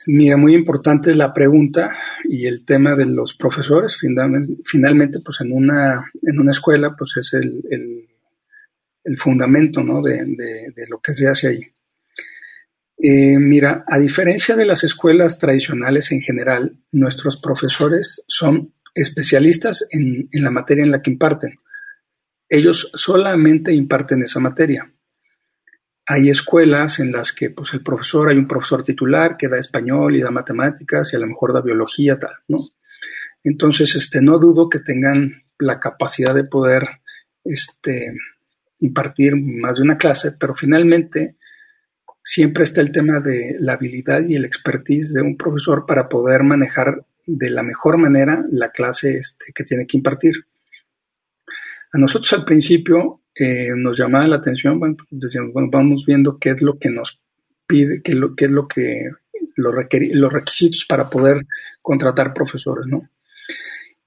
Mira, 0.06 0.36
muy 0.36 0.54
importante 0.54 1.14
la 1.14 1.32
pregunta 1.32 1.90
y 2.24 2.46
el 2.46 2.64
tema 2.64 2.94
de 2.94 3.06
los 3.06 3.34
profesores. 3.34 3.98
Finalmente, 4.64 5.20
pues 5.20 5.40
en 5.40 5.52
una, 5.52 6.10
en 6.22 6.38
una 6.38 6.50
escuela, 6.50 6.94
pues 6.96 7.16
es 7.16 7.34
el, 7.34 7.62
el, 7.70 9.18
fundamento 9.18 9.82
¿no? 9.82 10.02
de, 10.02 10.22
de, 10.26 10.86
lo 10.88 11.00
que 11.00 11.14
se 11.14 11.26
hace 11.26 11.48
ahí. 11.48 11.62
Eh, 12.98 13.38
mira, 13.38 13.84
a 13.86 13.98
diferencia 13.98 14.54
de 14.54 14.66
las 14.66 14.84
escuelas 14.84 15.38
tradicionales 15.38 16.12
en 16.12 16.20
general, 16.20 16.76
nuestros 16.92 17.38
profesores 17.38 18.22
son 18.28 18.74
especialistas 18.94 19.86
en, 19.90 20.28
en 20.30 20.44
la 20.44 20.50
materia 20.50 20.84
en 20.84 20.90
la 20.90 21.00
que 21.00 21.10
imparten. 21.10 21.58
Ellos 22.48 22.90
solamente 22.94 23.72
imparten 23.72 24.22
esa 24.22 24.40
materia. 24.40 24.92
Hay 26.10 26.30
escuelas 26.30 27.00
en 27.00 27.12
las 27.12 27.34
que 27.34 27.50
pues 27.50 27.74
el 27.74 27.82
profesor, 27.82 28.30
hay 28.30 28.38
un 28.38 28.48
profesor 28.48 28.82
titular 28.82 29.36
que 29.36 29.46
da 29.46 29.58
español 29.58 30.16
y 30.16 30.22
da 30.22 30.30
matemáticas 30.30 31.12
y 31.12 31.16
a 31.16 31.18
lo 31.18 31.26
mejor 31.26 31.52
da 31.52 31.60
biología, 31.60 32.18
tal, 32.18 32.32
¿no? 32.48 32.70
Entonces, 33.44 33.94
este, 33.94 34.22
no 34.22 34.38
dudo 34.38 34.70
que 34.70 34.78
tengan 34.78 35.42
la 35.58 35.78
capacidad 35.78 36.34
de 36.34 36.44
poder 36.44 36.88
este, 37.44 38.14
impartir 38.80 39.36
más 39.36 39.76
de 39.76 39.82
una 39.82 39.98
clase, 39.98 40.32
pero 40.32 40.54
finalmente 40.54 41.36
siempre 42.24 42.64
está 42.64 42.80
el 42.80 42.90
tema 42.90 43.20
de 43.20 43.56
la 43.60 43.74
habilidad 43.74 44.26
y 44.26 44.34
el 44.34 44.46
expertise 44.46 45.12
de 45.12 45.20
un 45.20 45.36
profesor 45.36 45.84
para 45.86 46.08
poder 46.08 46.42
manejar 46.42 47.04
de 47.26 47.50
la 47.50 47.62
mejor 47.62 47.98
manera 47.98 48.42
la 48.50 48.70
clase 48.70 49.18
este, 49.18 49.52
que 49.54 49.64
tiene 49.64 49.86
que 49.86 49.98
impartir. 49.98 50.46
A 51.92 51.98
nosotros 51.98 52.32
al 52.32 52.46
principio 52.46 53.20
eh, 53.38 53.72
nos 53.76 53.96
llamaba 53.96 54.26
la 54.26 54.36
atención, 54.36 54.80
bueno, 54.80 54.96
decíamos, 55.10 55.52
bueno, 55.52 55.68
vamos 55.70 56.04
viendo 56.04 56.38
qué 56.38 56.50
es 56.50 56.62
lo 56.62 56.78
que 56.78 56.90
nos 56.90 57.20
pide, 57.66 58.02
qué, 58.02 58.14
lo, 58.14 58.34
qué 58.34 58.46
es 58.46 58.50
lo 58.50 58.66
que 58.66 59.10
los, 59.54 59.74
los 60.12 60.32
requisitos 60.32 60.84
para 60.86 61.08
poder 61.08 61.46
contratar 61.80 62.34
profesores, 62.34 62.86
¿no? 62.86 63.08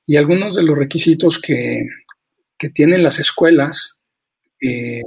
Y 0.06 0.18
algunos 0.18 0.56
de 0.56 0.64
los 0.64 0.78
requisitos 0.78 1.40
que, 1.40 1.86
que 2.58 2.70
tienen 2.70 3.04
las 3.04 3.20
escuelas 3.20 3.98
eh, 4.62 5.02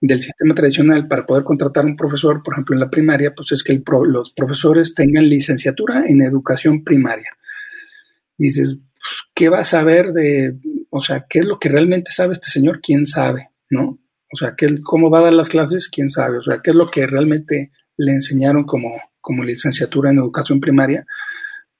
del 0.00 0.20
sistema 0.20 0.54
tradicional 0.54 1.08
para 1.08 1.24
poder 1.24 1.44
contratar 1.44 1.86
un 1.86 1.96
profesor, 1.96 2.42
por 2.42 2.52
ejemplo, 2.52 2.74
en 2.76 2.80
la 2.80 2.90
primaria, 2.90 3.34
pues 3.34 3.52
es 3.52 3.64
que 3.64 3.82
los 4.06 4.30
profesores 4.32 4.94
tengan 4.94 5.26
licenciatura 5.26 6.04
en 6.06 6.20
educación 6.20 6.84
primaria. 6.84 7.30
Dices, 8.36 8.76
¿qué 9.32 9.48
va 9.48 9.60
a 9.60 9.64
saber 9.64 10.12
de, 10.12 10.56
o 10.90 11.00
sea, 11.00 11.24
qué 11.28 11.38
es 11.38 11.46
lo 11.46 11.58
que 11.58 11.70
realmente 11.70 12.12
sabe 12.12 12.34
este 12.34 12.50
señor? 12.50 12.80
¿Quién 12.82 13.06
sabe? 13.06 13.48
O 13.80 14.36
sea, 14.36 14.54
¿qué, 14.56 14.82
¿cómo 14.82 15.10
va 15.10 15.20
a 15.20 15.24
dar 15.24 15.34
las 15.34 15.48
clases? 15.48 15.88
¿Quién 15.88 16.08
sabe? 16.08 16.38
O 16.38 16.42
sea, 16.42 16.60
¿qué 16.62 16.70
es 16.70 16.76
lo 16.76 16.90
que 16.90 17.06
realmente 17.06 17.70
le 17.96 18.12
enseñaron 18.12 18.64
como, 18.64 19.00
como 19.20 19.44
licenciatura 19.44 20.10
en 20.10 20.18
educación 20.18 20.60
primaria? 20.60 21.06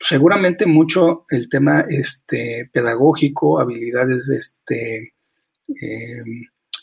seguramente 0.05 0.66
mucho 0.66 1.24
el 1.30 1.49
tema 1.49 1.86
este, 1.88 2.68
pedagógico, 2.72 3.59
habilidades 3.59 4.28
este, 4.28 5.14
eh, 5.68 6.22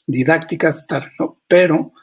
didácticas, 0.07 0.88
tal, 0.88 1.12
¿no? 1.20 1.41
Pero 1.47 1.93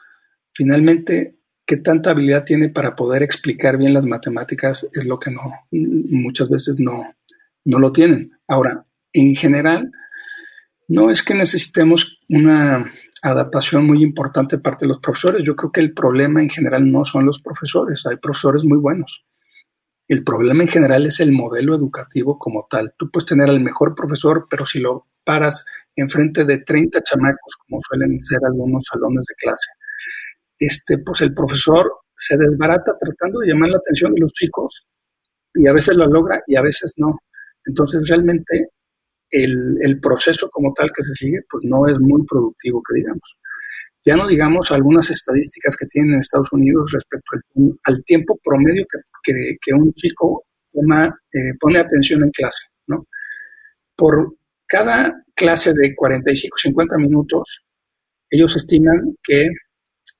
finalmente, 0.53 1.35
¿qué 1.65 1.77
tanta 1.77 2.11
habilidad 2.11 2.45
tiene 2.45 2.69
para 2.69 2.95
poder 2.95 3.21
explicar 3.21 3.77
bien 3.77 3.93
las 3.93 4.05
matemáticas? 4.05 4.87
Es 4.93 5.05
lo 5.05 5.19
que 5.19 5.31
no, 5.31 5.41
muchas 5.71 6.49
veces 6.49 6.79
no, 6.79 7.13
no 7.65 7.79
lo 7.79 7.91
tienen. 7.91 8.31
Ahora, 8.47 8.85
en 9.11 9.35
general, 9.35 9.91
no 10.89 11.11
es 11.11 11.23
que 11.23 11.35
necesitemos 11.35 12.19
una 12.29 12.91
adaptación 13.21 13.85
muy 13.85 14.01
importante 14.01 14.57
parte 14.57 14.85
de 14.85 14.89
los 14.89 14.99
profesores. 14.99 15.43
Yo 15.45 15.55
creo 15.55 15.71
que 15.71 15.81
el 15.81 15.93
problema 15.93 16.41
en 16.41 16.49
general 16.49 16.91
no 16.91 17.05
son 17.05 17.25
los 17.25 17.39
profesores. 17.41 18.05
Hay 18.07 18.17
profesores 18.17 18.63
muy 18.63 18.79
buenos. 18.79 19.23
El 20.07 20.23
problema 20.23 20.63
en 20.63 20.69
general 20.69 21.05
es 21.05 21.19
el 21.19 21.31
modelo 21.31 21.75
educativo 21.75 22.39
como 22.39 22.65
tal. 22.67 22.93
Tú 22.97 23.11
puedes 23.11 23.27
tener 23.27 23.49
al 23.49 23.59
mejor 23.59 23.93
profesor, 23.93 24.47
pero 24.49 24.65
si 24.65 24.79
lo 24.79 25.05
paras 25.23 25.63
enfrente 25.95 26.43
de 26.43 26.57
30 26.57 27.03
chamacos, 27.03 27.55
como 27.67 27.79
suelen 27.87 28.21
ser 28.23 28.39
algunos 28.43 28.83
salones 28.91 29.25
de 29.27 29.35
clase, 29.35 29.69
este, 30.57 30.97
pues 30.97 31.21
el 31.21 31.35
profesor 31.35 31.85
se 32.17 32.35
desbarata 32.35 32.93
tratando 32.99 33.41
de 33.41 33.49
llamar 33.49 33.69
la 33.69 33.77
atención 33.77 34.13
de 34.13 34.21
los 34.21 34.33
chicos 34.33 34.87
y 35.53 35.67
a 35.67 35.73
veces 35.73 35.95
lo 35.95 36.07
logra 36.07 36.41
y 36.47 36.55
a 36.55 36.61
veces 36.63 36.93
no. 36.97 37.19
Entonces 37.65 38.07
realmente 38.09 38.69
el, 39.31 39.99
proceso 40.01 40.49
como 40.49 40.73
tal 40.73 40.91
que 40.95 41.03
se 41.03 41.13
sigue, 41.13 41.39
pues 41.49 41.63
no 41.65 41.87
es 41.87 41.99
muy 41.99 42.25
productivo, 42.25 42.81
que 42.83 42.95
digamos. 42.95 43.37
Ya 44.05 44.15
no 44.15 44.27
digamos 44.27 44.71
algunas 44.71 45.09
estadísticas 45.09 45.75
que 45.77 45.85
tienen 45.85 46.13
en 46.13 46.19
Estados 46.19 46.51
Unidos 46.51 46.91
respecto 46.93 47.37
al, 47.83 48.03
tiempo 48.05 48.39
promedio 48.43 48.85
que, 49.23 49.57
que, 49.61 49.73
un 49.73 49.93
chico 49.93 50.45
eh, 50.73 51.53
pone 51.59 51.79
atención 51.79 52.23
en 52.23 52.31
clase. 52.31 52.67
¿no? 52.87 53.07
Por 53.95 54.35
cada 54.65 55.23
clase 55.35 55.73
de 55.73 55.95
45, 55.95 56.57
50 56.57 56.97
minutos, 56.97 57.63
ellos 58.29 58.55
estiman 58.55 59.15
que 59.23 59.49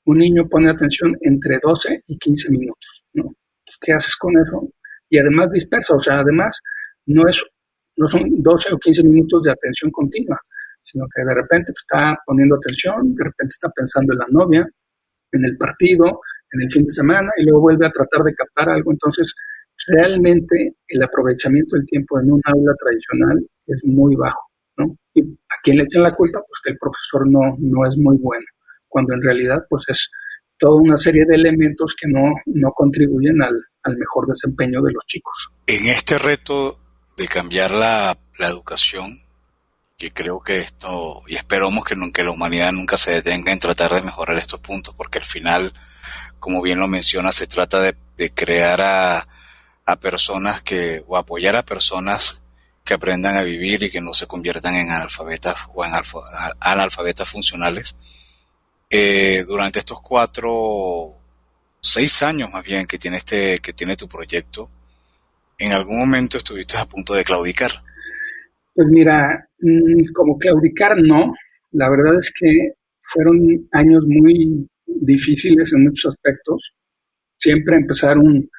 un 0.05 0.17
niño 0.17 0.47
pone 0.49 0.69
atención 0.69 1.15
entre 1.21 1.59
12 1.61 2.03
y 2.07 2.17
15 2.17 2.51
minutos. 2.51 3.03
¿no? 3.13 3.35
¿Qué 3.79 3.93
haces 3.93 4.15
con 4.15 4.33
eso? 4.37 4.73
Y 5.09 5.17
además 5.17 5.51
dispersa, 5.51 5.95
o 5.95 6.01
sea, 6.01 6.19
además 6.19 6.59
no, 7.05 7.27
es, 7.27 7.43
no 7.99 8.07
son 8.07 8.23
12 8.41 8.73
o 8.73 8.77
15 8.77 9.03
minutos 9.03 9.43
de 9.43 9.51
atención 9.51 9.91
continua 9.91 10.39
sino 10.83 11.05
que 11.13 11.23
de 11.23 11.33
repente 11.33 11.71
pues, 11.71 11.83
está 11.87 12.17
poniendo 12.25 12.55
atención, 12.55 13.15
de 13.15 13.23
repente 13.23 13.53
está 13.53 13.69
pensando 13.69 14.13
en 14.13 14.19
la 14.19 14.27
novia, 14.29 14.67
en 15.31 15.45
el 15.45 15.57
partido, 15.57 16.21
en 16.51 16.61
el 16.61 16.71
fin 16.71 16.85
de 16.85 16.91
semana, 16.91 17.29
y 17.37 17.43
luego 17.43 17.61
vuelve 17.61 17.85
a 17.85 17.91
tratar 17.91 18.23
de 18.23 18.33
captar 18.33 18.69
algo. 18.69 18.91
Entonces, 18.91 19.33
realmente 19.87 20.73
el 20.87 21.03
aprovechamiento 21.03 21.75
del 21.75 21.85
tiempo 21.85 22.19
en 22.19 22.31
un 22.31 22.41
aula 22.43 22.73
tradicional 22.79 23.37
es 23.67 23.81
muy 23.83 24.15
bajo, 24.15 24.41
¿no? 24.77 24.97
¿Y 25.13 25.21
a 25.21 25.55
quién 25.63 25.77
le 25.77 25.83
echan 25.83 26.03
la 26.03 26.15
culpa? 26.15 26.39
Pues 26.39 26.59
que 26.63 26.71
el 26.71 26.77
profesor 26.77 27.29
no, 27.29 27.55
no 27.59 27.87
es 27.87 27.97
muy 27.97 28.17
bueno, 28.17 28.45
cuando 28.87 29.13
en 29.13 29.21
realidad 29.21 29.63
pues 29.69 29.85
es 29.87 30.09
toda 30.57 30.75
una 30.75 30.97
serie 30.97 31.25
de 31.25 31.35
elementos 31.35 31.95
que 31.95 32.07
no, 32.09 32.33
no 32.47 32.71
contribuyen 32.71 33.41
al, 33.41 33.55
al 33.83 33.97
mejor 33.97 34.27
desempeño 34.27 34.81
de 34.81 34.91
los 34.91 35.05
chicos. 35.05 35.49
En 35.67 35.85
este 35.85 36.17
reto 36.17 36.88
de 37.19 37.27
cambiar 37.27 37.71
la, 37.71 38.17
la 38.37 38.47
educación, 38.47 39.21
que 39.97 40.11
creo 40.11 40.39
que 40.39 40.59
esto, 40.59 41.21
y 41.27 41.35
esperamos 41.35 41.83
que, 41.83 41.95
que 42.13 42.23
la 42.23 42.31
humanidad 42.31 42.71
nunca 42.71 42.95
se 42.95 43.11
detenga 43.11 43.51
en 43.51 43.59
tratar 43.59 43.93
de 43.93 44.01
mejorar 44.01 44.37
estos 44.37 44.61
puntos, 44.61 44.95
porque 44.95 45.19
al 45.19 45.25
final, 45.25 45.73
como 46.39 46.61
bien 46.61 46.79
lo 46.79 46.87
menciona, 46.87 47.33
se 47.33 47.45
trata 47.45 47.81
de, 47.81 47.95
crear 48.33 48.81
a, 48.81 49.27
a 49.85 49.95
personas 49.97 50.63
que, 50.63 51.03
o 51.07 51.17
apoyar 51.17 51.55
a 51.55 51.63
personas 51.65 52.41
que 52.83 52.93
aprendan 52.93 53.37
a 53.37 53.43
vivir 53.43 53.83
y 53.83 53.89
que 53.89 54.01
no 54.01 54.13
se 54.13 54.27
conviertan 54.27 54.75
en 54.75 54.89
analfabetas 54.89 55.67
o 55.73 55.85
en 55.85 55.91
analfabetas 56.59 57.27
funcionales. 57.27 57.95
Eh, 58.89 59.45
durante 59.47 59.79
estos 59.79 60.01
cuatro, 60.01 61.15
seis 61.81 62.23
años 62.23 62.49
más 62.51 62.63
bien 62.63 62.87
que 62.87 62.97
tiene 62.97 63.17
este, 63.17 63.59
que 63.59 63.73
tiene 63.73 63.95
tu 63.95 64.07
proyecto, 64.07 64.69
en 65.59 65.71
algún 65.73 65.99
momento 65.99 66.37
estuviste 66.37 66.77
a 66.77 66.85
punto 66.85 67.13
de 67.13 67.23
claudicar. 67.23 67.71
Pues 68.73 68.87
mira, 68.89 69.47
mm, 69.59 70.13
como 70.13 70.37
claudicar 70.37 70.97
no, 71.01 71.33
la 71.71 71.89
verdad 71.89 72.17
es 72.17 72.31
que 72.37 72.73
fueron 73.01 73.67
años 73.73 74.03
muy 74.07 74.67
difíciles 74.85 75.73
en 75.73 75.83
muchos 75.83 76.13
aspectos. 76.13 76.73
Siempre 77.37 77.75
empezar 77.75 78.17
un, 78.17 78.49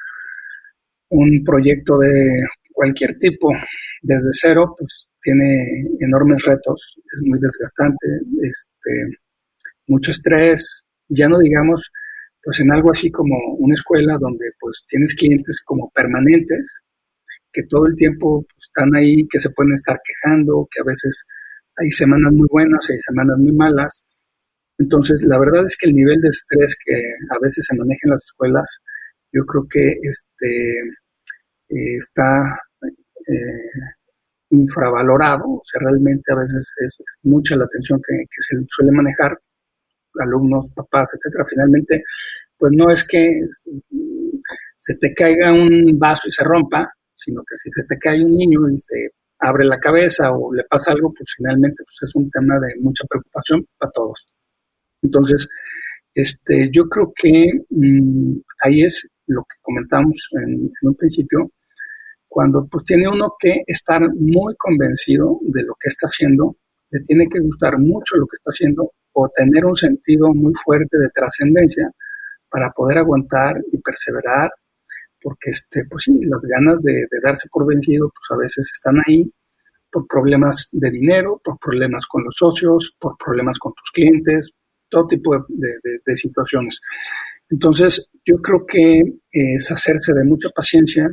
un 1.10 1.44
proyecto 1.44 1.98
de 1.98 2.44
cualquier 2.72 3.18
tipo 3.18 3.50
desde 4.02 4.30
cero, 4.32 4.74
pues 4.78 5.06
tiene 5.22 5.84
enormes 6.00 6.42
retos, 6.44 6.96
es 6.96 7.20
muy 7.22 7.38
desgastante, 7.38 8.06
este, 8.42 9.18
mucho 9.86 10.12
estrés, 10.12 10.82
ya 11.08 11.28
no 11.28 11.38
digamos, 11.38 11.90
pues 12.42 12.60
en 12.60 12.72
algo 12.72 12.90
así 12.90 13.10
como 13.10 13.36
una 13.58 13.74
escuela 13.74 14.16
donde 14.18 14.46
pues 14.58 14.84
tienes 14.88 15.14
clientes 15.14 15.62
como 15.64 15.90
permanentes, 15.90 16.66
que 17.52 17.62
todo 17.68 17.86
el 17.86 17.96
tiempo 17.96 18.42
pues, 18.42 18.68
están 18.68 18.94
ahí, 18.96 19.26
que 19.28 19.40
se 19.40 19.50
pueden 19.50 19.74
estar 19.74 19.98
quejando, 20.04 20.68
que 20.70 20.80
a 20.80 20.84
veces 20.84 21.24
hay 21.76 21.90
semanas 21.90 22.32
muy 22.32 22.46
buenas, 22.50 22.88
hay 22.90 23.00
semanas 23.00 23.38
muy 23.38 23.52
malas. 23.52 24.04
Entonces, 24.78 25.22
la 25.22 25.38
verdad 25.38 25.64
es 25.66 25.76
que 25.76 25.88
el 25.88 25.94
nivel 25.94 26.20
de 26.20 26.28
estrés 26.28 26.76
que 26.84 26.94
a 27.30 27.38
veces 27.40 27.66
se 27.66 27.76
maneja 27.76 28.00
en 28.04 28.10
las 28.10 28.24
escuelas, 28.24 28.68
yo 29.32 29.44
creo 29.46 29.66
que 29.68 29.98
este, 30.02 30.78
eh, 31.68 31.96
está 31.98 32.58
eh, 33.26 33.70
infravalorado, 34.50 35.44
o 35.46 35.62
sea, 35.64 35.80
realmente 35.80 36.32
a 36.32 36.36
veces 36.36 36.72
es, 36.84 36.98
mucha 37.22 37.56
la 37.56 37.64
atención 37.64 38.00
que, 38.06 38.16
que, 38.18 38.42
se 38.42 38.56
suele 38.68 38.92
manejar, 38.92 39.38
alumnos, 40.18 40.66
papás, 40.74 41.10
etcétera. 41.14 41.44
Finalmente, 41.48 42.02
pues 42.58 42.72
no 42.74 42.90
es 42.90 43.06
que 43.06 43.40
se 44.76 44.94
te 44.96 45.14
caiga 45.14 45.52
un 45.52 45.98
vaso 45.98 46.28
y 46.28 46.32
se 46.32 46.44
rompa, 46.44 46.92
sino 47.24 47.42
que 47.42 47.56
si 47.56 47.70
se 47.70 47.84
te 47.84 47.98
cae 47.98 48.24
un 48.24 48.36
niño 48.36 48.68
y 48.70 48.78
se 48.78 49.10
abre 49.40 49.64
la 49.64 49.78
cabeza 49.78 50.30
o 50.32 50.52
le 50.52 50.64
pasa 50.64 50.92
algo, 50.92 51.12
pues 51.12 51.28
finalmente 51.36 51.82
pues 51.84 52.08
es 52.08 52.14
un 52.14 52.30
tema 52.30 52.58
de 52.60 52.74
mucha 52.80 53.04
preocupación 53.08 53.66
para 53.78 53.92
todos. 53.92 54.26
Entonces, 55.02 55.48
este, 56.14 56.68
yo 56.72 56.88
creo 56.88 57.12
que 57.14 57.50
mm, 57.70 58.36
ahí 58.62 58.82
es 58.82 59.08
lo 59.26 59.42
que 59.42 59.56
comentamos 59.62 60.28
en, 60.32 60.70
un 60.82 60.94
principio, 60.94 61.50
cuando 62.28 62.66
pues 62.66 62.84
tiene 62.84 63.08
uno 63.08 63.34
que 63.38 63.62
estar 63.66 64.02
muy 64.14 64.54
convencido 64.56 65.38
de 65.42 65.62
lo 65.64 65.74
que 65.80 65.88
está 65.88 66.06
haciendo, 66.06 66.56
le 66.90 67.00
tiene 67.00 67.28
que 67.28 67.40
gustar 67.40 67.78
mucho 67.78 68.16
lo 68.16 68.26
que 68.26 68.36
está 68.36 68.50
haciendo 68.50 68.92
o 69.12 69.28
tener 69.34 69.64
un 69.64 69.76
sentido 69.76 70.32
muy 70.34 70.52
fuerte 70.54 70.98
de 70.98 71.08
trascendencia 71.10 71.90
para 72.48 72.70
poder 72.70 72.98
aguantar 72.98 73.56
y 73.72 73.78
perseverar 73.78 74.50
porque 75.22 75.50
este, 75.50 75.84
pues 75.84 76.04
sí, 76.04 76.20
las 76.24 76.40
ganas 76.42 76.82
de, 76.82 77.06
darse 77.22 77.48
por 77.50 77.66
vencido, 77.66 78.08
pues 78.08 78.38
a 78.38 78.42
veces 78.42 78.70
están 78.72 78.96
ahí 79.06 79.30
por 79.90 80.06
problemas 80.06 80.68
de 80.72 80.90
dinero, 80.90 81.40
por 81.44 81.58
problemas 81.58 82.06
con 82.06 82.24
los 82.24 82.34
socios, 82.36 82.96
por 82.98 83.16
problemas 83.18 83.58
con 83.58 83.72
tus 83.74 83.90
clientes, 83.92 84.52
todo 84.88 85.06
tipo 85.06 85.34
de, 85.48 86.16
situaciones. 86.16 86.80
Entonces, 87.48 88.08
yo 88.24 88.36
creo 88.36 88.64
que 88.66 89.02
es 89.32 89.70
hacerse 89.70 90.14
de 90.14 90.24
mucha 90.24 90.48
paciencia 90.50 91.12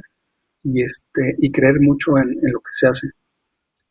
y, 0.64 0.84
este, 0.84 1.36
y 1.39 1.51
creer 1.51 1.80
mucho 1.80 2.18
en, 2.18 2.30
lo 2.51 2.60
que 2.60 2.72
se 2.72 2.88
hace. 2.88 3.08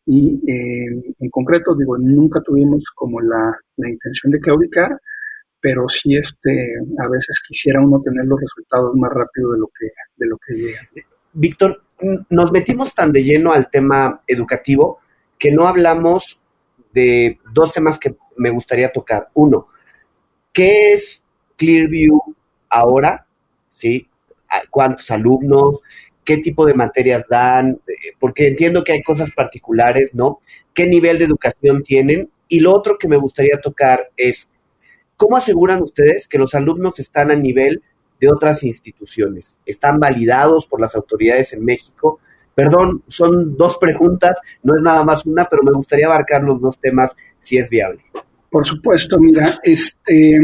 Y 0.06 0.40
eh, 0.48 1.14
en 1.18 1.30
concreto, 1.30 1.74
digo, 1.74 1.98
nunca 1.98 2.40
tuvimos 2.40 2.84
como 2.94 3.20
la, 3.20 3.56
la 3.76 3.90
intención 3.90 4.30
de 4.30 4.40
claudicar, 4.40 5.00
pero 5.60 5.88
sí 5.88 6.16
este, 6.16 6.74
a 6.98 7.08
veces 7.08 7.40
quisiera 7.46 7.80
uno 7.80 8.00
tener 8.00 8.24
los 8.24 8.40
resultados 8.40 8.94
más 8.94 9.10
rápido 9.12 9.52
de 9.52 9.58
lo 9.58 9.66
que, 9.68 9.86
de 10.16 10.26
lo 10.26 10.38
que 10.38 10.54
llega. 10.54 10.80
Víctor, 11.32 11.82
nos 12.30 12.52
metimos 12.52 12.94
tan 12.94 13.12
de 13.12 13.22
lleno 13.22 13.52
al 13.52 13.70
tema 13.70 14.22
educativo 14.26 15.00
que 15.38 15.50
no 15.50 15.66
hablamos 15.66 16.40
de 16.92 17.38
dos 17.52 17.72
temas 17.72 17.98
que 17.98 18.16
me 18.36 18.50
gustaría 18.50 18.92
tocar. 18.92 19.28
Uno, 19.34 19.68
¿qué 20.52 20.92
es 20.92 21.22
Clearview 21.56 22.20
ahora? 22.68 23.26
¿Sí? 23.70 24.08
¿Cuántos 24.70 25.10
alumnos? 25.10 25.80
¿Qué 26.24 26.38
tipo 26.38 26.66
de 26.66 26.74
materias 26.74 27.24
dan? 27.28 27.80
Porque 28.18 28.48
entiendo 28.48 28.82
que 28.82 28.92
hay 28.92 29.02
cosas 29.02 29.30
particulares, 29.30 30.14
¿no? 30.14 30.40
¿Qué 30.74 30.86
nivel 30.86 31.18
de 31.18 31.24
educación 31.24 31.82
tienen? 31.82 32.30
Y 32.48 32.60
lo 32.60 32.74
otro 32.74 32.96
que 32.98 33.08
me 33.08 33.16
gustaría 33.16 33.60
tocar 33.60 34.10
es, 34.16 34.48
¿cómo 35.16 35.36
aseguran 35.36 35.82
ustedes 35.82 36.28
que 36.28 36.38
los 36.38 36.54
alumnos 36.54 36.98
están 36.98 37.30
a 37.30 37.34
nivel 37.34 37.82
de 38.20 38.28
otras 38.28 38.62
instituciones? 38.62 39.58
¿Están 39.66 39.98
validados 39.98 40.66
por 40.66 40.80
las 40.80 40.94
autoridades 40.94 41.52
en 41.52 41.64
México? 41.64 42.20
Perdón, 42.54 43.02
son 43.08 43.56
dos 43.56 43.76
preguntas, 43.78 44.38
no 44.62 44.74
es 44.76 44.82
nada 44.82 45.04
más 45.04 45.26
una, 45.26 45.46
pero 45.48 45.62
me 45.62 45.72
gustaría 45.72 46.06
abarcar 46.06 46.42
los 46.42 46.60
dos 46.60 46.78
temas 46.78 47.14
si 47.38 47.58
es 47.58 47.68
viable. 47.68 48.02
Por 48.50 48.66
supuesto, 48.66 49.18
mira, 49.18 49.60
este, 49.62 50.38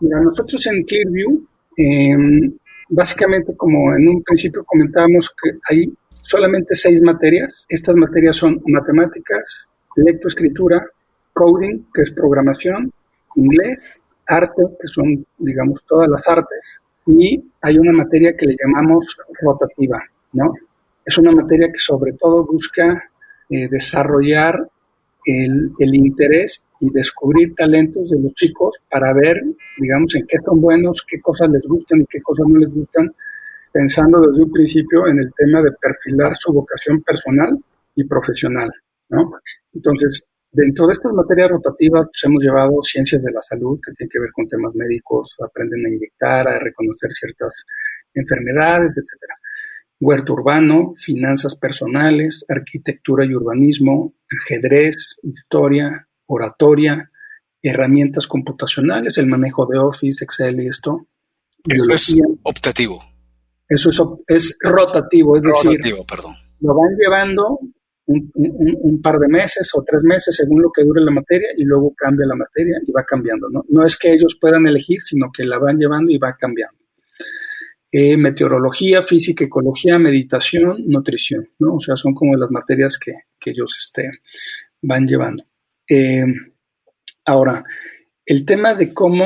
mira, 0.00 0.20
nosotros 0.20 0.64
en 0.68 0.84
Clearview, 0.84 1.44
em, 1.76 2.56
básicamente 2.88 3.56
como 3.56 3.94
en 3.96 4.08
un 4.08 4.22
principio 4.22 4.64
comentábamos 4.64 5.34
que 5.42 5.58
hay 5.68 5.92
solamente 6.22 6.74
seis 6.74 7.02
materias. 7.02 7.66
Estas 7.68 7.96
materias 7.96 8.36
son 8.36 8.62
matemáticas, 8.66 9.66
lectoescritura, 9.96 10.86
coding, 11.32 11.86
que 11.92 12.02
es 12.02 12.12
programación, 12.12 12.92
inglés, 13.34 14.00
arte, 14.26 14.62
que 14.80 14.88
son, 14.88 15.24
digamos, 15.38 15.84
todas 15.86 16.08
las 16.08 16.26
artes, 16.28 16.60
y 17.06 17.42
hay 17.62 17.78
una 17.78 17.92
materia 17.92 18.36
que 18.36 18.46
le 18.46 18.56
llamamos 18.60 19.16
rotativa, 19.40 20.02
¿no? 20.32 20.52
Es 21.04 21.16
una 21.18 21.32
materia 21.32 21.70
que 21.70 21.78
sobre 21.78 22.12
todo 22.14 22.44
busca 22.44 23.10
eh, 23.48 23.68
desarrollar 23.68 24.68
el, 25.24 25.70
el, 25.78 25.94
interés 25.94 26.64
y 26.80 26.90
descubrir 26.90 27.54
talentos 27.54 28.10
de 28.10 28.20
los 28.20 28.34
chicos 28.34 28.76
para 28.90 29.12
ver, 29.12 29.42
digamos, 29.78 30.14
en 30.16 30.26
qué 30.26 30.38
son 30.44 30.60
buenos, 30.60 31.04
qué 31.08 31.20
cosas 31.20 31.48
les 31.50 31.64
gustan 31.66 32.00
y 32.00 32.06
qué 32.06 32.20
cosas 32.20 32.46
no 32.48 32.58
les 32.58 32.72
gustan, 32.72 33.14
pensando 33.72 34.20
desde 34.20 34.42
un 34.42 34.52
principio 34.52 35.06
en 35.06 35.20
el 35.20 35.32
tema 35.36 35.62
de 35.62 35.72
perfilar 35.72 36.36
su 36.36 36.52
vocación 36.52 37.02
personal 37.02 37.56
y 37.94 38.04
profesional, 38.04 38.70
¿no? 39.08 39.32
Entonces, 39.74 40.24
Dentro 40.56 40.86
de 40.86 40.92
estas 40.94 41.12
materias 41.12 41.50
rotativas 41.50 42.06
pues, 42.06 42.24
hemos 42.24 42.42
llevado 42.42 42.82
ciencias 42.82 43.22
de 43.22 43.30
la 43.30 43.42
salud, 43.42 43.78
que 43.84 43.92
tienen 43.92 44.08
que 44.10 44.18
ver 44.18 44.30
con 44.32 44.48
temas 44.48 44.74
médicos, 44.74 45.36
aprenden 45.44 45.84
a 45.84 45.90
inyectar, 45.90 46.48
a 46.48 46.58
reconocer 46.58 47.10
ciertas 47.12 47.66
enfermedades, 48.14 48.96
etc. 48.96 49.20
Huerto 50.00 50.32
urbano, 50.32 50.94
finanzas 50.96 51.56
personales, 51.56 52.46
arquitectura 52.48 53.26
y 53.26 53.34
urbanismo, 53.34 54.14
ajedrez, 54.44 55.18
historia, 55.22 56.08
oratoria, 56.24 57.10
herramientas 57.60 58.26
computacionales, 58.26 59.18
el 59.18 59.26
manejo 59.26 59.66
de 59.66 59.78
Office, 59.78 60.24
Excel 60.24 60.62
y 60.62 60.68
esto. 60.68 61.06
Eso 61.64 61.92
es 61.92 62.16
optativo. 62.44 63.04
Eso 63.68 63.90
es, 63.90 64.00
es 64.26 64.56
rotativo, 64.62 65.36
es 65.36 65.44
rotativo, 65.44 65.98
decir, 65.98 66.06
perdón. 66.08 66.32
lo 66.60 66.74
van 66.74 66.96
llevando 66.96 67.58
un, 68.06 69.00
par 69.02 69.18
de 69.18 69.28
meses 69.28 69.70
o 69.74 69.82
tres 69.82 70.02
meses 70.02 70.36
según 70.36 70.62
lo 70.62 70.70
que 70.70 70.84
dure 70.84 71.02
la 71.02 71.10
materia 71.10 71.48
y 71.56 71.64
luego 71.64 71.92
cambia 71.96 72.26
la 72.26 72.36
materia 72.36 72.76
y 72.86 72.92
va 72.92 73.04
cambiando. 73.04 73.48
No, 73.50 73.64
no 73.68 73.84
es 73.84 73.96
que 73.96 74.12
ellos 74.12 74.36
puedan 74.40 74.66
elegir, 74.66 75.02
sino 75.02 75.30
que 75.32 75.44
la 75.44 75.58
van 75.58 75.78
llevando 75.78 76.10
y 76.12 76.18
va 76.18 76.36
cambiando. 76.36 76.78
Eh, 77.90 78.16
meteorología, 78.16 79.02
física, 79.02 79.44
ecología, 79.44 79.98
meditación, 79.98 80.84
nutrición, 80.86 81.48
¿no? 81.58 81.76
O 81.76 81.80
sea, 81.80 81.96
son 81.96 82.14
como 82.14 82.36
las 82.36 82.50
materias 82.50 82.98
que, 82.98 83.12
que 83.38 83.50
ellos 83.50 83.76
este, 83.78 84.10
van 84.82 85.06
llevando. 85.06 85.44
Eh, 85.88 86.24
ahora, 87.24 87.64
el 88.24 88.44
tema 88.44 88.74
de 88.74 88.92
cómo, 88.92 89.24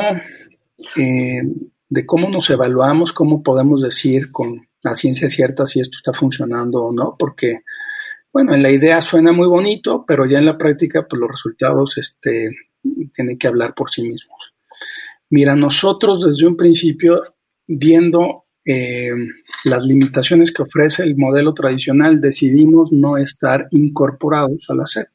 eh, 0.97 1.43
de 1.89 2.07
cómo 2.07 2.29
nos 2.29 2.51
evaluamos, 2.51 3.13
cómo 3.13 3.43
podemos 3.43 3.83
decir 3.83 4.31
con 4.31 4.69
la 4.83 4.95
ciencia 4.95 5.29
cierta 5.29 5.67
si 5.67 5.81
esto 5.81 5.97
está 5.97 6.13
funcionando 6.13 6.85
o 6.85 6.93
no, 6.93 7.17
porque 7.19 7.63
bueno, 8.33 8.55
en 8.55 8.63
la 8.63 8.71
idea 8.71 9.01
suena 9.01 9.33
muy 9.33 9.49
bonito, 9.49 10.05
pero 10.07 10.27
ya 10.27 10.39
en 10.39 10.47
la 10.47 10.59
práctica, 10.59 11.07
pues 11.09 11.21
los 11.21 11.31
resultados 11.31 11.99
este, 11.99 12.51
tienen 13.15 13.39
que 13.39 13.49
hablar 13.49 13.75
por 13.75 13.91
sí 13.91 14.03
mismos. 14.03 14.55
Mira, 15.31 15.55
nosotros 15.55 16.25
desde 16.25 16.47
un 16.47 16.57
principio, 16.57 17.23
viendo 17.67 18.45
eh, 18.65 19.11
las 19.65 19.85
limitaciones 19.85 20.53
que 20.53 20.63
ofrece 20.63 21.03
el 21.03 21.17
modelo 21.17 21.55
tradicional, 21.55 22.21
decidimos 22.21 22.93
no 22.93 23.17
estar 23.17 23.69
incorporados 23.71 24.67
a 24.69 24.75
la 24.75 24.87
SED. 24.87 25.07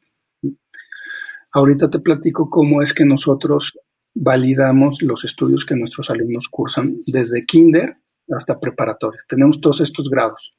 Ahorita 1.51 1.89
te 1.89 1.99
platico 1.99 2.49
cómo 2.49 2.81
es 2.81 2.93
que 2.93 3.05
nosotros 3.05 3.77
validamos 4.13 5.01
los 5.01 5.23
estudios 5.23 5.65
que 5.65 5.75
nuestros 5.75 6.09
alumnos 6.09 6.49
cursan 6.49 6.97
desde 7.07 7.45
kinder 7.45 7.97
hasta 8.29 8.59
preparatoria. 8.59 9.21
Tenemos 9.27 9.61
todos 9.61 9.81
estos 9.81 10.09
grados. 10.09 10.53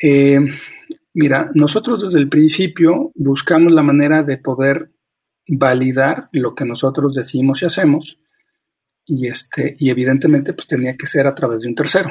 Eh, 0.00 0.38
Mira, 1.14 1.50
nosotros 1.54 2.02
desde 2.02 2.18
el 2.18 2.28
principio 2.28 3.12
buscamos 3.14 3.72
la 3.72 3.82
manera 3.82 4.22
de 4.22 4.38
poder 4.38 4.92
validar 5.46 6.28
lo 6.32 6.54
que 6.54 6.64
nosotros 6.64 7.14
decimos 7.14 7.62
y 7.62 7.66
hacemos 7.66 8.18
y, 9.04 9.28
este, 9.28 9.76
y 9.78 9.90
evidentemente 9.90 10.52
pues 10.54 10.66
tenía 10.66 10.96
que 10.96 11.06
ser 11.06 11.26
a 11.26 11.34
través 11.34 11.62
de 11.62 11.68
un 11.68 11.74
tercero. 11.74 12.10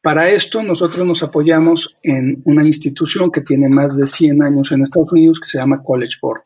Para 0.00 0.30
esto 0.30 0.62
nosotros 0.62 1.04
nos 1.06 1.22
apoyamos 1.22 1.96
en 2.02 2.40
una 2.44 2.64
institución 2.64 3.32
que 3.32 3.40
tiene 3.40 3.68
más 3.68 3.96
de 3.96 4.06
100 4.06 4.42
años 4.42 4.70
en 4.70 4.82
Estados 4.82 5.12
Unidos 5.12 5.40
que 5.40 5.48
se 5.48 5.58
llama 5.58 5.82
College 5.82 6.16
Board. 6.22 6.42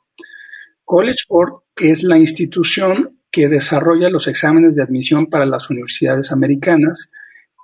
College 0.84 1.24
Board 1.28 1.62
es 1.76 2.02
la 2.02 2.18
institución 2.18 3.18
que 3.30 3.48
desarrolla 3.48 4.10
los 4.10 4.26
exámenes 4.26 4.76
de 4.76 4.82
admisión 4.82 5.26
para 5.26 5.46
las 5.46 5.68
universidades 5.70 6.32
americanas 6.32 7.10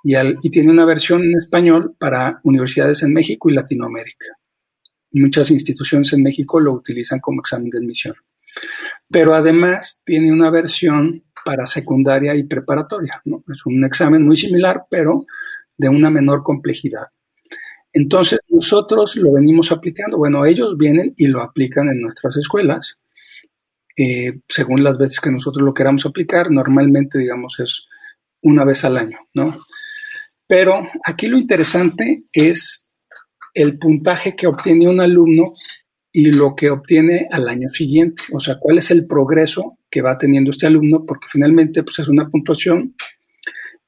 y, 0.03 0.49
tiene 0.49 0.71
una 0.71 0.85
versión 0.85 1.23
en 1.23 1.37
español 1.37 1.95
para 1.99 2.39
universidades 2.43 3.03
en 3.03 3.13
México 3.13 3.49
y 3.49 3.53
Latinoamérica. 3.53 4.25
Muchas 5.11 5.51
instituciones 5.51 6.13
en 6.13 6.23
México 6.23 6.59
lo 6.59 6.73
utilizan 6.73 7.19
como 7.19 7.41
examen 7.41 7.69
de 7.69 7.79
admisión. 7.79 8.15
Pero 9.09 9.35
además 9.35 10.01
tiene 10.05 10.31
una 10.31 10.49
versión 10.49 11.23
para 11.43 11.65
secundaria 11.65 12.35
y 12.35 12.43
preparatoria. 12.43 13.21
Es 13.25 13.65
un 13.65 13.83
examen 13.83 14.25
muy 14.25 14.37
similar, 14.37 14.83
pero 14.89 15.25
de 15.77 15.89
una 15.89 16.09
menor 16.09 16.43
complejidad. 16.43 17.07
Entonces, 17.91 18.39
nosotros 18.49 19.15
lo 19.15 19.33
venimos 19.33 19.71
aplicando. 19.71 20.17
Bueno, 20.17 20.45
ellos 20.45 20.77
vienen 20.77 21.13
y 21.17 21.27
lo 21.27 21.41
aplican 21.41 21.89
en 21.89 22.01
nuestras 22.01 22.37
escuelas, 22.37 22.99
eh, 23.97 24.41
según 24.47 24.83
las 24.83 24.97
veces 24.97 25.19
que 25.19 25.31
nosotros 25.31 25.63
lo 25.63 25.73
queramos 25.73 26.05
aplicar. 26.05 26.51
Normalmente, 26.51 27.17
digamos, 27.17 27.59
es 27.59 27.85
una 28.41 28.63
vez 28.63 28.85
al 28.85 28.97
año, 28.97 29.17
¿no? 29.33 29.57
Pero 30.49 30.81
aquí 31.05 31.27
lo 31.27 31.37
interesante 31.37 32.23
es 32.33 32.87
el 33.53 33.77
puntaje 33.77 34.35
que 34.35 34.47
obtiene 34.47 34.89
un 34.89 34.99
alumno 34.99 35.53
y 36.11 36.31
lo 36.31 36.55
que 36.55 36.71
obtiene 36.71 37.27
al 37.29 37.47
año 37.47 37.69
siguiente. 37.69 38.23
O 38.33 38.39
sea, 38.39 38.57
cuál 38.59 38.79
es 38.79 38.89
el 38.89 39.05
progreso 39.05 39.77
que 39.91 40.01
va 40.01 40.17
teniendo 40.17 40.49
este 40.49 40.65
alumno, 40.65 41.05
porque 41.05 41.27
finalmente 41.31 41.83
pues, 41.83 41.99
es 41.99 42.07
una 42.07 42.29
puntuación. 42.29 42.95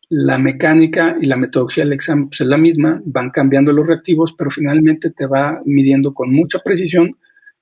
La 0.07 0.37
mecánica 0.37 1.15
y 1.19 1.25
la 1.25 1.35
metodología 1.35 1.83
del 1.83 1.93
examen 1.93 2.29
pues, 2.29 2.41
es 2.41 2.47
la 2.47 2.59
misma, 2.59 3.01
van 3.05 3.31
cambiando 3.31 3.71
los 3.71 3.87
reactivos, 3.87 4.35
pero 4.37 4.51
finalmente 4.51 5.09
te 5.09 5.25
va 5.25 5.59
midiendo 5.65 6.13
con 6.13 6.31
mucha 6.31 6.59
precisión 6.59 7.17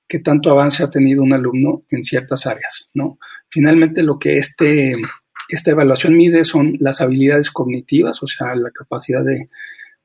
qué 0.06 0.18
tanto 0.18 0.50
avance 0.50 0.84
ha 0.84 0.90
tenido 0.90 1.22
un 1.22 1.32
alumno 1.32 1.84
en 1.88 2.02
ciertas 2.02 2.46
áreas. 2.46 2.90
¿no? 2.92 3.18
Finalmente 3.48 4.02
lo 4.02 4.18
que 4.18 4.36
este 4.36 4.94
esta 5.50 5.72
evaluación 5.72 6.16
mide 6.16 6.44
son 6.44 6.76
las 6.80 7.00
habilidades 7.00 7.50
cognitivas, 7.50 8.22
o 8.22 8.26
sea, 8.26 8.54
la 8.54 8.70
capacidad 8.70 9.24
de, 9.24 9.48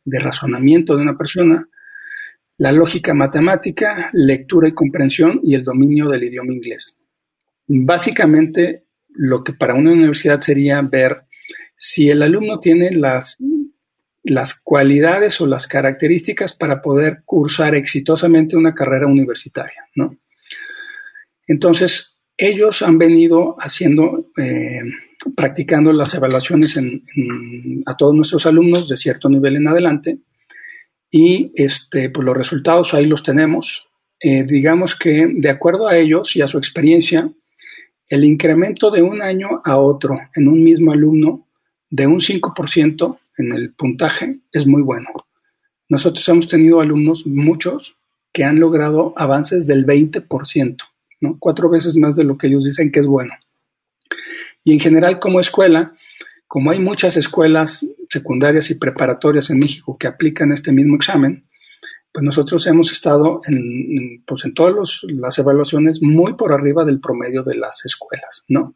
razonamiento 0.06 0.96
de 0.96 1.02
una 1.02 1.18
persona, 1.18 1.68
la 2.58 2.72
lógica 2.72 3.14
matemática, 3.14 4.10
lectura 4.14 4.68
y 4.68 4.74
comprensión 4.74 5.42
y 5.44 5.56
el 5.56 5.64
dominio 5.64 6.10
del 6.10 6.24
idioma 6.24 6.54
inglés. 6.54 6.98
Básicamente, 7.68 8.86
lo 9.10 9.44
que 9.44 9.54
para 9.54 9.74
una 9.74 9.92
universidad 9.92 10.40
sería 10.40 10.82
ver 10.82 11.24
si 11.78 12.10
el 12.10 12.22
alumno 12.22 12.60
tiene 12.60 12.92
las, 12.92 13.38
cualidades 14.64 15.42
o 15.42 15.48
las 15.48 15.68
características 15.68 16.54
para 16.54 16.82
poder 16.82 17.24
cursar 17.26 17.76
exitosamente 17.76 18.56
una 18.56 18.74
carrera 18.74 19.08
universitaria, 19.08 19.88
¿no? 19.96 20.18
Entonces, 21.48 22.16
ellos 22.38 22.82
han 22.82 22.98
venido 22.98 23.56
haciendo, 23.60 24.32
eh, 24.38 24.82
practicando 25.36 25.92
las 25.94 26.14
evaluaciones 26.14 26.78
a 27.86 27.98
todos 27.98 28.14
nuestros 28.14 28.46
alumnos 28.46 28.90
de 28.90 28.98
cierto 28.98 29.30
nivel 29.30 29.56
en 29.56 29.68
adelante 29.68 30.20
y 31.10 31.52
este, 31.56 32.10
pues 32.10 32.26
los 32.26 32.36
resultados 32.36 32.94
ahí 32.94 33.06
los 33.06 33.24
tenemos. 33.24 33.90
Eh, 34.20 34.44
digamos 34.44 34.96
que 34.96 35.28
de 35.34 35.50
acuerdo 35.50 35.88
a 35.88 35.98
ellos 35.98 36.36
y 36.36 36.42
a 36.42 36.48
su 36.48 36.58
experiencia, 36.58 37.30
el 38.08 38.24
incremento 38.24 38.92
de 38.92 39.02
un 39.02 39.22
año 39.22 39.62
a 39.64 39.78
otro 39.78 40.18
en 40.36 40.48
un 40.48 40.64
mismo 40.64 40.92
alumno 40.92 41.48
de 41.90 42.08
un 42.08 42.20
5% 42.20 43.18
en 43.38 43.54
el 43.54 43.74
puntaje 43.74 44.40
es 44.52 44.68
muy 44.68 44.82
bueno. 44.82 45.08
Nosotros 45.88 46.28
hemos 46.30 46.48
tenido 46.48 46.82
alumnos, 46.82 47.26
muchos, 47.26 47.96
que 48.34 48.44
han 48.44 48.60
logrado 48.60 49.14
avances 49.16 49.68
del 49.68 49.86
20%, 49.86 50.78
¿no? 51.22 51.38
cuatro 51.40 51.70
veces 51.70 51.96
más 51.96 52.16
de 52.16 52.26
lo 52.26 52.38
que 52.38 52.48
ellos 52.48 52.66
dicen 52.66 52.92
que 52.92 53.00
es 53.00 53.08
bueno. 53.08 53.34
Y 54.66 54.74
en 54.74 54.80
general 54.82 55.20
como 55.20 55.40
escuela, 55.40 55.96
como 56.48 56.72
hay 56.72 56.80
muchas 56.80 57.16
escuelas 57.16 57.88
secundarias 58.10 58.70
y 58.72 58.76
preparatorias 58.76 59.50
en 59.50 59.60
México 59.60 59.98
que 59.98 60.08
aplican 60.08 60.52
este 60.52 60.72
mismo 60.72 60.96
examen, 60.96 61.46
pues 62.12 62.24
nosotros 62.24 62.66
hemos 62.66 62.92
estado 62.92 63.42
en, 63.46 64.24
pues 64.26 64.44
en 64.44 64.54
todas 64.54 65.02
las 65.04 65.38
evaluaciones 65.38 66.02
muy 66.02 66.34
por 66.34 66.52
arriba 66.52 66.84
del 66.84 67.00
promedio 67.00 67.44
de 67.44 67.56
las 67.56 67.86
escuelas, 67.86 68.44
¿no? 68.48 68.76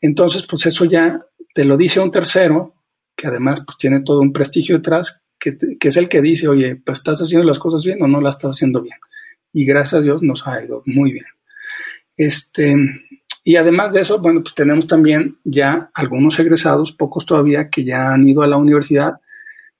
Entonces, 0.00 0.44
pues 0.48 0.66
eso 0.66 0.84
ya 0.84 1.24
te 1.54 1.64
lo 1.64 1.76
dice 1.76 2.00
un 2.00 2.10
tercero, 2.10 2.74
que 3.16 3.28
además 3.28 3.62
pues 3.64 3.78
tiene 3.78 4.00
todo 4.00 4.20
un 4.20 4.32
prestigio 4.32 4.76
detrás, 4.76 5.22
que, 5.38 5.56
que 5.78 5.88
es 5.88 5.96
el 5.96 6.08
que 6.08 6.20
dice, 6.20 6.48
oye, 6.48 6.76
pues 6.76 6.98
estás 6.98 7.20
haciendo 7.20 7.46
las 7.46 7.58
cosas 7.58 7.84
bien 7.84 8.02
o 8.02 8.08
no 8.08 8.20
las 8.20 8.36
estás 8.36 8.56
haciendo 8.56 8.82
bien. 8.82 8.96
Y 9.52 9.66
gracias 9.66 10.00
a 10.00 10.02
Dios 10.02 10.22
nos 10.22 10.46
ha 10.48 10.64
ido 10.64 10.82
muy 10.86 11.12
bien. 11.12 11.26
Este, 12.16 12.74
y 13.44 13.56
además 13.56 13.92
de 13.92 14.02
eso, 14.02 14.18
bueno, 14.18 14.42
pues 14.42 14.54
tenemos 14.54 14.86
también 14.86 15.38
ya 15.44 15.90
algunos 15.94 16.38
egresados, 16.38 16.92
pocos 16.92 17.26
todavía, 17.26 17.68
que 17.68 17.84
ya 17.84 18.12
han 18.12 18.24
ido 18.24 18.42
a 18.42 18.46
la 18.46 18.56
universidad 18.56 19.14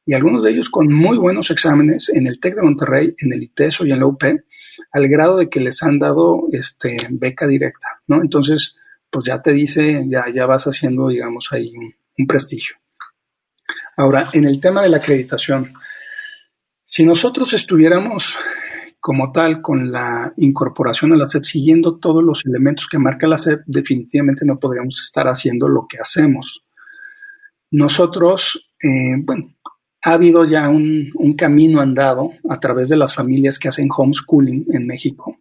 y 0.04 0.14
algunos 0.14 0.42
de 0.42 0.50
ellos 0.50 0.68
con 0.68 0.92
muy 0.92 1.16
buenos 1.16 1.50
exámenes 1.50 2.08
en 2.08 2.26
el 2.26 2.40
TEC 2.40 2.56
de 2.56 2.62
Monterrey, 2.62 3.14
en 3.18 3.32
el 3.32 3.42
ITESO 3.42 3.86
y 3.86 3.92
en 3.92 4.00
la 4.00 4.06
UP, 4.06 4.22
al 4.92 5.08
grado 5.08 5.36
de 5.36 5.48
que 5.48 5.60
les 5.60 5.82
han 5.82 5.98
dado 5.98 6.48
este, 6.52 6.96
beca 7.10 7.46
directa, 7.46 8.00
¿no? 8.08 8.20
Entonces, 8.20 8.74
pues 9.08 9.26
ya 9.26 9.40
te 9.40 9.52
dice, 9.52 10.04
ya, 10.08 10.24
ya 10.34 10.46
vas 10.46 10.64
haciendo, 10.64 11.08
digamos, 11.08 11.48
ahí 11.52 11.72
un 12.18 12.26
prestigio. 12.26 12.76
Ahora, 13.96 14.28
en 14.32 14.46
el 14.46 14.58
tema 14.58 14.82
de 14.82 14.88
la 14.88 14.96
acreditación, 14.96 15.72
si 16.84 17.06
nosotros 17.06 17.52
estuviéramos 17.52 18.36
como 19.02 19.32
tal 19.32 19.60
con 19.60 19.90
la 19.90 20.32
incorporación 20.36 21.12
a 21.12 21.16
la 21.16 21.26
SEP, 21.26 21.42
siguiendo 21.42 21.98
todos 21.98 22.22
los 22.22 22.46
elementos 22.46 22.86
que 22.86 23.00
marca 23.00 23.26
la 23.26 23.36
SEP, 23.36 23.62
definitivamente 23.66 24.44
no 24.46 24.60
podríamos 24.60 25.00
estar 25.02 25.26
haciendo 25.26 25.68
lo 25.68 25.88
que 25.88 25.98
hacemos. 25.98 26.64
Nosotros, 27.72 28.70
eh, 28.80 29.16
bueno, 29.18 29.56
ha 30.04 30.12
habido 30.12 30.44
ya 30.44 30.68
un, 30.68 31.34
camino 31.36 31.80
andado 31.80 32.30
a 32.48 32.60
través 32.60 32.90
de 32.90 32.96
las 32.96 33.12
familias 33.12 33.58
que 33.58 33.66
hacen 33.66 33.88
homeschooling 33.90 34.66
en 34.72 34.86
México, 34.86 35.36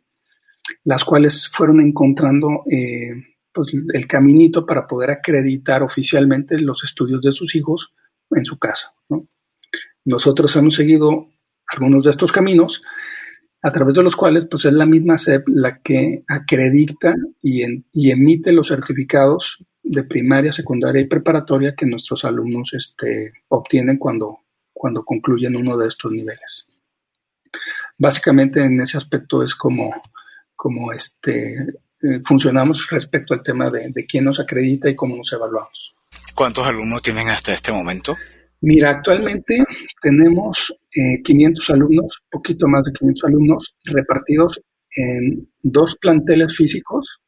las 0.84 1.05
cuales 1.05 1.47
fueron 1.47 1.82
encontrando 1.82 2.64
eh, 2.68 3.12
pues, 3.53 3.68
el 3.93 4.07
caminito 4.07 4.66
para 4.66 4.88
poder 4.88 5.12
acreditar 5.12 5.84
oficialmente 5.84 6.57
los 6.57 6.84
estudios 6.84 7.22
de 7.22 7.32
sus 7.32 7.55
hijos 7.55 7.93
en 8.32 8.43
su 8.43 8.57
casa. 8.57 8.91
Nosotros 10.03 10.55
hemos 10.55 10.74
seguido 10.74 11.28
algunos 11.72 12.05
de 12.05 12.09
estos 12.09 12.32
caminos 12.32 12.82
a 13.62 13.72
través 13.72 13.95
de 13.95 14.03
los 14.03 14.16
cuales 14.16 14.47
pues 14.49 14.66
es 14.66 14.74
la 14.74 14.86
misma 14.86 15.18
SEP 15.18 15.47
la 15.49 15.80
que 15.80 16.24
acredita 16.28 17.14
y, 17.41 17.64
emite 18.09 18.51
los 18.51 18.70
certificados 18.70 19.64
de 19.84 20.03
primaria, 20.03 20.51
secundaria 20.51 21.01
y 21.01 21.07
preparatoria 21.07 21.76
que 21.76 21.86
nuestros 21.86 22.26
alumnos 22.26 22.72
este, 22.74 23.34
obtienen 23.49 23.97
cuando, 23.97 24.39
cuando 24.74 25.03
concluyen 25.03 25.55
uno 25.55 25.78
de 25.78 25.88
estos 25.88 26.12
niveles. 26.12 26.68
Básicamente 27.97 28.64
en 28.64 28.82
ese 28.82 28.97
aspecto 28.97 29.43
es 29.43 29.53
como, 29.53 29.93
como 30.55 30.91
este, 30.91 31.53
eh, 32.01 32.22
funcionamos 32.26 32.89
respecto 32.89 33.34
al 33.34 33.43
tema 33.43 33.70
de, 33.70 33.89
de 33.89 34.05
quién 34.05 34.26
nos 34.26 34.39
acredita 34.39 34.89
y 34.89 34.95
cómo 34.95 35.16
nos 35.16 35.32
evaluamos. 35.34 35.93
¿Cuántos 36.34 36.66
alumnos 36.66 37.01
tienen 37.01 37.28
hasta 37.30 37.53
este 37.53 37.72
momento? 37.72 38.16
Mira, 38.62 38.91
actualmente 38.91 39.64
tenemos 40.01 40.74
500 41.24 41.70
eh, 41.70 41.74
alumnos, 41.74 42.22
poquito 42.30 42.68
más 42.68 42.86
de 42.86 42.92
500 42.94 43.24
alumnos, 43.26 43.76
repartidos 43.86 44.62
en 44.96 45.48
dos 45.62 45.96
planteles 45.98 46.56
físicos. 46.56 47.22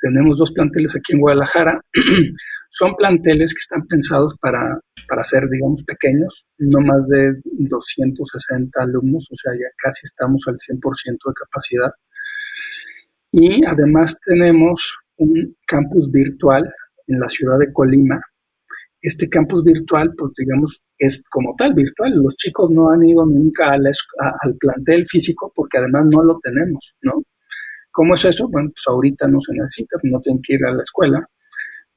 Tenemos 0.00 0.38
dos 0.38 0.52
planteles 0.52 0.94
aquí 0.96 1.14
en 1.14 1.20
Guadalajara. 1.20 1.80
Son 2.72 2.94
planteles 2.94 3.52
que 3.52 3.58
están 3.58 3.86
pensados 3.86 4.36
para, 4.40 4.78
para 5.08 5.24
ser, 5.24 5.48
digamos, 5.50 5.82
pequeños, 5.82 6.46
no 6.58 6.80
más 6.80 7.06
de 7.08 7.34
260 7.44 8.80
alumnos, 8.80 9.26
o 9.28 9.36
sea, 9.36 9.52
ya 9.54 9.66
casi 9.76 10.02
estamos 10.04 10.44
al 10.46 10.54
100% 10.54 11.02
de 11.02 11.34
capacidad. 11.34 11.90
Y 13.32 13.64
además 13.64 14.16
tenemos 14.24 14.94
un 15.16 15.56
campus 15.66 16.10
virtual 16.12 16.72
en 17.08 17.18
la 17.18 17.28
ciudad 17.28 17.58
de 17.58 17.72
Colima, 17.72 18.20
este 19.02 19.28
campus 19.28 19.64
virtual, 19.64 20.12
pues 20.16 20.32
digamos, 20.36 20.82
es 20.98 21.22
como 21.30 21.54
tal 21.56 21.74
virtual. 21.74 22.14
Los 22.16 22.36
chicos 22.36 22.70
no 22.70 22.90
han 22.90 23.04
ido 23.04 23.24
nunca 23.24 23.72
al 23.72 24.54
plantel 24.58 25.06
físico 25.08 25.52
porque 25.54 25.78
además 25.78 26.06
no 26.06 26.22
lo 26.22 26.38
tenemos, 26.40 26.94
¿no? 27.02 27.22
¿Cómo 27.90 28.14
es 28.14 28.24
eso? 28.24 28.48
Bueno, 28.48 28.70
pues 28.70 28.84
ahorita 28.86 29.26
no 29.26 29.40
se 29.40 29.52
necesita, 29.54 29.96
no 30.04 30.20
tienen 30.20 30.42
que 30.42 30.54
ir 30.54 30.64
a 30.64 30.72
la 30.72 30.82
escuela. 30.82 31.26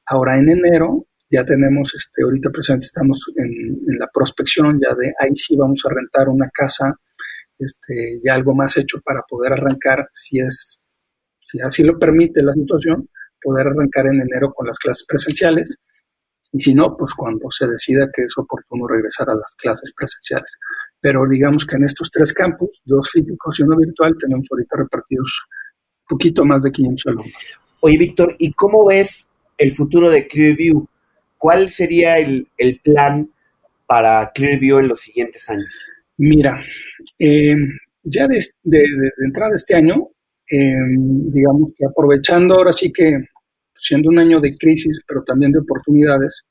Ahora 0.06 0.38
en 0.38 0.50
enero 0.50 1.06
ya 1.30 1.44
tenemos, 1.44 1.94
este, 1.94 2.22
ahorita 2.22 2.50
presente 2.50 2.86
estamos 2.86 3.24
en, 3.36 3.98
la 3.98 4.08
prospección 4.12 4.80
ya 4.80 4.94
de 4.94 5.12
ahí 5.18 5.34
sí 5.36 5.56
vamos 5.56 5.82
a 5.84 5.92
rentar 5.92 6.28
una 6.28 6.48
casa, 6.52 6.94
este, 7.58 8.20
ya 8.24 8.34
algo 8.34 8.54
más 8.54 8.76
hecho 8.76 9.00
para 9.02 9.22
poder 9.28 9.52
arrancar, 9.52 10.08
si 10.12 10.40
es, 10.40 10.80
si 11.40 11.60
así 11.60 11.82
lo 11.82 11.98
permite 11.98 12.42
la 12.42 12.54
situación, 12.54 13.08
poder 13.40 13.68
arrancar 13.68 14.06
en 14.06 14.20
enero 14.20 14.52
con 14.52 14.66
las 14.66 14.78
clases 14.78 15.04
presenciales 15.06 15.78
y 16.54 16.60
si 16.60 16.72
no, 16.72 16.96
pues 16.96 17.12
cuando 17.14 17.50
se 17.50 17.66
decida 17.66 18.08
que 18.14 18.22
es 18.22 18.38
oportuno 18.38 18.86
regresar 18.86 19.28
a 19.28 19.34
las 19.34 19.56
clases 19.56 19.92
presenciales. 19.92 20.52
Pero 21.00 21.28
digamos 21.28 21.66
que 21.66 21.74
en 21.74 21.82
estos 21.82 22.08
tres 22.12 22.32
campus, 22.32 22.80
dos 22.84 23.10
físicos 23.10 23.58
y 23.58 23.64
uno 23.64 23.76
virtual, 23.76 24.14
tenemos 24.16 24.46
ahorita 24.48 24.76
repartidos 24.76 25.32
un 26.02 26.16
poquito 26.16 26.44
más 26.44 26.62
de 26.62 26.70
500 26.70 27.06
alumnos. 27.08 27.34
Oye, 27.80 27.98
Víctor, 27.98 28.36
¿y 28.38 28.52
cómo 28.52 28.86
ves 28.86 29.26
el 29.58 29.74
futuro 29.74 30.08
de 30.08 30.28
Clearview? 30.28 30.86
¿Cuál 31.38 31.70
sería 31.70 32.18
el, 32.18 32.46
plan 32.84 33.28
para 33.86 34.30
Clearview 34.32 34.78
en 34.78 34.88
los 34.88 35.00
siguientes 35.00 35.50
años? 35.50 35.74
Mira, 36.18 36.62
eh, 37.18 37.56
ya 38.04 38.28
de, 38.28 38.38
entrada 39.24 39.50
de 39.50 39.56
este 39.56 39.74
año, 39.74 40.08
eh, 40.48 40.76
digamos 41.32 41.72
que 41.76 41.84
aprovechando 41.84 42.54
ahora 42.54 42.72
sí 42.72 42.92
que 42.92 43.24
siendo 43.78 44.08
un 44.10 44.18
año 44.18 44.40
de 44.40 44.56
crisis, 44.56 45.02
pero 45.06 45.22
también 45.22 45.52
de 45.52 45.60
oportunidades, 45.60 46.44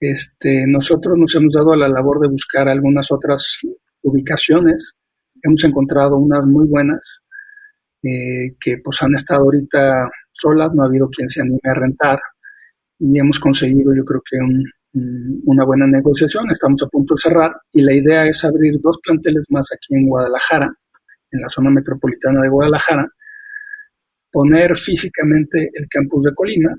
este, 0.00 0.66
nosotros 0.66 1.18
nos 1.18 1.34
hemos 1.34 1.52
dado 1.52 1.72
a 1.72 1.76
la 1.76 1.88
labor 1.88 2.20
de 2.20 2.28
buscar 2.28 2.68
algunas 2.68 3.10
otras 3.10 3.58
ubicaciones. 4.02 4.94
Hemos 5.42 5.64
encontrado 5.64 6.16
unas 6.16 6.44
muy 6.44 6.66
buenas 6.66 7.00
eh, 8.02 8.54
que 8.60 8.78
pues 8.78 9.02
han 9.02 9.14
estado 9.14 9.42
ahorita 9.42 10.08
solas, 10.32 10.72
no 10.72 10.84
ha 10.84 10.86
habido 10.86 11.08
quien 11.10 11.28
se 11.28 11.40
anime 11.40 11.58
a 11.64 11.74
rentar 11.74 12.20
y 12.98 13.18
hemos 13.18 13.38
conseguido 13.38 13.94
yo 13.94 14.04
creo 14.04 14.22
que 14.28 14.38
una 15.44 15.64
buena 15.64 15.86
negociación. 15.86 16.50
Estamos 16.50 16.82
a 16.82 16.88
punto 16.88 17.14
de 17.14 17.20
cerrar 17.20 17.56
y 17.72 17.82
la 17.82 17.94
idea 17.94 18.26
es 18.26 18.44
abrir 18.44 18.80
dos 18.80 18.98
planteles 19.02 19.44
más 19.50 19.66
aquí 19.72 19.94
en 19.94 20.06
Guadalajara, 20.06 20.72
en 21.30 21.40
la 21.40 21.48
zona 21.48 21.70
metropolitana 21.70 22.42
de 22.42 22.48
Guadalajara, 22.48 23.06
poner 24.38 24.78
físicamente 24.78 25.68
el 25.74 25.88
campus 25.88 26.22
de 26.26 26.32
Colima 26.32 26.72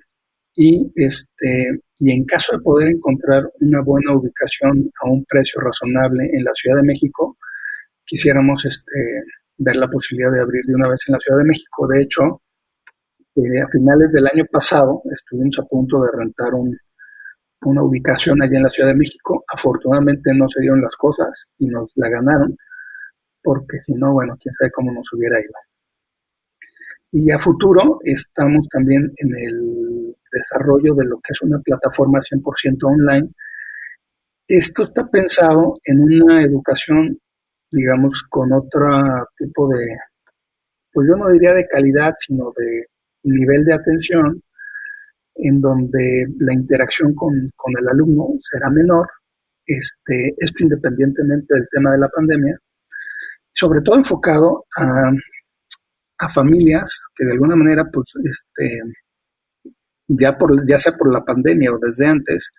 y, 0.56 0.90
este, 0.96 1.82
y 2.00 2.12
en 2.12 2.24
caso 2.24 2.56
de 2.56 2.64
poder 2.64 2.88
encontrar 2.88 3.44
una 3.60 3.82
buena 3.82 4.14
ubicación 4.14 4.90
a 5.02 5.10
un 5.10 5.26
precio 5.26 5.60
razonable 5.60 6.30
en 6.32 6.46
la 6.46 6.54
Ciudad 6.54 6.78
de 6.78 6.84
México, 6.84 7.38
quisiéramos 8.06 8.64
este, 8.64 9.24
ver 9.58 9.76
la 9.76 9.90
posibilidad 9.90 10.32
de 10.32 10.40
abrir 10.40 10.64
de 10.68 10.74
una 10.74 10.88
vez 10.88 11.02
en 11.10 11.14
la 11.16 11.20
Ciudad 11.20 11.40
de 11.40 11.50
México. 11.50 11.86
De 11.86 12.02
hecho, 12.02 12.42
eh, 13.36 13.62
a 13.62 13.68
finales 13.68 14.14
del 14.14 14.28
año 14.28 14.46
pasado 14.50 15.02
estuvimos 15.14 15.60
a 15.60 15.64
punto 15.64 16.02
de 16.02 16.12
rentar 16.14 16.54
una 16.54 17.84
ubicación 17.84 18.42
allá 18.42 18.56
en 18.56 18.64
la 18.64 18.70
Ciudad 18.70 18.92
de 18.92 18.96
México. 18.96 19.44
Afortunadamente 19.54 20.34
no 20.34 20.48
se 20.48 20.62
dieron 20.62 20.82
las 20.82 20.96
cosas 20.96 21.28
y 21.58 21.66
nos 21.66 21.92
la 21.98 22.08
ganaron, 22.08 22.56
porque 23.44 23.80
si 23.86 23.96
no, 23.96 24.14
bueno, 24.14 24.38
quién 24.42 24.54
sabe 24.54 24.72
cómo 24.72 24.94
nos 24.94 25.12
hubiera 25.12 25.42
ido. 25.42 25.69
Y 27.12 27.32
a 27.32 27.40
futuro 27.40 28.00
estamos 28.04 28.68
también 28.70 29.12
en 29.18 29.36
el 29.36 30.16
desarrollo 30.32 30.94
de 30.96 31.06
lo 31.06 31.18
que 31.18 31.32
es 31.32 31.42
una 31.42 31.60
plataforma 31.60 32.20
100% 32.20 32.78
online. 32.84 33.30
Esto 34.48 34.84
está 34.84 35.08
pensado 35.08 35.80
en 35.86 36.02
una 36.02 36.44
educación, 36.44 37.20
digamos, 37.72 38.24
con 38.30 38.52
otro 38.54 39.28
tipo 39.38 39.68
de, 39.70 39.98
pues 40.92 41.08
yo 41.08 41.16
no 41.16 41.30
diría 41.30 41.54
de 41.54 41.68
calidad, 41.68 42.14
sino 42.20 42.52
de, 42.56 42.86
nivel 43.24 43.66
de 43.66 43.74
atención 43.74 44.42
en 45.36 45.62
donde 45.62 46.26
la 46.40 46.54
interacción 46.54 47.14
con, 47.16 47.52
el 47.80 47.88
alumno 47.88 48.30
será 48.40 48.70
menor, 48.70 49.08
este, 49.66 50.36
esto 50.38 50.64
independientemente 50.64 51.54
del 51.54 51.68
tema 51.70 51.92
de 51.92 52.00
la 52.00 52.10
pandemia, 52.10 52.58
sobre 53.54 53.82
todo 53.82 53.98
enfocado 53.98 54.66
a, 54.76 55.12
a 56.20 56.30
familias 56.30 57.00
que 57.16 57.26
de 57.26 57.32
alguna 57.32 57.56
manera, 57.56 57.86
pues, 57.92 58.14
este, 58.30 58.82
ya, 60.08 60.38
por, 60.38 60.68
ya 60.68 60.78
sea 60.78 60.96
por 60.98 61.12
la 61.12 61.24
pandemia 61.24 61.72
o 61.72 61.80
desde 61.80 62.06
antes, 62.06 62.50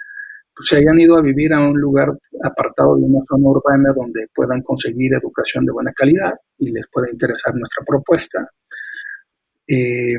pues 0.54 0.68
se 0.68 0.78
hayan 0.78 0.98
ido 0.98 1.16
a 1.16 1.22
vivir 1.22 1.52
a 1.52 1.61
un 1.61 1.78
lugar 1.78 2.08
apartado 2.42 2.96
de 2.96 3.04
una 3.04 3.20
zona 3.28 3.48
urbana 3.48 3.92
donde 3.94 4.26
puedan 4.34 4.62
conseguir 4.62 5.14
educación 5.14 5.64
de 5.66 5.72
buena 5.72 5.92
calidad 5.92 6.34
y 6.58 6.70
les 6.70 6.86
pueda 6.90 7.11
interesar 7.11 7.54
nuestra 7.54 7.84
propuesta. 7.84 8.48
Eh, 9.66 10.16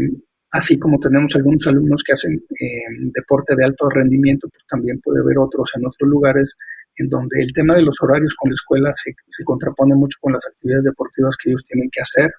así 0.51 0.79
como 0.79 0.99
tenemos 0.99 1.35
algunos 1.35 1.65
alumnos 1.67 2.03
que 2.03 2.13
hacen 2.13 2.33
eh, 2.33 3.11
deporte 3.13 3.55
de 3.55 3.65
alto 3.65 3.89
rendimiento, 3.89 4.47
pues 4.49 4.63
también 4.69 4.99
puede 5.01 5.21
haber 5.21 5.37
otros 5.39 5.71
en 5.75 5.85
otros 5.85 6.09
lugares 6.09 6.55
en 6.95 7.09
donde 7.09 7.41
el 7.41 7.53
tema 7.53 7.75
de 7.75 7.83
los 7.83 7.95
horarios 8.01 8.35
con 8.35 8.49
la 8.49 8.55
escuela 8.55 8.91
se, 8.93 9.13
se 9.27 9.43
contrapone 9.43 9.95
mucho 9.95 10.17
con 10.21 10.33
las 10.33 10.45
actividades 10.45 10.85
deportivas 10.85 11.35
que 11.37 11.49
ellos 11.49 11.63
tienen 11.65 11.89
que 11.91 12.01
hacer. 12.01 12.31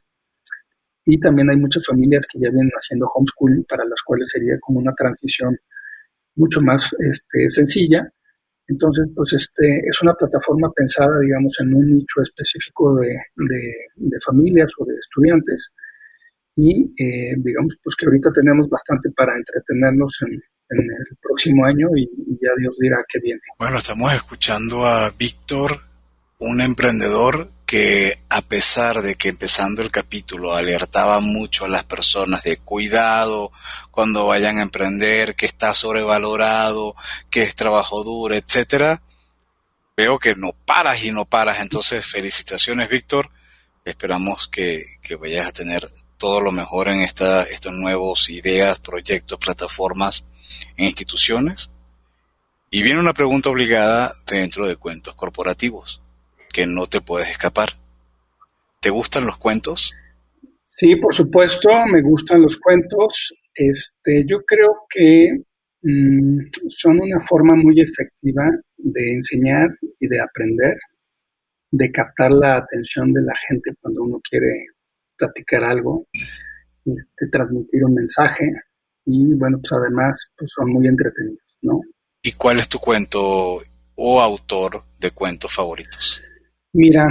Y 1.04 1.18
también 1.18 1.50
hay 1.50 1.56
muchas 1.56 1.84
familias 1.84 2.26
que 2.30 2.38
ya 2.38 2.50
vienen 2.50 2.70
haciendo 2.70 3.08
homeschooling, 3.08 3.64
para 3.64 3.84
las 3.84 4.00
cuales 4.02 4.28
sería 4.30 4.58
como 4.60 4.78
una 4.78 4.92
transición 4.94 5.56
mucho 6.36 6.60
más 6.60 6.88
este, 7.00 7.50
sencilla. 7.50 8.08
Entonces, 8.68 9.06
pues 9.14 9.32
este 9.32 9.80
es 9.84 10.00
una 10.02 10.14
plataforma 10.14 10.70
pensada, 10.72 11.18
digamos, 11.20 11.52
en 11.60 11.74
un 11.74 11.92
nicho 11.92 12.22
específico 12.22 12.94
de, 12.96 13.16
de, 13.36 14.20
familias 14.24 14.70
o 14.78 14.84
de 14.84 14.94
estudiantes. 14.94 15.72
Y 16.54 16.94
eh, 16.96 17.34
digamos, 17.38 17.76
pues 17.82 17.96
que 17.96 18.06
ahorita 18.06 18.30
tenemos 18.32 18.68
bastante 18.68 19.10
para 19.10 19.34
entretenernos 19.36 20.16
en, 20.22 20.34
en 20.34 20.84
el 20.84 21.16
próximo 21.20 21.64
año 21.64 21.88
y, 21.96 22.02
y 22.02 22.38
ya 22.40 22.50
Dios 22.58 22.76
dirá 22.78 23.04
qué 23.08 23.18
viene. 23.20 23.40
Bueno, 23.58 23.78
estamos 23.78 24.14
escuchando 24.14 24.84
a 24.84 25.10
Víctor, 25.18 25.80
un 26.38 26.60
emprendedor 26.60 27.48
que 27.72 28.22
a 28.28 28.42
pesar 28.42 29.00
de 29.00 29.14
que 29.14 29.30
empezando 29.30 29.80
el 29.80 29.90
capítulo 29.90 30.54
alertaba 30.54 31.20
mucho 31.20 31.64
a 31.64 31.70
las 31.70 31.84
personas 31.84 32.42
de 32.42 32.58
cuidado 32.58 33.50
cuando 33.90 34.26
vayan 34.26 34.58
a 34.58 34.62
emprender, 34.62 35.34
que 35.34 35.46
está 35.46 35.72
sobrevalorado, 35.72 36.94
que 37.30 37.44
es 37.44 37.54
trabajo 37.54 38.04
duro, 38.04 38.34
etcétera, 38.34 39.00
veo 39.96 40.18
que 40.18 40.34
no 40.34 40.52
paras 40.52 41.02
y 41.02 41.12
no 41.12 41.24
paras. 41.24 41.60
Entonces, 41.60 42.04
felicitaciones, 42.04 42.90
Víctor. 42.90 43.30
Esperamos 43.86 44.48
que, 44.48 44.84
que 45.00 45.16
vayas 45.16 45.46
a 45.46 45.52
tener 45.52 45.90
todo 46.18 46.42
lo 46.42 46.52
mejor 46.52 46.88
en 46.88 47.00
esta, 47.00 47.44
estos 47.44 47.72
nuevos 47.72 48.28
ideas, 48.28 48.80
proyectos, 48.80 49.38
plataformas 49.38 50.26
e 50.76 50.84
instituciones. 50.84 51.70
Y 52.70 52.82
viene 52.82 53.00
una 53.00 53.14
pregunta 53.14 53.48
obligada 53.48 54.12
dentro 54.26 54.66
de 54.66 54.76
cuentos 54.76 55.14
corporativos 55.14 56.01
que 56.52 56.66
no 56.66 56.86
te 56.86 57.00
puedes 57.00 57.30
escapar. 57.30 57.70
¿Te 58.80 58.90
gustan 58.90 59.26
los 59.26 59.38
cuentos? 59.38 59.94
Sí, 60.62 60.96
por 60.96 61.14
supuesto, 61.14 61.68
me 61.86 62.02
gustan 62.02 62.42
los 62.42 62.56
cuentos. 62.56 63.32
Este, 63.54 64.24
yo 64.26 64.42
creo 64.44 64.86
que 64.88 65.38
mm, 65.82 66.38
son 66.68 67.00
una 67.00 67.20
forma 67.20 67.54
muy 67.54 67.80
efectiva 67.80 68.44
de 68.76 69.14
enseñar 69.14 69.68
y 70.00 70.08
de 70.08 70.20
aprender, 70.20 70.76
de 71.70 71.90
captar 71.90 72.32
la 72.32 72.56
atención 72.56 73.12
de 73.12 73.22
la 73.22 73.34
gente 73.48 73.74
cuando 73.80 74.02
uno 74.02 74.20
quiere 74.28 74.66
platicar 75.16 75.62
algo, 75.64 76.06
de 76.84 76.94
este, 76.94 77.28
transmitir 77.30 77.84
un 77.84 77.94
mensaje 77.94 78.44
y 79.04 79.34
bueno, 79.34 79.58
pues 79.60 79.72
además 79.72 80.30
pues 80.36 80.50
son 80.54 80.72
muy 80.72 80.86
entretenidos, 80.86 81.42
¿no? 81.62 81.80
¿Y 82.22 82.32
cuál 82.32 82.58
es 82.58 82.68
tu 82.68 82.78
cuento 82.78 83.60
o 83.94 84.20
autor 84.20 84.82
de 85.00 85.10
cuentos 85.10 85.54
favoritos? 85.54 86.22
Mira, 86.74 87.06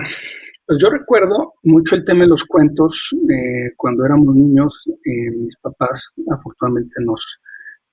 pues 0.66 0.80
yo 0.82 0.90
recuerdo 0.90 1.54
mucho 1.64 1.96
el 1.96 2.04
tema 2.04 2.24
de 2.24 2.30
los 2.30 2.44
cuentos. 2.46 3.16
Eh, 3.30 3.74
cuando 3.78 4.06
éramos 4.06 4.36
niños, 4.36 4.84
eh, 4.88 5.32
mis 5.32 5.56
papás 5.58 6.10
afortunadamente 6.32 6.96
nos, 7.04 7.26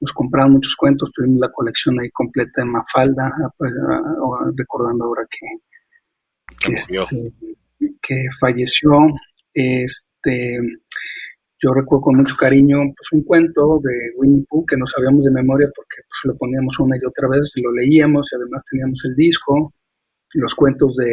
nos 0.00 0.12
compraban 0.12 0.52
muchos 0.52 0.74
cuentos. 0.76 1.10
Tuvimos 1.12 1.40
la 1.40 1.52
colección 1.52 2.00
ahí 2.00 2.10
completa 2.10 2.62
de 2.62 2.64
Mafalda, 2.66 3.26
ah, 3.26 3.50
pues, 3.58 3.72
ah, 3.86 4.50
recordando 4.56 5.04
ahora 5.04 5.26
que, 5.28 6.72
este, 6.72 7.32
que 8.00 8.26
falleció. 8.40 8.90
Este, 9.52 10.58
yo 11.60 11.74
recuerdo 11.74 12.02
con 12.02 12.16
mucho 12.16 12.36
cariño 12.36 12.78
pues, 12.96 13.12
un 13.12 13.24
cuento 13.24 13.80
de 13.82 14.12
Winnie 14.16 14.46
Pooh 14.48 14.64
que 14.64 14.76
no 14.76 14.86
sabíamos 14.86 15.24
de 15.24 15.32
memoria 15.32 15.68
porque 15.74 15.96
pues, 16.06 16.32
lo 16.32 16.38
poníamos 16.38 16.78
una 16.78 16.96
y 16.96 17.04
otra 17.04 17.28
vez, 17.28 17.52
lo 17.56 17.72
leíamos 17.72 18.28
y 18.32 18.36
además 18.36 18.64
teníamos 18.70 19.04
el 19.04 19.16
disco, 19.16 19.74
los 20.34 20.54
cuentos 20.54 20.94
de 20.96 21.12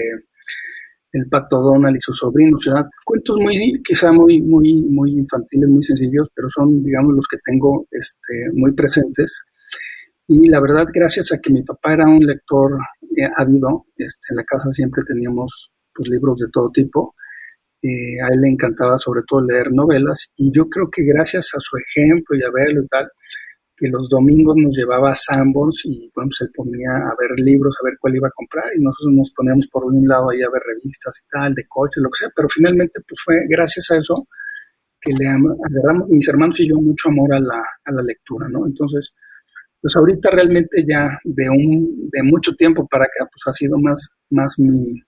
el 1.15 1.29
pato 1.29 1.61
Donald 1.61 1.95
y 1.95 2.01
sus 2.01 2.17
sobrinos, 2.17 2.61
sea, 2.61 2.87
cuentos 3.05 3.37
muy, 3.39 3.81
quizá 3.83 4.11
muy, 4.11 4.41
muy, 4.41 4.83
muy 4.83 5.11
infantiles, 5.11 5.69
muy 5.69 5.83
sencillos, 5.83 6.27
pero 6.35 6.49
son, 6.49 6.83
digamos, 6.83 7.15
los 7.15 7.25
que 7.27 7.37
tengo 7.43 7.87
este, 7.89 8.49
muy 8.53 8.73
presentes. 8.73 9.45
Y 10.27 10.49
la 10.49 10.59
verdad, 10.59 10.87
gracias 10.93 11.31
a 11.31 11.39
que 11.39 11.53
mi 11.53 11.63
papá 11.63 11.93
era 11.93 12.05
un 12.05 12.25
lector 12.25 12.77
eh, 13.15 13.29
ávido, 13.37 13.85
este, 13.95 14.27
en 14.31 14.35
la 14.37 14.43
casa 14.43 14.69
siempre 14.71 15.03
teníamos 15.07 15.71
pues, 15.93 16.09
libros 16.09 16.37
de 16.37 16.47
todo 16.51 16.69
tipo. 16.71 17.15
Eh, 17.81 18.19
a 18.21 18.33
él 18.33 18.41
le 18.41 18.49
encantaba 18.49 18.97
sobre 18.97 19.21
todo 19.27 19.41
leer 19.41 19.71
novelas 19.71 20.33
y 20.35 20.51
yo 20.51 20.67
creo 20.67 20.89
que 20.91 21.03
gracias 21.03 21.51
a 21.55 21.59
su 21.59 21.77
ejemplo 21.77 22.35
y 22.35 22.43
a 22.43 22.49
verlo 22.51 22.81
y 22.81 22.87
tal, 22.87 23.07
que 23.77 23.87
los 23.89 24.09
domingos 24.09 24.55
nos 24.57 24.75
llevaba 24.75 25.11
a 25.11 25.15
Sanborns 25.15 25.81
y 25.85 26.11
bueno, 26.15 26.31
se 26.31 26.45
pues, 26.45 26.53
ponía 26.55 26.91
a 26.91 27.15
ver 27.19 27.39
libros, 27.39 27.75
a 27.81 27.85
ver 27.85 27.95
cuál 27.99 28.15
iba 28.15 28.27
a 28.27 28.31
comprar 28.31 28.65
y 28.75 28.81
nosotros 28.81 29.13
nos 29.13 29.31
poníamos 29.31 29.67
por 29.67 29.85
un 29.85 30.07
lado 30.07 30.29
ahí 30.29 30.41
a 30.41 30.49
ver 30.49 30.61
revistas 30.65 31.19
y 31.19 31.27
tal, 31.29 31.53
de 31.53 31.67
coche, 31.67 32.01
lo 32.01 32.09
que 32.09 32.19
sea, 32.19 32.29
pero 32.35 32.47
finalmente 32.49 33.01
pues 33.07 33.19
fue 33.23 33.45
gracias 33.49 33.91
a 33.91 33.97
eso 33.97 34.27
que 35.01 35.13
le 35.13 35.27
agarramos 35.27 36.09
mis 36.09 36.27
hermanos 36.27 36.59
y 36.59 36.69
yo 36.69 36.75
mucho 36.75 37.09
amor 37.09 37.33
a 37.33 37.39
la, 37.39 37.63
a 37.83 37.91
la 37.91 38.01
lectura, 38.01 38.47
¿no? 38.49 38.65
Entonces, 38.65 39.13
pues 39.81 39.95
ahorita 39.95 40.31
realmente 40.31 40.83
ya 40.87 41.19
de 41.23 41.49
un 41.49 42.09
de 42.09 42.23
mucho 42.23 42.53
tiempo 42.55 42.87
para 42.87 43.05
acá 43.05 43.29
pues 43.31 43.41
ha 43.45 43.53
sido 43.53 43.77
más 43.77 44.09
más 44.31 44.57
mi, 44.57 44.99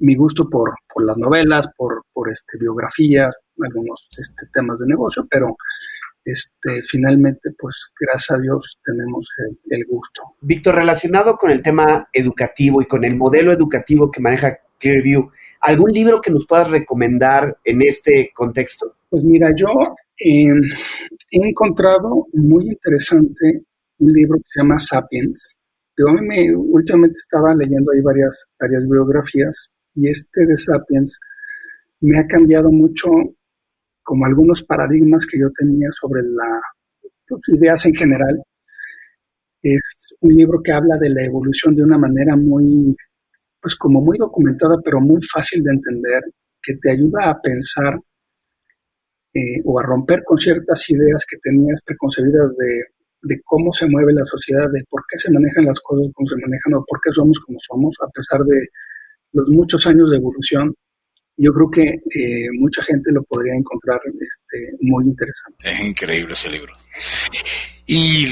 mi 0.00 0.14
gusto 0.16 0.48
por, 0.48 0.72
por 0.92 1.04
las 1.04 1.16
novelas, 1.16 1.68
por, 1.76 2.04
por 2.12 2.30
este 2.30 2.58
biografías, 2.58 3.34
algunos 3.60 4.08
este, 4.18 4.46
temas 4.52 4.78
de 4.78 4.86
negocio, 4.86 5.26
pero 5.30 5.56
este, 6.24 6.82
finalmente, 6.88 7.50
pues 7.58 7.76
gracias 7.98 8.38
a 8.38 8.40
Dios 8.40 8.78
tenemos 8.84 9.28
el, 9.70 9.84
gusto. 9.86 10.22
Víctor, 10.40 10.76
relacionado 10.76 11.36
con 11.36 11.50
el 11.50 11.62
tema 11.62 12.08
educativo 12.12 12.80
y 12.80 12.86
con 12.86 13.04
el 13.04 13.16
modelo 13.16 13.52
educativo 13.52 14.10
que 14.10 14.20
maneja 14.20 14.58
Clearview, 14.78 15.30
¿algún 15.60 15.92
libro 15.92 16.20
que 16.20 16.30
nos 16.30 16.46
puedas 16.46 16.70
recomendar 16.70 17.56
en 17.64 17.82
este 17.82 18.30
contexto? 18.34 18.94
Pues 19.08 19.24
mira, 19.24 19.52
yo 19.56 19.68
em, 20.16 20.62
he 21.30 21.48
encontrado 21.48 22.26
muy 22.32 22.68
interesante 22.68 23.62
un 23.98 24.12
libro 24.12 24.38
que 24.38 24.48
se 24.52 24.60
llama 24.60 24.78
Sapiens. 24.78 25.56
Yo 25.96 26.06
me, 26.12 26.54
últimamente 26.54 27.18
estaba 27.18 27.54
leyendo 27.54 27.92
ahí 27.92 28.00
varias, 28.00 28.46
varias 28.58 28.88
biografías 28.88 29.70
y 29.94 30.08
este 30.08 30.46
de 30.46 30.56
Sapiens 30.56 31.18
me 32.00 32.18
ha 32.18 32.26
cambiado 32.26 32.70
mucho 32.70 33.08
como 34.02 34.26
algunos 34.26 34.62
paradigmas 34.62 35.26
que 35.26 35.38
yo 35.38 35.48
tenía 35.56 35.88
sobre 35.92 36.22
las 36.22 36.60
pues, 37.28 37.40
ideas 37.48 37.84
en 37.86 37.94
general. 37.94 38.42
Es 39.62 40.16
un 40.20 40.34
libro 40.34 40.60
que 40.62 40.72
habla 40.72 40.96
de 40.98 41.10
la 41.10 41.24
evolución 41.24 41.76
de 41.76 41.84
una 41.84 41.98
manera 41.98 42.36
muy, 42.36 42.96
pues 43.60 43.76
como 43.76 44.00
muy 44.00 44.18
documentada, 44.18 44.76
pero 44.84 45.00
muy 45.00 45.20
fácil 45.22 45.62
de 45.62 45.70
entender, 45.70 46.22
que 46.60 46.74
te 46.76 46.90
ayuda 46.90 47.30
a 47.30 47.40
pensar 47.40 47.98
eh, 49.34 49.62
o 49.64 49.78
a 49.78 49.82
romper 49.82 50.22
con 50.24 50.38
ciertas 50.38 50.90
ideas 50.90 51.24
que 51.28 51.38
tenías 51.38 51.80
preconcebidas 51.84 52.56
de, 52.56 52.82
de, 53.22 53.40
cómo 53.44 53.72
se 53.72 53.86
mueve 53.86 54.12
la 54.12 54.24
sociedad, 54.24 54.68
de 54.70 54.84
por 54.90 55.04
qué 55.08 55.16
se 55.16 55.32
manejan 55.32 55.64
las 55.64 55.80
cosas 55.80 56.12
como 56.12 56.28
se 56.28 56.36
manejan 56.36 56.74
o 56.74 56.84
por 56.84 57.00
qué 57.00 57.12
somos 57.12 57.40
como 57.40 57.58
somos, 57.60 57.94
a 58.02 58.10
pesar 58.10 58.40
de 58.40 58.66
los 59.32 59.48
muchos 59.48 59.86
años 59.86 60.10
de 60.10 60.18
evolución 60.18 60.74
yo 61.36 61.52
creo 61.52 61.70
que 61.70 61.82
eh, 61.82 62.48
mucha 62.58 62.82
gente 62.82 63.12
lo 63.12 63.22
podría 63.24 63.54
encontrar 63.54 64.00
este, 64.06 64.76
muy 64.80 65.04
interesante. 65.04 65.68
Es 65.68 65.84
increíble 65.84 66.32
ese 66.34 66.50
libro. 66.50 66.74
¿Y 67.86 68.26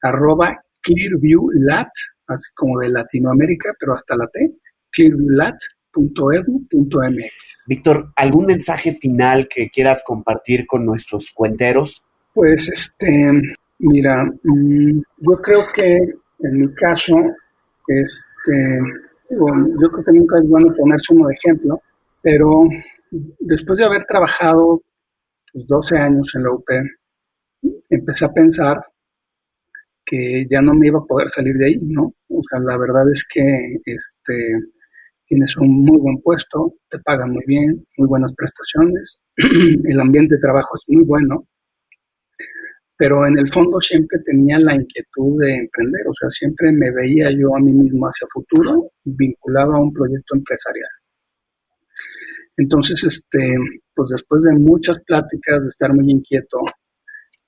arroba 0.04 0.56
clearviewlat, 0.84 1.90
así 2.28 2.52
como 2.54 2.80
de 2.80 2.90
Latinoamérica, 2.90 3.74
pero 3.80 3.96
hasta 3.96 4.16
la 4.16 4.28
T, 4.28 4.52
clearviewlat.edu.mx. 4.92 7.64
Víctor, 7.68 8.12
¿algún 8.16 8.46
mensaje 8.46 8.94
final 9.02 9.48
que 9.48 9.70
quieras 9.70 10.04
compartir 10.06 10.68
con 10.68 10.86
nuestros 10.86 11.32
cuenteros? 11.32 12.04
Pues, 12.34 12.70
este, 12.70 13.32
mira, 13.80 14.24
mm, 14.44 15.02
yo 15.18 15.42
creo 15.42 15.66
que 15.74 15.98
en 16.40 16.60
mi 16.60 16.72
caso, 16.76 17.16
este, 17.88 18.80
yo 19.30 19.90
creo 19.92 20.06
que 20.06 20.14
nunca 20.14 20.38
es 20.38 20.48
bueno 20.48 20.74
ponerse 20.76 21.14
uno 21.14 21.28
de 21.28 21.34
ejemplo, 21.34 21.82
pero 22.28 22.66
después 23.40 23.80
de 23.80 23.86
haber 23.86 24.04
trabajado 24.06 24.82
12 25.54 25.68
pues, 25.70 25.94
años 25.94 26.30
en 26.36 26.44
la 26.44 26.52
UP, 26.52 26.70
empecé 27.90 28.26
a 28.26 28.34
pensar 28.34 28.84
que 30.06 30.46
ya 30.52 30.62
no 30.62 30.74
me 30.74 30.88
iba 30.88 31.00
a 31.00 31.06
poder 31.06 31.30
salir 31.30 31.56
de 31.56 31.68
ahí, 31.68 31.80
¿no? 31.82 32.14
O 32.28 32.42
sea, 32.50 32.60
la 32.60 32.78
verdad 32.78 33.10
es 33.10 33.26
que 33.34 33.78
este, 33.86 34.60
tienes 35.26 35.56
un 35.56 35.86
muy 35.86 35.98
buen 36.00 36.18
puesto, 36.22 36.74
te 36.90 37.00
pagan 37.00 37.32
muy 37.32 37.46
bien, 37.48 37.86
muy 37.98 38.10
buenas 38.10 38.34
prestaciones, 38.36 39.22
el 39.38 40.00
ambiente 40.02 40.36
de 40.36 40.42
trabajo 40.42 40.76
es 40.76 40.84
muy 40.94 41.06
bueno, 41.06 41.48
pero 42.98 43.26
en 43.26 43.40
el 43.40 43.48
fondo 43.48 43.80
siempre 43.80 44.20
tenía 44.26 44.60
la 44.60 44.76
inquietud 44.76 45.40
de 45.40 45.60
emprender, 45.60 46.02
o 46.06 46.14
sea, 46.20 46.30
siempre 46.30 46.74
me 46.74 46.92
veía 46.92 47.32
yo 47.32 47.56
a 47.56 47.60
mí 47.62 47.72
mismo 47.72 48.06
hacia 48.06 48.28
futuro 48.34 48.92
vinculado 49.06 49.76
a 49.76 49.80
un 49.80 49.94
proyecto 49.94 50.36
empresarial. 50.36 50.90
Entonces, 52.58 53.04
este, 53.04 53.56
pues 53.94 54.10
después 54.10 54.44
de 54.44 54.54
muchas 54.54 55.00
pláticas, 55.04 55.64
de 55.64 55.70
estar 55.70 55.94
muy 55.94 56.12
inquieto, 56.12 56.60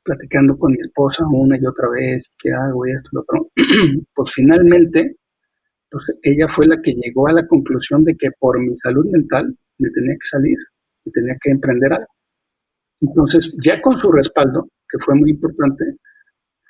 platicando 0.03 0.57
con 0.57 0.71
mi 0.71 0.79
esposa 0.79 1.25
una 1.27 1.57
y 1.57 1.65
otra 1.65 1.89
vez, 1.89 2.31
¿qué 2.37 2.51
hago? 2.51 2.85
Y 2.87 2.91
esto, 2.91 3.09
lo 3.11 3.21
otro, 3.21 3.49
pues 4.13 4.31
finalmente, 4.33 5.17
pues 5.89 6.05
ella 6.21 6.47
fue 6.47 6.67
la 6.67 6.81
que 6.81 6.93
llegó 6.93 7.27
a 7.27 7.33
la 7.33 7.47
conclusión 7.47 8.03
de 8.03 8.15
que 8.15 8.29
por 8.39 8.59
mi 8.59 8.77
salud 8.77 9.05
mental 9.11 9.55
me 9.79 9.89
tenía 9.89 10.13
que 10.13 10.27
salir, 10.27 10.57
me 11.05 11.11
tenía 11.11 11.35
que 11.41 11.51
emprender 11.51 11.93
algo. 11.93 12.13
Entonces, 13.01 13.53
ya 13.61 13.81
con 13.81 13.97
su 13.97 14.11
respaldo, 14.11 14.69
que 14.87 14.99
fue 15.03 15.15
muy 15.15 15.31
importante, 15.31 15.85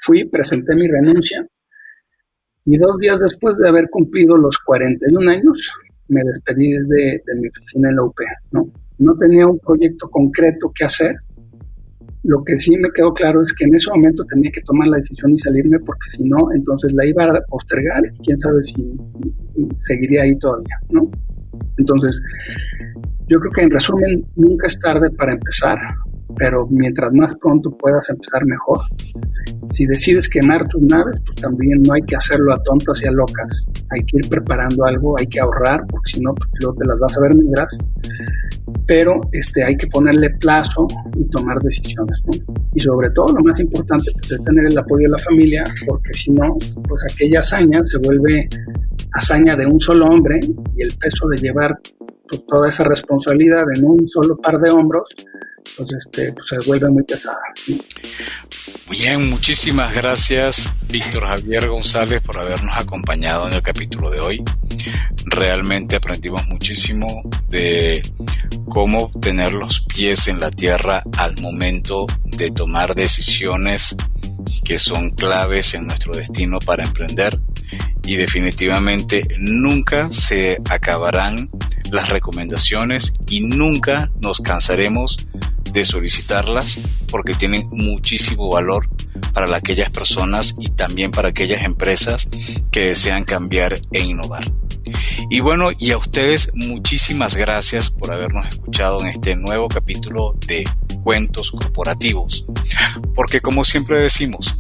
fui, 0.02 0.26
presenté 0.30 0.76
mi 0.76 0.88
renuncia 0.88 1.46
y 2.66 2.78
dos 2.78 2.98
días 3.00 3.20
después 3.20 3.58
de 3.58 3.68
haber 3.68 3.90
cumplido 3.90 4.38
los 4.38 4.58
41 4.60 5.32
años, 5.32 5.72
me 6.10 6.22
despedí 6.24 6.72
de, 6.72 7.22
mi 7.39 7.47
oficina 7.47 7.89
en 7.89 7.95
la 7.95 8.03
UP, 8.03 8.16
¿no? 8.51 8.70
No 8.97 9.16
tenía 9.18 9.47
un 9.47 9.60
proyecto 9.60 10.10
concreto 10.10 10.72
que 10.76 10.86
hacer. 10.86 11.16
Lo 12.24 12.43
que 12.43 12.60
sí 12.60 12.76
me 12.78 12.91
quedó 12.91 13.14
claro 13.14 13.41
es 13.41 13.53
que 13.53 13.64
en 13.64 13.76
ese 13.76 13.89
momento 13.91 14.26
tenía 14.26 14.51
que 14.51 14.62
tomar 14.62 14.89
la 14.89 14.97
decisión 14.97 15.32
y 15.32 15.38
salirme 15.38 15.80
porque 15.80 16.10
si 16.10 16.24
no, 16.24 16.51
entonces 16.53 16.91
la 16.93 17.05
iba 17.05 17.24
a 17.26 17.41
postergar 17.47 18.03
y 18.05 18.18
quién 18.24 18.38
sabe 18.38 18.62
si 18.64 18.91
seguiría 19.80 20.24
ahí 20.24 20.38
todavía, 20.38 20.76
¿no? 20.89 21.10
Entonces, 21.78 22.22
yo 23.28 23.39
creo 23.39 23.51
que 23.53 23.62
en 23.62 23.72
resumen, 23.72 24.26
nunca 24.36 24.68
es 24.68 24.78
tarde 24.80 25.10
para 25.12 25.32
empezar 25.32 25.78
pero 26.38 26.67
mientras 26.69 27.11
más 27.13 27.34
pronto 27.36 27.71
puedas 27.77 28.09
empezar 28.09 28.45
mejor. 28.45 28.82
Si 29.67 29.86
decides 29.86 30.30
quemar 30.30 30.67
tus 30.67 30.82
naves, 30.84 31.19
pues 31.25 31.36
también 31.41 31.82
no 31.84 31.93
hay 31.93 32.01
que 32.03 32.15
hacerlo 32.15 32.53
a 32.53 32.63
tontas 32.63 33.01
y 33.03 33.07
a 33.07 33.11
locas. 33.11 33.65
Hay 33.91 34.03
que 34.05 34.17
ir 34.17 34.30
preparando 34.30 34.86
algo, 34.86 35.15
hay 35.19 35.27
que 35.27 35.39
ahorrar, 35.39 35.86
porque 35.89 36.11
si 36.11 36.21
no, 36.21 36.34
pues 36.34 36.49
luego 36.61 36.77
te 36.77 36.86
las 36.86 36.99
vas 36.99 37.17
a 37.17 37.21
ver 37.21 37.36
negras. 37.36 37.77
Pero 38.86 39.21
este, 39.32 39.63
hay 39.63 39.75
que 39.77 39.88
ponerle 39.88 40.30
plazo 40.32 40.88
y 41.15 41.23
tomar 41.30 41.59
decisiones. 41.59 42.21
Y 42.73 42.80
sobre 42.80 43.09
todo, 43.11 43.36
lo 43.36 43.43
más 43.43 43.59
importante 43.59 44.11
pues, 44.13 44.32
es 44.32 44.43
tener 44.43 44.65
el 44.65 44.77
apoyo 44.77 45.03
de 45.03 45.11
la 45.11 45.17
familia, 45.19 45.63
porque 45.88 46.13
si 46.13 46.32
no, 46.32 46.57
pues 46.88 47.03
aquella 47.11 47.39
hazaña 47.39 47.84
se 47.84 47.97
vuelve 47.99 48.47
hazaña 49.13 49.55
de 49.55 49.65
un 49.65 49.80
solo 49.80 50.05
hombre 50.05 50.39
y 50.75 50.82
el 50.84 50.91
peso 50.99 51.27
de 51.27 51.38
llevar 51.38 51.80
pues, 52.27 52.45
toda 52.45 52.69
esa 52.69 52.84
responsabilidad 52.84 53.63
en 53.75 53.86
un 53.86 54.07
solo 54.07 54.38
par 54.38 54.59
de 54.59 54.69
hombros 54.69 55.07
pues, 55.80 55.93
este, 55.93 56.34
pues, 56.34 56.47
se 56.47 56.57
vuelve 56.67 56.89
muy 56.89 57.03
pesada. 57.03 57.39
Bien, 58.89 59.30
muchísimas 59.30 59.93
gracias 59.93 60.69
Víctor 60.89 61.25
Javier 61.25 61.67
González 61.67 62.21
por 62.21 62.38
habernos 62.38 62.75
acompañado 62.75 63.47
en 63.47 63.53
el 63.53 63.61
capítulo 63.61 64.11
de 64.11 64.19
hoy. 64.19 64.43
Realmente 65.25 65.95
aprendimos 65.95 66.45
muchísimo 66.47 67.21
de 67.47 68.01
cómo 68.67 69.09
tener 69.21 69.53
los 69.53 69.82
pies 69.82 70.27
en 70.27 70.39
la 70.39 70.51
tierra 70.51 71.03
al 71.17 71.39
momento 71.39 72.07
de 72.25 72.51
tomar 72.51 72.93
decisiones 72.93 73.95
que 74.63 74.80
son 74.80 75.11
claves 75.11 75.75
en 75.75 75.88
nuestro 75.88 76.13
destino 76.13 76.59
para 76.59 76.84
emprender 76.84 77.39
y 78.03 78.15
definitivamente 78.15 79.27
nunca 79.38 80.11
se 80.11 80.57
acabarán 80.65 81.49
las 81.91 82.09
recomendaciones 82.09 83.13
y 83.30 83.41
nunca 83.41 84.11
nos 84.19 84.41
cansaremos 84.41 85.17
de 85.72 85.86
solicitarlas 85.86 86.80
porque 87.09 87.36
tienen 87.36 87.67
muchísimo 87.72 88.49
valor 88.49 88.89
para 89.34 89.55
aquellas 89.55 89.89
personas 89.89 90.55
y 90.59 90.70
también 90.70 91.11
para 91.11 91.30
aquellas 91.30 91.63
empresas 91.63 92.28
que 92.72 92.86
desean 92.86 93.26
cambiar 93.26 93.80
e 93.91 93.99
innovar. 93.99 94.51
Y 95.30 95.41
bueno, 95.41 95.70
y 95.78 95.91
a 95.91 95.97
ustedes 95.97 96.51
muchísimas 96.55 97.36
gracias 97.36 97.89
por 97.89 98.11
habernos 98.11 98.47
escuchado 98.47 99.01
en 99.01 99.07
este 99.07 99.36
nuevo 99.36 99.67
capítulo 99.67 100.36
de 100.47 100.67
Cuentos 101.03 101.51
Corporativos. 101.51 102.45
Porque 103.13 103.41
como 103.41 103.63
siempre 103.63 103.99
decimos, 103.99 104.55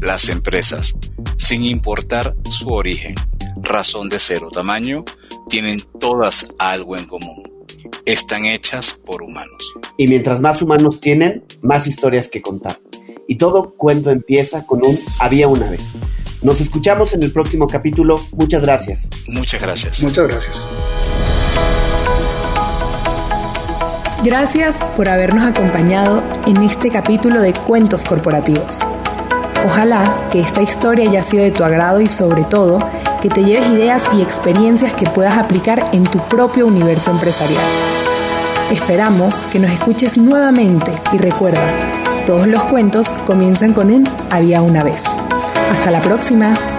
las 0.00 0.28
empresas, 0.28 0.94
sin 1.36 1.64
importar 1.64 2.34
su 2.50 2.72
origen, 2.72 3.14
razón 3.62 4.08
de 4.08 4.18
ser 4.18 4.42
o 4.44 4.50
tamaño, 4.50 5.04
tienen 5.48 5.80
todas 6.00 6.48
algo 6.58 6.96
en 6.96 7.06
común. 7.06 7.57
Están 8.04 8.44
hechas 8.44 8.92
por 8.92 9.22
humanos. 9.22 9.74
Y 9.96 10.08
mientras 10.08 10.40
más 10.40 10.62
humanos 10.62 11.00
tienen, 11.00 11.44
más 11.62 11.86
historias 11.86 12.28
que 12.28 12.40
contar. 12.40 12.80
Y 13.26 13.36
todo 13.36 13.74
cuento 13.76 14.10
empieza 14.10 14.64
con 14.64 14.84
un 14.84 14.98
había 15.18 15.48
una 15.48 15.70
vez. 15.70 15.96
Nos 16.42 16.60
escuchamos 16.60 17.12
en 17.14 17.22
el 17.22 17.32
próximo 17.32 17.66
capítulo. 17.66 18.16
Muchas 18.32 18.62
gracias. 18.62 19.10
Muchas 19.32 19.60
gracias. 19.60 20.02
Muchas 20.02 20.28
gracias. 20.28 20.68
Gracias 24.24 24.82
por 24.96 25.08
habernos 25.08 25.44
acompañado 25.44 26.22
en 26.46 26.62
este 26.62 26.90
capítulo 26.90 27.40
de 27.40 27.52
Cuentos 27.52 28.04
Corporativos. 28.04 28.80
Ojalá 29.64 30.28
que 30.32 30.40
esta 30.40 30.62
historia 30.62 31.08
haya 31.08 31.22
sido 31.22 31.44
de 31.44 31.50
tu 31.50 31.64
agrado 31.64 32.00
y 32.00 32.08
sobre 32.08 32.42
todo 32.44 32.80
que 33.20 33.28
te 33.28 33.44
lleves 33.44 33.70
ideas 33.70 34.02
y 34.14 34.22
experiencias 34.22 34.92
que 34.94 35.08
puedas 35.08 35.36
aplicar 35.38 35.90
en 35.92 36.04
tu 36.04 36.18
propio 36.28 36.66
universo 36.66 37.10
empresarial. 37.10 37.64
Esperamos 38.70 39.34
que 39.52 39.58
nos 39.58 39.70
escuches 39.70 40.18
nuevamente 40.18 40.92
y 41.12 41.18
recuerda, 41.18 41.66
todos 42.26 42.46
los 42.46 42.62
cuentos 42.64 43.08
comienzan 43.26 43.72
con 43.72 43.90
un 43.90 44.08
había 44.30 44.62
una 44.62 44.84
vez. 44.84 45.04
Hasta 45.70 45.90
la 45.90 46.02
próxima. 46.02 46.77